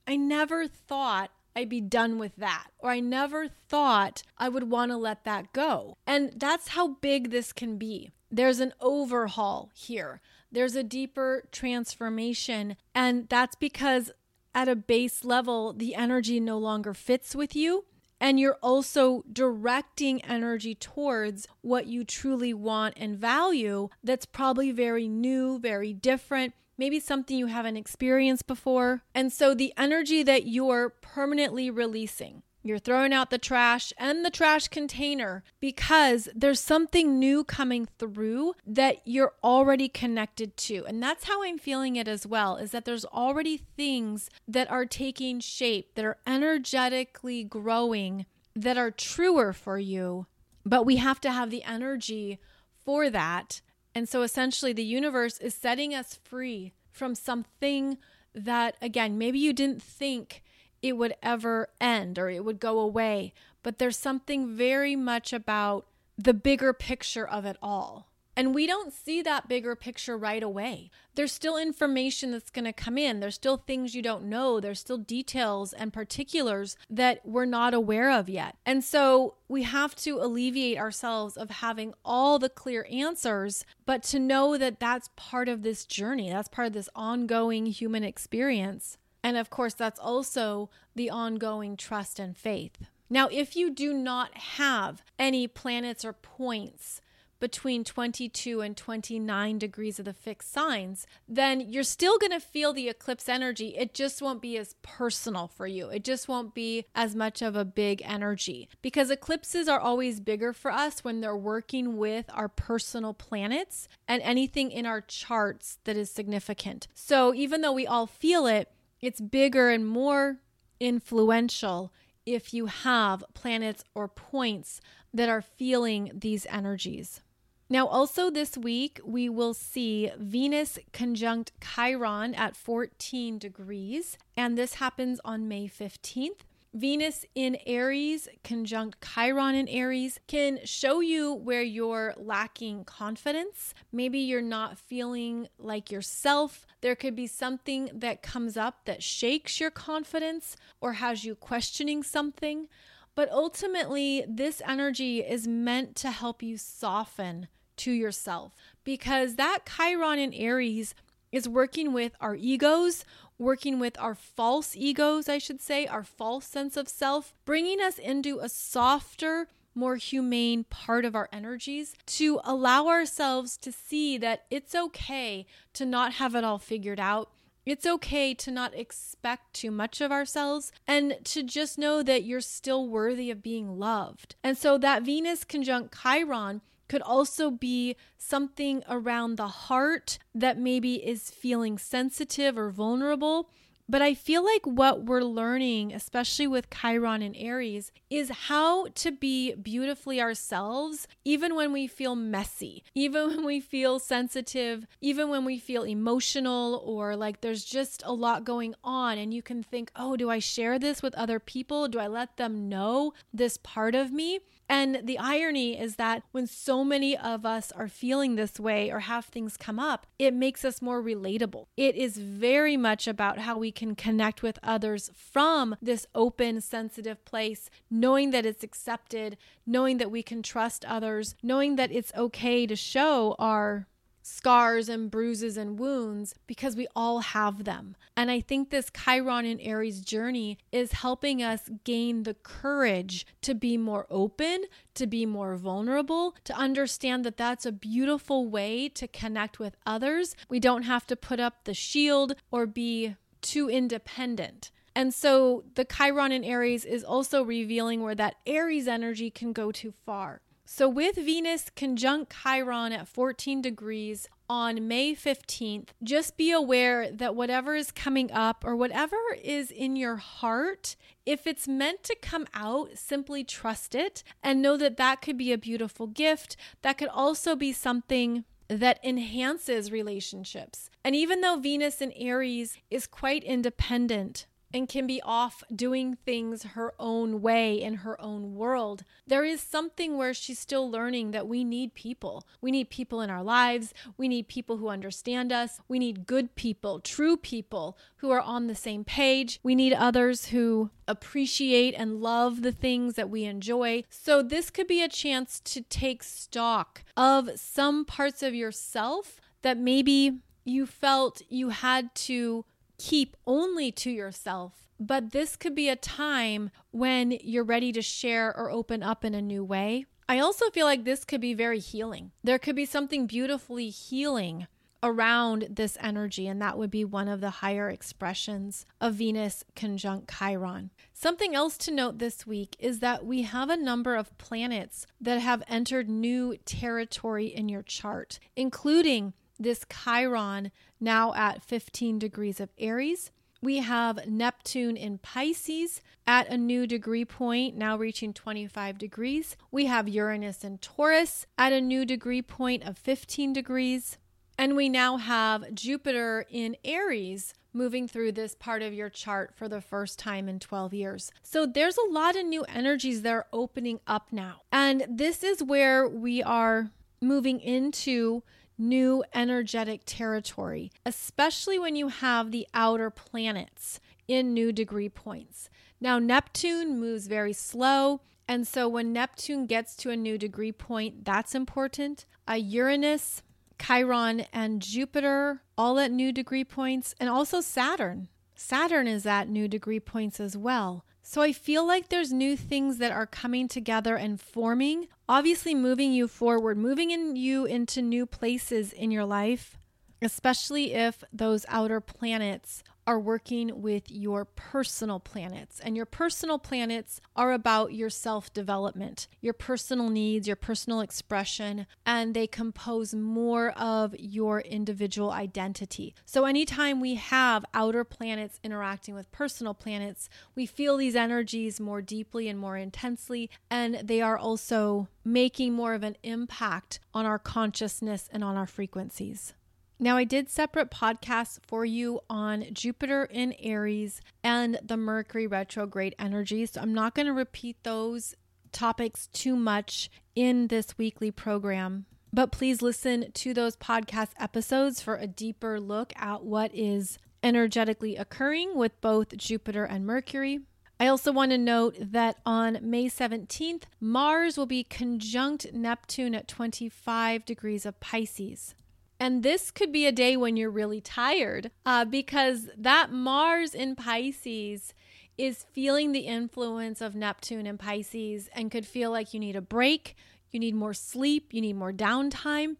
I 0.06 0.16
never 0.16 0.66
thought 0.66 1.30
I'd 1.56 1.68
be 1.68 1.80
done 1.80 2.18
with 2.18 2.34
that, 2.36 2.68
or 2.78 2.90
I 2.90 3.00
never 3.00 3.48
thought 3.48 4.22
I 4.38 4.48
would 4.48 4.70
want 4.70 4.90
to 4.90 4.96
let 4.96 5.24
that 5.24 5.52
go. 5.52 5.96
And 6.06 6.32
that's 6.36 6.68
how 6.68 6.94
big 6.94 7.30
this 7.30 7.52
can 7.52 7.76
be. 7.78 8.10
There's 8.30 8.58
an 8.58 8.72
overhaul 8.80 9.70
here, 9.74 10.20
there's 10.50 10.74
a 10.74 10.82
deeper 10.82 11.44
transformation. 11.52 12.76
And 12.94 13.28
that's 13.28 13.54
because 13.54 14.10
at 14.54 14.68
a 14.68 14.76
base 14.76 15.24
level, 15.24 15.72
the 15.72 15.94
energy 15.94 16.40
no 16.40 16.58
longer 16.58 16.94
fits 16.94 17.34
with 17.34 17.54
you 17.54 17.84
and 18.20 18.38
you're 18.40 18.58
also 18.62 19.24
directing 19.32 20.24
energy 20.24 20.74
towards 20.74 21.46
what 21.60 21.86
you 21.86 22.04
truly 22.04 22.54
want 22.54 22.94
and 22.96 23.18
value 23.18 23.88
that's 24.02 24.26
probably 24.26 24.72
very 24.72 25.08
new, 25.08 25.58
very 25.58 25.92
different, 25.92 26.54
maybe 26.78 27.00
something 27.00 27.36
you 27.36 27.46
haven't 27.46 27.76
experienced 27.76 28.46
before. 28.46 29.02
And 29.14 29.32
so 29.32 29.54
the 29.54 29.72
energy 29.76 30.22
that 30.22 30.46
you're 30.46 30.90
permanently 30.90 31.70
releasing 31.70 32.42
you're 32.64 32.78
throwing 32.78 33.12
out 33.12 33.28
the 33.28 33.36
trash 33.36 33.92
and 33.98 34.24
the 34.24 34.30
trash 34.30 34.68
container 34.68 35.44
because 35.60 36.30
there's 36.34 36.58
something 36.58 37.18
new 37.18 37.44
coming 37.44 37.86
through 37.98 38.54
that 38.66 39.02
you're 39.04 39.34
already 39.44 39.86
connected 39.86 40.56
to. 40.56 40.84
And 40.86 41.02
that's 41.02 41.24
how 41.24 41.44
I'm 41.44 41.58
feeling 41.58 41.96
it 41.96 42.08
as 42.08 42.26
well 42.26 42.56
is 42.56 42.70
that 42.70 42.86
there's 42.86 43.04
already 43.04 43.58
things 43.58 44.30
that 44.48 44.70
are 44.70 44.86
taking 44.86 45.40
shape, 45.40 45.94
that 45.94 46.06
are 46.06 46.16
energetically 46.26 47.44
growing, 47.44 48.24
that 48.56 48.78
are 48.78 48.90
truer 48.90 49.52
for 49.52 49.78
you. 49.78 50.26
But 50.64 50.86
we 50.86 50.96
have 50.96 51.20
to 51.20 51.30
have 51.30 51.50
the 51.50 51.64
energy 51.64 52.40
for 52.82 53.10
that. 53.10 53.60
And 53.94 54.08
so 54.08 54.22
essentially, 54.22 54.72
the 54.72 54.82
universe 54.82 55.36
is 55.38 55.54
setting 55.54 55.94
us 55.94 56.18
free 56.24 56.72
from 56.90 57.14
something 57.14 57.98
that, 58.34 58.76
again, 58.80 59.18
maybe 59.18 59.38
you 59.38 59.52
didn't 59.52 59.82
think 59.82 60.42
it 60.84 60.98
would 60.98 61.14
ever 61.22 61.70
end 61.80 62.18
or 62.18 62.28
it 62.28 62.44
would 62.44 62.60
go 62.60 62.78
away. 62.78 63.32
But 63.62 63.78
there's 63.78 63.96
something 63.96 64.54
very 64.54 64.94
much 64.94 65.32
about 65.32 65.86
the 66.18 66.34
bigger 66.34 66.74
picture 66.74 67.26
of 67.26 67.46
it 67.46 67.56
all. 67.62 68.06
And 68.36 68.54
we 68.54 68.66
don't 68.66 68.92
see 68.92 69.22
that 69.22 69.48
bigger 69.48 69.74
picture 69.74 70.18
right 70.18 70.42
away. 70.42 70.90
There's 71.14 71.32
still 71.32 71.56
information 71.56 72.32
that's 72.32 72.50
going 72.50 72.66
to 72.66 72.72
come 72.72 72.98
in. 72.98 73.20
There's 73.20 73.36
still 73.36 73.56
things 73.56 73.94
you 73.94 74.02
don't 74.02 74.24
know. 74.24 74.60
There's 74.60 74.80
still 74.80 74.98
details 74.98 75.72
and 75.72 75.90
particulars 75.90 76.76
that 76.90 77.20
we're 77.24 77.44
not 77.46 77.72
aware 77.72 78.10
of 78.10 78.28
yet. 78.28 78.56
And 78.66 78.84
so 78.84 79.36
we 79.48 79.62
have 79.62 79.94
to 79.96 80.20
alleviate 80.20 80.76
ourselves 80.76 81.38
of 81.38 81.48
having 81.48 81.94
all 82.04 82.38
the 82.38 82.50
clear 82.50 82.86
answers, 82.90 83.64
but 83.86 84.02
to 84.02 84.18
know 84.18 84.58
that 84.58 84.80
that's 84.80 85.08
part 85.16 85.48
of 85.48 85.62
this 85.62 85.86
journey. 85.86 86.28
That's 86.28 86.48
part 86.48 86.66
of 86.66 86.74
this 86.74 86.90
ongoing 86.94 87.66
human 87.66 88.04
experience. 88.04 88.98
And 89.24 89.38
of 89.38 89.48
course, 89.48 89.72
that's 89.74 89.98
also 89.98 90.68
the 90.94 91.08
ongoing 91.08 91.76
trust 91.78 92.20
and 92.20 92.36
faith. 92.36 92.86
Now, 93.08 93.28
if 93.32 93.56
you 93.56 93.70
do 93.70 93.94
not 93.94 94.36
have 94.36 95.02
any 95.18 95.48
planets 95.48 96.04
or 96.04 96.12
points 96.12 97.00
between 97.40 97.84
22 97.84 98.60
and 98.60 98.76
29 98.76 99.58
degrees 99.58 99.98
of 99.98 100.04
the 100.04 100.12
fixed 100.12 100.52
signs, 100.52 101.06
then 101.28 101.60
you're 101.60 101.82
still 101.82 102.16
going 102.18 102.32
to 102.32 102.40
feel 102.40 102.72
the 102.72 102.88
eclipse 102.88 103.28
energy. 103.28 103.74
It 103.76 103.92
just 103.92 104.22
won't 104.22 104.40
be 104.40 104.56
as 104.56 104.76
personal 104.82 105.48
for 105.48 105.66
you. 105.66 105.88
It 105.88 106.04
just 106.04 106.28
won't 106.28 106.54
be 106.54 106.86
as 106.94 107.14
much 107.14 107.42
of 107.42 107.56
a 107.56 107.64
big 107.64 108.02
energy 108.04 108.68
because 108.82 109.10
eclipses 109.10 109.68
are 109.68 109.80
always 109.80 110.20
bigger 110.20 110.52
for 110.52 110.70
us 110.70 111.04
when 111.04 111.20
they're 111.20 111.36
working 111.36 111.96
with 111.96 112.26
our 112.32 112.48
personal 112.48 113.14
planets 113.14 113.88
and 114.08 114.22
anything 114.22 114.70
in 114.70 114.86
our 114.86 115.00
charts 115.00 115.78
that 115.84 115.96
is 115.96 116.10
significant. 116.10 116.88
So 116.94 117.34
even 117.34 117.60
though 117.60 117.72
we 117.72 117.86
all 117.86 118.06
feel 118.06 118.46
it, 118.46 118.70
it's 119.04 119.20
bigger 119.20 119.68
and 119.68 119.86
more 119.86 120.38
influential 120.80 121.92
if 122.24 122.54
you 122.54 122.66
have 122.66 123.22
planets 123.34 123.84
or 123.94 124.08
points 124.08 124.80
that 125.12 125.28
are 125.28 125.42
feeling 125.42 126.10
these 126.14 126.46
energies. 126.48 127.20
Now, 127.68 127.86
also 127.86 128.30
this 128.30 128.56
week, 128.56 129.00
we 129.04 129.28
will 129.28 129.52
see 129.52 130.10
Venus 130.18 130.78
conjunct 130.92 131.52
Chiron 131.60 132.34
at 132.34 132.56
14 132.56 133.38
degrees, 133.38 134.16
and 134.38 134.56
this 134.56 134.74
happens 134.74 135.20
on 135.22 135.48
May 135.48 135.68
15th. 135.68 136.40
Venus 136.74 137.24
in 137.36 137.56
Aries 137.66 138.28
conjunct 138.42 139.00
Chiron 139.14 139.54
in 139.54 139.68
Aries 139.68 140.18
can 140.26 140.58
show 140.64 140.98
you 140.98 141.32
where 141.32 141.62
you're 141.62 142.14
lacking 142.16 142.82
confidence. 142.82 143.74
Maybe 143.92 144.18
you're 144.18 144.42
not 144.42 144.76
feeling 144.76 145.46
like 145.56 145.92
yourself. 145.92 146.66
There 146.80 146.96
could 146.96 147.14
be 147.14 147.28
something 147.28 147.90
that 147.94 148.22
comes 148.22 148.56
up 148.56 148.86
that 148.86 149.04
shakes 149.04 149.60
your 149.60 149.70
confidence 149.70 150.56
or 150.80 150.94
has 150.94 151.24
you 151.24 151.36
questioning 151.36 152.02
something. 152.02 152.66
But 153.14 153.30
ultimately, 153.30 154.24
this 154.28 154.60
energy 154.66 155.20
is 155.20 155.46
meant 155.46 155.94
to 155.96 156.10
help 156.10 156.42
you 156.42 156.58
soften 156.58 157.46
to 157.76 157.92
yourself 157.92 158.56
because 158.82 159.36
that 159.36 159.60
Chiron 159.76 160.18
in 160.18 160.34
Aries 160.34 160.96
is 161.34 161.48
working 161.48 161.92
with 161.92 162.12
our 162.20 162.36
egos, 162.36 163.04
working 163.38 163.78
with 163.78 163.98
our 163.98 164.14
false 164.14 164.76
egos, 164.76 165.28
I 165.28 165.38
should 165.38 165.60
say, 165.60 165.86
our 165.86 166.04
false 166.04 166.46
sense 166.46 166.76
of 166.76 166.88
self, 166.88 167.34
bringing 167.44 167.80
us 167.80 167.98
into 167.98 168.38
a 168.38 168.48
softer, 168.48 169.48
more 169.74 169.96
humane 169.96 170.64
part 170.64 171.04
of 171.04 171.16
our 171.16 171.28
energies 171.32 171.94
to 172.06 172.40
allow 172.44 172.86
ourselves 172.86 173.56
to 173.58 173.72
see 173.72 174.16
that 174.18 174.44
it's 174.50 174.74
okay 174.74 175.46
to 175.72 175.84
not 175.84 176.14
have 176.14 176.34
it 176.34 176.44
all 176.44 176.58
figured 176.58 177.00
out. 177.00 177.30
It's 177.66 177.86
okay 177.86 178.34
to 178.34 178.50
not 178.50 178.74
expect 178.74 179.54
too 179.54 179.70
much 179.70 180.00
of 180.00 180.12
ourselves 180.12 180.70
and 180.86 181.16
to 181.24 181.42
just 181.42 181.78
know 181.78 182.02
that 182.02 182.24
you're 182.24 182.42
still 182.42 182.86
worthy 182.86 183.30
of 183.30 183.42
being 183.42 183.78
loved. 183.78 184.36
And 184.44 184.56
so 184.58 184.76
that 184.78 185.02
Venus 185.02 185.44
conjunct 185.44 185.96
Chiron 186.02 186.60
could 186.94 187.02
also 187.02 187.50
be 187.50 187.96
something 188.18 188.84
around 188.88 189.34
the 189.34 189.48
heart 189.48 190.16
that 190.32 190.56
maybe 190.56 191.04
is 191.04 191.28
feeling 191.28 191.76
sensitive 191.76 192.56
or 192.56 192.70
vulnerable. 192.70 193.50
But 193.88 194.00
I 194.00 194.14
feel 194.14 194.44
like 194.44 194.64
what 194.64 195.02
we're 195.02 195.24
learning, 195.24 195.92
especially 195.92 196.46
with 196.46 196.70
Chiron 196.70 197.20
and 197.20 197.36
Aries, 197.36 197.90
is 198.08 198.30
how 198.30 198.86
to 198.94 199.10
be 199.10 199.54
beautifully 199.54 200.22
ourselves, 200.22 201.08
even 201.24 201.56
when 201.56 201.72
we 201.72 201.88
feel 201.88 202.14
messy, 202.14 202.84
even 202.94 203.26
when 203.26 203.44
we 203.44 203.58
feel 203.58 203.98
sensitive, 203.98 204.86
even 205.00 205.28
when 205.28 205.44
we 205.44 205.58
feel 205.58 205.82
emotional, 205.82 206.80
or 206.86 207.16
like 207.16 207.40
there's 207.40 207.64
just 207.64 208.04
a 208.06 208.12
lot 208.12 208.44
going 208.44 208.76
on. 208.84 209.18
And 209.18 209.34
you 209.34 209.42
can 209.42 209.64
think, 209.64 209.90
oh, 209.96 210.16
do 210.16 210.30
I 210.30 210.38
share 210.38 210.78
this 210.78 211.02
with 211.02 211.16
other 211.16 211.40
people? 211.40 211.88
Do 211.88 211.98
I 211.98 212.06
let 212.06 212.36
them 212.36 212.68
know 212.68 213.14
this 213.32 213.58
part 213.58 213.96
of 213.96 214.12
me? 214.12 214.38
And 214.68 215.00
the 215.04 215.18
irony 215.18 215.78
is 215.78 215.96
that 215.96 216.22
when 216.32 216.46
so 216.46 216.84
many 216.84 217.16
of 217.16 217.44
us 217.44 217.70
are 217.72 217.88
feeling 217.88 218.36
this 218.36 218.58
way 218.58 218.90
or 218.90 219.00
have 219.00 219.26
things 219.26 219.56
come 219.56 219.78
up, 219.78 220.06
it 220.18 220.32
makes 220.32 220.64
us 220.64 220.80
more 220.80 221.02
relatable. 221.02 221.66
It 221.76 221.96
is 221.96 222.16
very 222.16 222.76
much 222.76 223.06
about 223.06 223.38
how 223.38 223.58
we 223.58 223.70
can 223.70 223.94
connect 223.94 224.42
with 224.42 224.58
others 224.62 225.10
from 225.14 225.76
this 225.82 226.06
open, 226.14 226.60
sensitive 226.60 227.24
place, 227.24 227.68
knowing 227.90 228.30
that 228.30 228.46
it's 228.46 228.64
accepted, 228.64 229.36
knowing 229.66 229.98
that 229.98 230.10
we 230.10 230.22
can 230.22 230.42
trust 230.42 230.84
others, 230.86 231.34
knowing 231.42 231.76
that 231.76 231.92
it's 231.92 232.12
okay 232.14 232.66
to 232.66 232.76
show 232.76 233.36
our 233.38 233.86
scars 234.24 234.88
and 234.88 235.10
bruises 235.10 235.58
and 235.58 235.78
wounds 235.78 236.34
because 236.46 236.74
we 236.74 236.86
all 236.96 237.20
have 237.20 237.64
them. 237.64 237.94
And 238.16 238.30
I 238.30 238.40
think 238.40 238.70
this 238.70 238.90
Chiron 238.90 239.44
and 239.44 239.60
Aries 239.60 240.00
journey 240.00 240.58
is 240.72 240.92
helping 240.92 241.42
us 241.42 241.68
gain 241.84 242.22
the 242.22 242.34
courage 242.34 243.26
to 243.42 243.54
be 243.54 243.76
more 243.76 244.06
open, 244.08 244.64
to 244.94 245.06
be 245.06 245.26
more 245.26 245.56
vulnerable, 245.56 246.34
to 246.44 246.56
understand 246.56 247.24
that 247.24 247.36
that's 247.36 247.66
a 247.66 247.72
beautiful 247.72 248.46
way 248.46 248.88
to 248.88 249.06
connect 249.06 249.58
with 249.58 249.76
others. 249.84 250.34
We 250.48 250.58
don't 250.58 250.84
have 250.84 251.06
to 251.08 251.16
put 251.16 251.38
up 251.38 251.64
the 251.64 251.74
shield 251.74 252.34
or 252.50 252.66
be 252.66 253.16
too 253.42 253.68
independent. 253.68 254.70
And 254.96 255.12
so 255.12 255.64
the 255.74 255.84
Chiron 255.84 256.32
in 256.32 256.44
Aries 256.44 256.84
is 256.84 257.04
also 257.04 257.42
revealing 257.42 258.00
where 258.00 258.14
that 258.14 258.36
Aries 258.46 258.88
energy 258.88 259.28
can 259.28 259.52
go 259.52 259.70
too 259.70 259.92
far. 260.06 260.40
So, 260.66 260.88
with 260.88 261.16
Venus 261.16 261.70
conjunct 261.76 262.34
Chiron 262.42 262.92
at 262.92 263.06
14 263.06 263.60
degrees 263.60 264.28
on 264.48 264.88
May 264.88 265.14
15th, 265.14 265.88
just 266.02 266.38
be 266.38 266.50
aware 266.52 267.10
that 267.12 267.36
whatever 267.36 267.74
is 267.74 267.92
coming 267.92 268.32
up 268.32 268.64
or 268.64 268.74
whatever 268.74 269.18
is 269.42 269.70
in 269.70 269.94
your 269.94 270.16
heart, 270.16 270.96
if 271.26 271.46
it's 271.46 271.68
meant 271.68 272.02
to 272.04 272.16
come 272.16 272.46
out, 272.54 272.96
simply 272.96 273.44
trust 273.44 273.94
it 273.94 274.24
and 274.42 274.62
know 274.62 274.78
that 274.78 274.96
that 274.96 275.20
could 275.20 275.36
be 275.36 275.52
a 275.52 275.58
beautiful 275.58 276.06
gift. 276.06 276.56
That 276.80 276.96
could 276.96 277.08
also 277.08 277.54
be 277.54 277.72
something 277.72 278.44
that 278.68 278.98
enhances 279.04 279.92
relationships. 279.92 280.88
And 281.04 281.14
even 281.14 281.42
though 281.42 281.58
Venus 281.58 282.00
in 282.00 282.12
Aries 282.12 282.78
is 282.90 283.06
quite 283.06 283.44
independent, 283.44 284.46
and 284.74 284.88
can 284.88 285.06
be 285.06 285.22
off 285.22 285.62
doing 285.74 286.18
things 286.26 286.64
her 286.64 286.92
own 286.98 287.40
way 287.40 287.80
in 287.80 287.94
her 287.94 288.20
own 288.20 288.56
world, 288.56 289.04
there 289.24 289.44
is 289.44 289.60
something 289.60 290.18
where 290.18 290.34
she's 290.34 290.58
still 290.58 290.90
learning 290.90 291.30
that 291.30 291.46
we 291.46 291.62
need 291.62 291.94
people. 291.94 292.44
We 292.60 292.72
need 292.72 292.90
people 292.90 293.20
in 293.20 293.30
our 293.30 293.42
lives. 293.44 293.94
We 294.18 294.26
need 294.26 294.48
people 294.48 294.78
who 294.78 294.88
understand 294.88 295.52
us. 295.52 295.80
We 295.86 296.00
need 296.00 296.26
good 296.26 296.56
people, 296.56 296.98
true 296.98 297.36
people 297.36 297.96
who 298.16 298.32
are 298.32 298.40
on 298.40 298.66
the 298.66 298.74
same 298.74 299.04
page. 299.04 299.60
We 299.62 299.76
need 299.76 299.92
others 299.92 300.46
who 300.46 300.90
appreciate 301.06 301.94
and 301.94 302.20
love 302.20 302.62
the 302.62 302.72
things 302.72 303.14
that 303.14 303.30
we 303.30 303.44
enjoy. 303.44 304.02
So, 304.10 304.42
this 304.42 304.70
could 304.70 304.88
be 304.88 305.02
a 305.02 305.08
chance 305.08 305.60
to 305.60 305.82
take 305.82 306.24
stock 306.24 307.04
of 307.16 307.50
some 307.54 308.04
parts 308.04 308.42
of 308.42 308.54
yourself 308.54 309.40
that 309.62 309.78
maybe 309.78 310.40
you 310.64 310.86
felt 310.86 311.42
you 311.48 311.68
had 311.68 312.14
to 312.14 312.64
keep 312.98 313.36
only 313.46 313.92
to 313.92 314.10
yourself. 314.10 314.88
But 315.00 315.32
this 315.32 315.56
could 315.56 315.74
be 315.74 315.88
a 315.88 315.96
time 315.96 316.70
when 316.90 317.32
you're 317.42 317.64
ready 317.64 317.92
to 317.92 318.02
share 318.02 318.56
or 318.56 318.70
open 318.70 319.02
up 319.02 319.24
in 319.24 319.34
a 319.34 319.42
new 319.42 319.64
way. 319.64 320.06
I 320.28 320.38
also 320.38 320.70
feel 320.70 320.86
like 320.86 321.04
this 321.04 321.24
could 321.24 321.40
be 321.40 321.54
very 321.54 321.80
healing. 321.80 322.30
There 322.42 322.58
could 322.58 322.76
be 322.76 322.86
something 322.86 323.26
beautifully 323.26 323.90
healing 323.90 324.66
around 325.02 325.66
this 325.68 325.98
energy, 326.00 326.46
and 326.46 326.62
that 326.62 326.78
would 326.78 326.90
be 326.90 327.04
one 327.04 327.28
of 327.28 327.42
the 327.42 327.50
higher 327.50 327.90
expressions 327.90 328.86
of 329.02 329.14
Venus 329.14 329.62
conjunct 329.76 330.32
Chiron. 330.38 330.90
Something 331.12 331.54
else 331.54 331.76
to 331.78 331.90
note 331.90 332.18
this 332.18 332.46
week 332.46 332.74
is 332.78 333.00
that 333.00 333.26
we 333.26 333.42
have 333.42 333.68
a 333.68 333.76
number 333.76 334.16
of 334.16 334.36
planets 334.38 335.06
that 335.20 335.40
have 335.40 335.62
entered 335.68 336.08
new 336.08 336.56
territory 336.64 337.46
in 337.46 337.68
your 337.68 337.82
chart, 337.82 338.38
including 338.56 339.34
this 339.58 339.84
Chiron 340.04 340.72
now 341.04 341.34
at 341.34 341.62
15 341.62 342.18
degrees 342.18 342.58
of 342.58 342.70
Aries. 342.78 343.30
We 343.62 343.78
have 343.78 344.26
Neptune 344.26 344.96
in 344.96 345.18
Pisces 345.18 346.02
at 346.26 346.48
a 346.48 346.56
new 346.56 346.86
degree 346.86 347.24
point, 347.24 347.76
now 347.76 347.96
reaching 347.96 348.32
25 348.32 348.98
degrees. 348.98 349.56
We 349.70 349.86
have 349.86 350.08
Uranus 350.08 350.64
in 350.64 350.78
Taurus 350.78 351.46
at 351.56 351.72
a 351.72 351.80
new 351.80 352.04
degree 352.04 352.42
point 352.42 352.82
of 352.82 352.98
15 352.98 353.52
degrees. 353.52 354.18
And 354.58 354.76
we 354.76 354.88
now 354.88 355.16
have 355.16 355.74
Jupiter 355.74 356.46
in 356.50 356.76
Aries 356.84 357.54
moving 357.72 358.06
through 358.06 358.32
this 358.32 358.54
part 358.54 358.82
of 358.82 358.94
your 358.94 359.10
chart 359.10 359.54
for 359.54 359.68
the 359.68 359.80
first 359.80 360.18
time 360.18 360.48
in 360.48 360.60
12 360.60 360.94
years. 360.94 361.32
So 361.42 361.66
there's 361.66 361.98
a 361.98 362.12
lot 362.12 362.36
of 362.36 362.46
new 362.46 362.64
energies 362.64 363.22
that 363.22 363.32
are 363.32 363.46
opening 363.52 364.00
up 364.06 364.28
now. 364.30 364.60
And 364.70 365.04
this 365.08 365.42
is 365.42 365.62
where 365.62 366.08
we 366.08 366.42
are 366.42 366.90
moving 367.20 367.60
into 367.60 368.42
new 368.76 369.24
energetic 369.34 370.02
territory, 370.04 370.90
especially 371.04 371.78
when 371.78 371.96
you 371.96 372.08
have 372.08 372.50
the 372.50 372.66
outer 372.74 373.10
planets 373.10 374.00
in 374.26 374.54
new 374.54 374.72
degree 374.72 375.08
points. 375.08 375.68
Now, 376.00 376.18
Neptune 376.18 376.98
moves 376.98 377.26
very 377.26 377.52
slow. 377.52 378.20
And 378.46 378.66
so 378.66 378.88
when 378.88 379.12
Neptune 379.12 379.66
gets 379.66 379.96
to 379.96 380.10
a 380.10 380.16
new 380.16 380.36
degree 380.36 380.72
point, 380.72 381.24
that's 381.24 381.54
important. 381.54 382.26
A 382.46 382.58
Uranus, 382.58 383.42
Chiron, 383.80 384.44
and 384.52 384.82
Jupiter, 384.82 385.62
all 385.78 385.98
at 385.98 386.12
new 386.12 386.30
degree 386.30 386.64
points, 386.64 387.14
and 387.18 387.30
also 387.30 387.60
Saturn. 387.60 388.28
Saturn 388.54 389.08
is 389.08 389.24
at 389.24 389.48
new 389.48 389.66
degree 389.66 390.00
points 390.00 390.40
as 390.40 390.56
well. 390.56 391.04
So 391.22 391.40
I 391.40 391.52
feel 391.52 391.86
like 391.86 392.10
there's 392.10 392.32
new 392.32 392.54
things 392.54 392.98
that 392.98 393.12
are 393.12 393.26
coming 393.26 393.66
together 393.66 394.14
and 394.14 394.38
forming, 394.38 395.08
obviously 395.28 395.74
moving 395.74 396.12
you 396.12 396.28
forward, 396.28 396.76
moving 396.76 397.10
in 397.10 397.36
you 397.36 397.64
into 397.64 398.02
new 398.02 398.26
places 398.26 398.92
in 398.92 399.10
your 399.10 399.24
life, 399.24 399.78
especially 400.22 400.92
if 400.92 401.24
those 401.32 401.66
outer 401.68 402.00
planets 402.00 402.82
are 403.06 403.18
working 403.18 403.82
with 403.82 404.10
your 404.10 404.44
personal 404.44 405.20
planets. 405.20 405.80
And 405.80 405.96
your 405.96 406.06
personal 406.06 406.58
planets 406.58 407.20
are 407.36 407.52
about 407.52 407.92
your 407.92 408.10
self 408.10 408.52
development, 408.52 409.28
your 409.40 409.54
personal 409.54 410.08
needs, 410.08 410.46
your 410.46 410.56
personal 410.56 411.00
expression, 411.00 411.86
and 412.06 412.34
they 412.34 412.46
compose 412.46 413.14
more 413.14 413.70
of 413.72 414.14
your 414.18 414.60
individual 414.60 415.30
identity. 415.30 416.14
So, 416.24 416.44
anytime 416.44 417.00
we 417.00 417.14
have 417.16 417.64
outer 417.74 418.04
planets 418.04 418.60
interacting 418.62 419.14
with 419.14 419.32
personal 419.32 419.74
planets, 419.74 420.28
we 420.54 420.66
feel 420.66 420.96
these 420.96 421.16
energies 421.16 421.80
more 421.80 422.02
deeply 422.02 422.48
and 422.48 422.58
more 422.58 422.76
intensely, 422.76 423.50
and 423.70 423.96
they 424.02 424.20
are 424.20 424.38
also 424.38 425.08
making 425.24 425.72
more 425.72 425.94
of 425.94 426.02
an 426.02 426.16
impact 426.22 427.00
on 427.12 427.26
our 427.26 427.38
consciousness 427.38 428.28
and 428.32 428.44
on 428.44 428.56
our 428.56 428.66
frequencies. 428.66 429.54
Now, 429.98 430.16
I 430.16 430.24
did 430.24 430.50
separate 430.50 430.90
podcasts 430.90 431.58
for 431.66 431.84
you 431.84 432.20
on 432.28 432.64
Jupiter 432.72 433.24
in 433.24 433.54
Aries 433.60 434.20
and 434.42 434.78
the 434.82 434.96
Mercury 434.96 435.46
retrograde 435.46 436.14
energy. 436.18 436.66
So 436.66 436.80
I'm 436.80 436.92
not 436.92 437.14
going 437.14 437.26
to 437.26 437.32
repeat 437.32 437.76
those 437.84 438.34
topics 438.72 439.28
too 439.28 439.54
much 439.54 440.10
in 440.34 440.66
this 440.66 440.98
weekly 440.98 441.30
program. 441.30 442.06
But 442.32 442.50
please 442.50 442.82
listen 442.82 443.30
to 443.32 443.54
those 443.54 443.76
podcast 443.76 444.30
episodes 444.40 445.00
for 445.00 445.16
a 445.16 445.28
deeper 445.28 445.78
look 445.78 446.12
at 446.16 446.42
what 446.42 446.74
is 446.74 447.16
energetically 447.44 448.16
occurring 448.16 448.76
with 448.76 449.00
both 449.00 449.36
Jupiter 449.36 449.84
and 449.84 450.04
Mercury. 450.04 450.60
I 450.98 451.06
also 451.06 451.30
want 451.30 451.52
to 451.52 451.58
note 451.58 451.96
that 452.00 452.38
on 452.44 452.78
May 452.82 453.06
17th, 453.06 453.82
Mars 454.00 454.56
will 454.56 454.66
be 454.66 454.82
conjunct 454.82 455.72
Neptune 455.72 456.34
at 456.34 456.48
25 456.48 457.44
degrees 457.44 457.86
of 457.86 458.00
Pisces. 458.00 458.74
And 459.20 459.42
this 459.42 459.70
could 459.70 459.92
be 459.92 460.06
a 460.06 460.12
day 460.12 460.36
when 460.36 460.56
you're 460.56 460.70
really 460.70 461.00
tired 461.00 461.70
uh, 461.86 462.04
because 462.04 462.68
that 462.76 463.12
Mars 463.12 463.74
in 463.74 463.96
Pisces 463.96 464.92
is 465.36 465.66
feeling 465.72 466.12
the 466.12 466.20
influence 466.20 467.00
of 467.00 467.14
Neptune 467.14 467.66
in 467.66 467.78
Pisces 467.78 468.48
and 468.54 468.70
could 468.70 468.86
feel 468.86 469.10
like 469.10 469.34
you 469.34 469.40
need 469.40 469.56
a 469.56 469.60
break, 469.60 470.16
you 470.50 470.60
need 470.60 470.74
more 470.74 470.94
sleep, 470.94 471.52
you 471.52 471.60
need 471.60 471.76
more 471.76 471.92
downtime. 471.92 472.76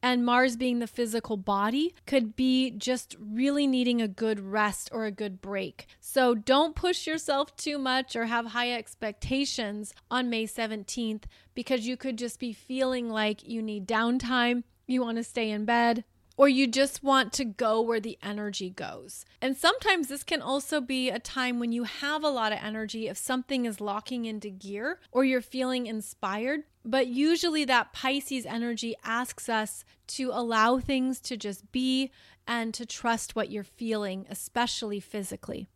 And 0.00 0.24
Mars 0.24 0.56
being 0.56 0.78
the 0.78 0.86
physical 0.86 1.36
body 1.36 1.92
could 2.06 2.36
be 2.36 2.70
just 2.70 3.16
really 3.18 3.66
needing 3.66 4.00
a 4.00 4.06
good 4.06 4.38
rest 4.38 4.88
or 4.92 5.06
a 5.06 5.10
good 5.10 5.40
break. 5.40 5.86
So 6.00 6.36
don't 6.36 6.76
push 6.76 7.06
yourself 7.06 7.56
too 7.56 7.78
much 7.78 8.14
or 8.14 8.26
have 8.26 8.46
high 8.46 8.72
expectations 8.72 9.92
on 10.08 10.30
May 10.30 10.46
17th 10.46 11.24
because 11.54 11.86
you 11.86 11.96
could 11.96 12.16
just 12.16 12.38
be 12.38 12.52
feeling 12.52 13.10
like 13.10 13.46
you 13.46 13.60
need 13.60 13.88
downtime 13.88 14.62
you 14.88 15.02
want 15.02 15.18
to 15.18 15.24
stay 15.24 15.50
in 15.50 15.64
bed, 15.64 16.04
or 16.38 16.48
you 16.48 16.68
just 16.68 17.02
want 17.02 17.32
to 17.32 17.44
go 17.44 17.80
where 17.80 17.98
the 17.98 18.16
energy 18.22 18.70
goes. 18.70 19.24
And 19.42 19.56
sometimes 19.56 20.06
this 20.06 20.22
can 20.22 20.40
also 20.40 20.80
be 20.80 21.10
a 21.10 21.18
time 21.18 21.58
when 21.58 21.72
you 21.72 21.82
have 21.82 22.22
a 22.22 22.28
lot 22.28 22.52
of 22.52 22.60
energy 22.62 23.08
if 23.08 23.18
something 23.18 23.66
is 23.66 23.80
locking 23.80 24.24
into 24.24 24.48
gear 24.48 25.00
or 25.10 25.24
you're 25.24 25.40
feeling 25.40 25.86
inspired. 25.86 26.62
But 26.84 27.08
usually, 27.08 27.64
that 27.66 27.92
Pisces 27.92 28.46
energy 28.46 28.94
asks 29.04 29.48
us 29.48 29.84
to 30.08 30.30
allow 30.32 30.78
things 30.78 31.20
to 31.20 31.36
just 31.36 31.70
be 31.72 32.10
and 32.46 32.72
to 32.72 32.86
trust 32.86 33.36
what 33.36 33.50
you're 33.50 33.64
feeling, 33.64 34.24
especially 34.30 35.00
physically. 35.00 35.68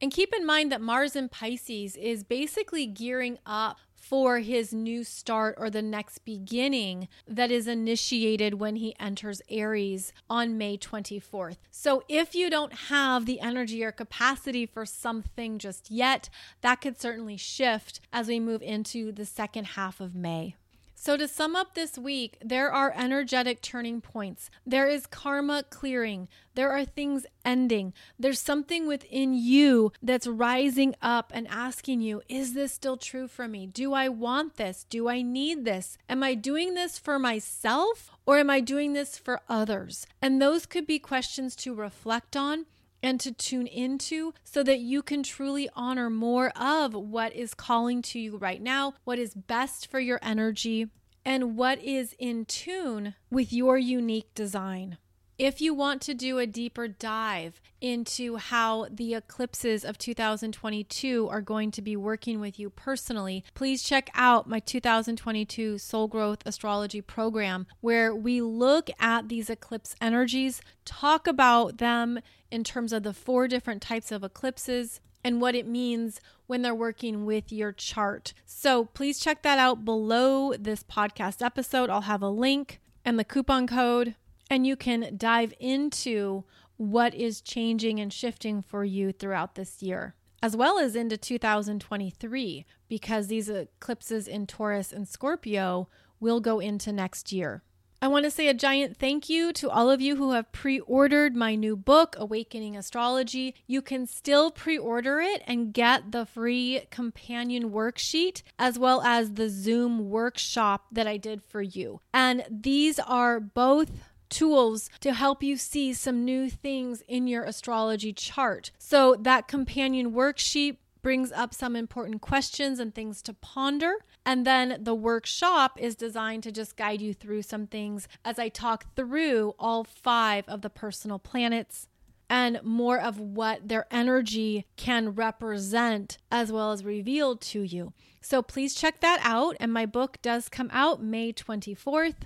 And 0.00 0.12
keep 0.12 0.34
in 0.34 0.44
mind 0.44 0.72
that 0.72 0.80
Mars 0.80 1.14
in 1.14 1.28
Pisces 1.28 1.96
is 1.96 2.24
basically 2.24 2.86
gearing 2.86 3.38
up 3.46 3.78
for 4.08 4.38
his 4.38 4.72
new 4.72 5.02
start 5.02 5.56
or 5.58 5.68
the 5.68 5.82
next 5.82 6.18
beginning 6.24 7.08
that 7.26 7.50
is 7.50 7.66
initiated 7.66 8.54
when 8.54 8.76
he 8.76 8.94
enters 9.00 9.42
Aries 9.48 10.12
on 10.30 10.56
May 10.56 10.78
24th. 10.78 11.56
So, 11.70 12.04
if 12.08 12.34
you 12.34 12.48
don't 12.48 12.72
have 12.72 13.26
the 13.26 13.40
energy 13.40 13.82
or 13.82 13.92
capacity 13.92 14.64
for 14.64 14.86
something 14.86 15.58
just 15.58 15.90
yet, 15.90 16.28
that 16.60 16.80
could 16.80 17.00
certainly 17.00 17.36
shift 17.36 18.00
as 18.12 18.28
we 18.28 18.38
move 18.38 18.62
into 18.62 19.10
the 19.10 19.24
second 19.24 19.64
half 19.68 20.00
of 20.00 20.14
May. 20.14 20.54
So, 20.98 21.18
to 21.18 21.28
sum 21.28 21.54
up 21.54 21.74
this 21.74 21.98
week, 21.98 22.38
there 22.42 22.72
are 22.72 22.92
energetic 22.96 23.60
turning 23.60 24.00
points. 24.00 24.48
There 24.64 24.88
is 24.88 25.06
karma 25.06 25.62
clearing. 25.68 26.26
There 26.54 26.72
are 26.72 26.86
things 26.86 27.26
ending. 27.44 27.92
There's 28.18 28.40
something 28.40 28.86
within 28.86 29.34
you 29.34 29.92
that's 30.02 30.26
rising 30.26 30.94
up 31.02 31.32
and 31.34 31.46
asking 31.48 32.00
you, 32.00 32.22
Is 32.30 32.54
this 32.54 32.72
still 32.72 32.96
true 32.96 33.28
for 33.28 33.46
me? 33.46 33.66
Do 33.66 33.92
I 33.92 34.08
want 34.08 34.56
this? 34.56 34.86
Do 34.88 35.06
I 35.06 35.20
need 35.20 35.66
this? 35.66 35.98
Am 36.08 36.22
I 36.22 36.34
doing 36.34 36.72
this 36.72 36.98
for 36.98 37.18
myself 37.18 38.10
or 38.24 38.38
am 38.38 38.48
I 38.48 38.60
doing 38.60 38.94
this 38.94 39.18
for 39.18 39.42
others? 39.50 40.06
And 40.22 40.40
those 40.40 40.64
could 40.64 40.86
be 40.86 40.98
questions 40.98 41.54
to 41.56 41.74
reflect 41.74 42.36
on 42.36 42.64
and 43.06 43.20
to 43.20 43.30
tune 43.30 43.68
into 43.68 44.34
so 44.42 44.64
that 44.64 44.80
you 44.80 45.00
can 45.00 45.22
truly 45.22 45.70
honor 45.76 46.10
more 46.10 46.48
of 46.56 46.92
what 46.92 47.32
is 47.32 47.54
calling 47.54 48.02
to 48.02 48.18
you 48.18 48.36
right 48.36 48.60
now, 48.60 48.94
what 49.04 49.16
is 49.16 49.32
best 49.32 49.88
for 49.88 50.00
your 50.00 50.18
energy, 50.22 50.88
and 51.24 51.56
what 51.56 51.80
is 51.80 52.16
in 52.18 52.44
tune 52.44 53.14
with 53.30 53.52
your 53.52 53.78
unique 53.78 54.34
design. 54.34 54.98
If 55.38 55.60
you 55.60 55.74
want 55.74 56.00
to 56.02 56.14
do 56.14 56.38
a 56.38 56.46
deeper 56.46 56.88
dive 56.88 57.60
into 57.82 58.36
how 58.36 58.86
the 58.90 59.12
eclipses 59.12 59.84
of 59.84 59.98
2022 59.98 61.28
are 61.28 61.42
going 61.42 61.70
to 61.72 61.82
be 61.82 61.94
working 61.94 62.40
with 62.40 62.58
you 62.58 62.70
personally, 62.70 63.44
please 63.52 63.82
check 63.82 64.08
out 64.14 64.48
my 64.48 64.60
2022 64.60 65.76
Soul 65.76 66.08
Growth 66.08 66.38
Astrology 66.46 67.02
program, 67.02 67.66
where 67.82 68.14
we 68.14 68.40
look 68.40 68.88
at 68.98 69.28
these 69.28 69.50
eclipse 69.50 69.94
energies, 70.00 70.62
talk 70.86 71.26
about 71.26 71.76
them 71.76 72.18
in 72.50 72.64
terms 72.64 72.94
of 72.94 73.02
the 73.02 73.12
four 73.12 73.46
different 73.46 73.82
types 73.82 74.10
of 74.10 74.24
eclipses 74.24 75.02
and 75.22 75.42
what 75.42 75.54
it 75.54 75.66
means 75.66 76.18
when 76.46 76.62
they're 76.62 76.74
working 76.74 77.26
with 77.26 77.52
your 77.52 77.72
chart. 77.72 78.32
So 78.46 78.86
please 78.86 79.20
check 79.20 79.42
that 79.42 79.58
out 79.58 79.84
below 79.84 80.54
this 80.54 80.82
podcast 80.82 81.44
episode. 81.44 81.90
I'll 81.90 82.02
have 82.02 82.22
a 82.22 82.30
link 82.30 82.80
and 83.04 83.18
the 83.18 83.24
coupon 83.24 83.66
code 83.66 84.14
and 84.50 84.66
you 84.66 84.76
can 84.76 85.14
dive 85.16 85.52
into 85.58 86.44
what 86.76 87.14
is 87.14 87.40
changing 87.40 88.00
and 88.00 88.12
shifting 88.12 88.62
for 88.62 88.84
you 88.84 89.12
throughout 89.12 89.54
this 89.54 89.82
year, 89.82 90.14
as 90.42 90.56
well 90.56 90.78
as 90.78 90.94
into 90.94 91.16
2023, 91.16 92.66
because 92.88 93.26
these 93.26 93.48
eclipses 93.48 94.28
in 94.28 94.46
Taurus 94.46 94.92
and 94.92 95.08
Scorpio 95.08 95.88
will 96.20 96.40
go 96.40 96.60
into 96.60 96.92
next 96.92 97.32
year. 97.32 97.62
I 98.02 98.08
want 98.08 98.24
to 98.24 98.30
say 98.30 98.46
a 98.48 98.54
giant 98.54 98.98
thank 98.98 99.30
you 99.30 99.54
to 99.54 99.70
all 99.70 99.90
of 99.90 100.02
you 100.02 100.16
who 100.16 100.32
have 100.32 100.52
pre 100.52 100.80
ordered 100.80 101.34
my 101.34 101.54
new 101.54 101.76
book, 101.76 102.14
Awakening 102.18 102.76
Astrology. 102.76 103.54
You 103.66 103.80
can 103.80 104.06
still 104.06 104.50
pre 104.50 104.76
order 104.76 105.18
it 105.20 105.42
and 105.46 105.72
get 105.72 106.12
the 106.12 106.26
free 106.26 106.82
companion 106.90 107.70
worksheet 107.70 108.42
as 108.58 108.78
well 108.78 109.00
as 109.00 109.32
the 109.32 109.48
Zoom 109.48 110.10
workshop 110.10 110.86
that 110.92 111.06
I 111.06 111.16
did 111.16 111.42
for 111.42 111.62
you. 111.62 112.00
And 112.12 112.44
these 112.50 112.98
are 112.98 113.40
both 113.40 113.90
tools 114.28 114.90
to 115.00 115.14
help 115.14 115.42
you 115.42 115.56
see 115.56 115.92
some 115.92 116.24
new 116.24 116.48
things 116.50 117.02
in 117.08 117.26
your 117.26 117.44
astrology 117.44 118.12
chart. 118.12 118.70
So, 118.78 119.16
that 119.20 119.48
companion 119.48 120.12
worksheet 120.12 120.78
brings 121.06 121.30
up 121.30 121.54
some 121.54 121.76
important 121.76 122.20
questions 122.20 122.80
and 122.80 122.92
things 122.92 123.22
to 123.22 123.32
ponder. 123.32 123.94
And 124.24 124.44
then 124.44 124.78
the 124.80 124.94
workshop 124.94 125.78
is 125.80 125.94
designed 125.94 126.42
to 126.42 126.50
just 126.50 126.76
guide 126.76 127.00
you 127.00 127.14
through 127.14 127.42
some 127.42 127.68
things 127.68 128.08
as 128.24 128.40
I 128.40 128.48
talk 128.48 128.92
through 128.96 129.54
all 129.56 129.84
five 129.84 130.48
of 130.48 130.62
the 130.62 130.68
personal 130.68 131.20
planets 131.20 131.86
and 132.28 132.60
more 132.64 132.98
of 132.98 133.20
what 133.20 133.68
their 133.68 133.86
energy 133.88 134.66
can 134.76 135.10
represent 135.10 136.18
as 136.32 136.50
well 136.50 136.72
as 136.72 136.84
reveal 136.84 137.36
to 137.36 137.62
you. 137.62 137.92
So 138.20 138.42
please 138.42 138.74
check 138.74 138.98
that 139.00 139.20
out. 139.22 139.56
And 139.60 139.72
my 139.72 139.86
book 139.86 140.18
does 140.22 140.48
come 140.48 140.70
out 140.72 141.00
May 141.00 141.32
24th. 141.32 142.16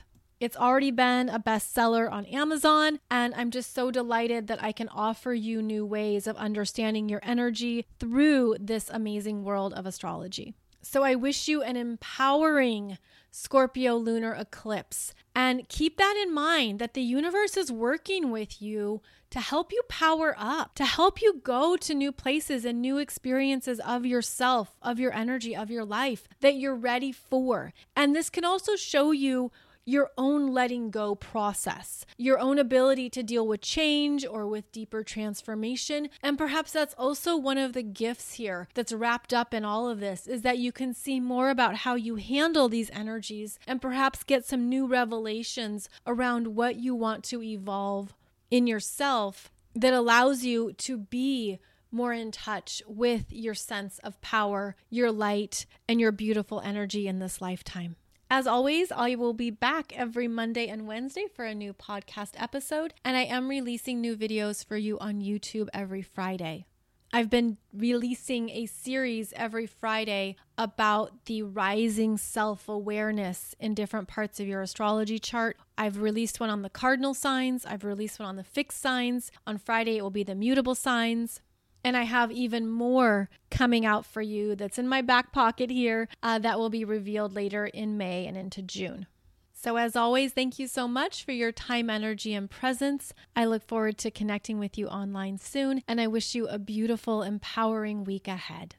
It's 0.41 0.57
already 0.57 0.91
been 0.91 1.29
a 1.29 1.39
bestseller 1.39 2.11
on 2.11 2.25
Amazon, 2.25 2.99
and 3.11 3.35
I'm 3.35 3.51
just 3.51 3.75
so 3.75 3.91
delighted 3.91 4.47
that 4.47 4.63
I 4.63 4.73
can 4.73 4.89
offer 4.89 5.35
you 5.35 5.61
new 5.61 5.85
ways 5.85 6.27
of 6.27 6.35
understanding 6.37 7.11
your 7.11 7.21
energy 7.23 7.85
through 7.99 8.57
this 8.59 8.89
amazing 8.89 9.45
world 9.45 9.75
of 9.75 9.85
astrology. 9.85 10.55
So 10.81 11.03
I 11.03 11.15
wish 11.15 11.47
you 11.47 11.63
an 11.63 11.77
empowering 11.77 12.97
Scorpio 13.31 13.97
lunar 13.97 14.33
eclipse. 14.33 15.13
And 15.37 15.69
keep 15.69 15.99
that 15.99 16.19
in 16.21 16.33
mind 16.33 16.79
that 16.79 16.95
the 16.95 17.03
universe 17.03 17.59
is 17.59 17.71
working 17.71 18.31
with 18.31 18.63
you 18.63 19.03
to 19.29 19.41
help 19.41 19.73
you 19.73 19.83
power 19.89 20.35
up, 20.39 20.75
to 20.77 20.87
help 20.87 21.21
you 21.21 21.41
go 21.45 21.77
to 21.77 21.95
new 21.95 22.13
places 22.13 22.65
and 22.65 22.81
new 22.81 22.97
experiences 22.97 23.79
of 23.81 24.07
yourself, 24.07 24.75
of 24.81 24.99
your 24.99 25.13
energy, 25.13 25.55
of 25.55 25.71
your 25.71 25.85
life 25.85 26.27
that 26.41 26.57
you're 26.57 26.75
ready 26.75 27.13
for. 27.13 27.75
And 27.95 28.17
this 28.17 28.31
can 28.31 28.47
also 28.47 28.75
show 28.75 29.13
you 29.13 29.53
your 29.85 30.11
own 30.17 30.53
letting 30.53 30.91
go 30.91 31.15
process, 31.15 32.05
your 32.17 32.39
own 32.39 32.59
ability 32.59 33.11
to 33.11 33.23
deal 33.23 33.47
with 33.47 33.61
change 33.61 34.25
or 34.27 34.47
with 34.47 34.71
deeper 34.73 35.03
transformation. 35.03 36.09
And 36.23 36.39
perhaps 36.39 36.73
that's 36.73 36.95
also 36.95 37.37
one 37.37 37.59
of 37.59 37.73
the 37.73 37.83
gifts 37.83 38.35
here 38.35 38.69
that's 38.75 38.93
wrapped 38.93 39.33
up 39.33 39.53
in 39.53 39.65
all 39.65 39.89
of 39.89 40.01
this 40.01 40.27
is 40.27 40.43
that 40.43 40.59
you 40.59 40.73
can 40.73 40.95
see 40.95 41.21
more 41.21 41.51
about 41.51 41.77
how 41.77 41.95
you 41.95 42.17
handle 42.17 42.69
these 42.69 42.91
energies 42.91 43.59
and 43.67 43.83
perhaps 43.83 44.23
get 44.23 44.45
some 44.45 44.69
new 44.69 44.87
revelations 44.87 45.89
around 46.07 46.49
what 46.49 46.77
you 46.77 46.95
want 46.95 47.25
to 47.25 47.43
evolve 47.43 48.15
in 48.51 48.67
yourself 48.67 49.51
that 49.75 49.95
allows 49.95 50.45
you 50.45 50.73
to 50.75 50.99
be 50.99 51.59
more 51.93 52.13
in 52.13 52.31
touch 52.31 52.83
with 52.87 53.33
your 53.33 53.55
sense 53.55 53.99
of 54.01 54.21
power, 54.21 54.77
your 54.89 55.11
light, 55.11 55.67
and 55.89 56.01
your 56.01 56.13
beautiful 56.13 56.61
energy 56.61 57.09
in 57.09 57.19
this 57.19 57.41
lifetime. 57.41 57.97
As 58.33 58.47
always, 58.47 58.93
I 58.93 59.17
will 59.17 59.35
be 59.35 59.51
back 59.51 59.93
every 59.97 60.29
Monday 60.29 60.69
and 60.69 60.87
Wednesday 60.87 61.27
for 61.35 61.45
a 61.45 61.53
new 61.53 61.75
podcast 61.75 62.31
episode, 62.37 62.95
and 63.05 63.17
I 63.17 63.25
am 63.25 63.49
releasing 63.49 64.01
new 64.01 64.17
videos 64.17 64.65
for 64.65 64.77
you 64.77 65.01
on 65.01 65.21
YouTube 65.21 65.69
every 65.75 66.03
Friday. 66.03 66.65
I've 67.13 67.29
been 67.29 67.57
releasing 67.73 68.49
a 68.51 68.67
series 68.67 69.33
every 69.35 69.67
Friday 69.67 70.37
about 70.57 71.25
the 71.25 71.43
rising 71.43 72.17
self 72.19 72.69
awareness 72.69 73.57
in 73.59 73.75
different 73.75 74.07
parts 74.07 74.39
of 74.39 74.47
your 74.47 74.63
astrology 74.63 75.19
chart. 75.19 75.57
I've 75.77 76.01
released 76.01 76.39
one 76.39 76.51
on 76.51 76.63
the 76.63 76.71
cardinal 76.71 77.15
signs, 77.15 77.67
I've 77.67 77.83
released 77.83 78.21
one 78.21 78.29
on 78.29 78.37
the 78.37 78.45
fixed 78.45 78.81
signs. 78.81 79.33
On 79.45 79.59
Friday, 79.59 79.97
it 79.97 80.03
will 80.03 80.11
be 80.11 80.23
the 80.23 80.37
mutable 80.37 80.77
signs. 80.77 81.41
And 81.83 81.97
I 81.97 82.03
have 82.03 82.31
even 82.31 82.69
more 82.69 83.31
coming 83.51 83.87
out 83.87 84.05
for 84.05 84.23
you 84.23 84.55
that's 84.55 84.79
in 84.79 84.89
my 84.89 85.03
back 85.03 85.33
pocket 85.33 85.71
here 85.71 86.09
uh, 86.23 86.39
that 86.41 86.59
will 86.59 86.71
be 86.71 86.85
revealed 86.85 87.35
later 87.35 87.67
in 87.67 87.97
May 87.97 88.27
and 88.27 88.37
into 88.37 88.63
June. 88.63 89.07
So, 89.53 89.77
as 89.77 89.95
always, 89.95 90.33
thank 90.33 90.59
you 90.59 90.67
so 90.67 90.89
much 90.89 91.23
for 91.23 91.33
your 91.33 91.53
time, 91.53 91.91
energy, 91.91 92.33
and 92.33 92.51
presence. 92.51 93.13
I 93.37 93.45
look 93.45 93.63
forward 93.63 93.99
to 93.99 94.11
connecting 94.11 94.59
with 94.59 94.79
you 94.79 94.89
online 94.89 95.37
soon, 95.37 95.83
and 95.87 96.01
I 96.01 96.07
wish 96.07 96.35
you 96.35 96.49
a 96.49 96.59
beautiful, 96.59 97.23
empowering 97.23 98.05
week 98.05 98.27
ahead. 98.27 98.77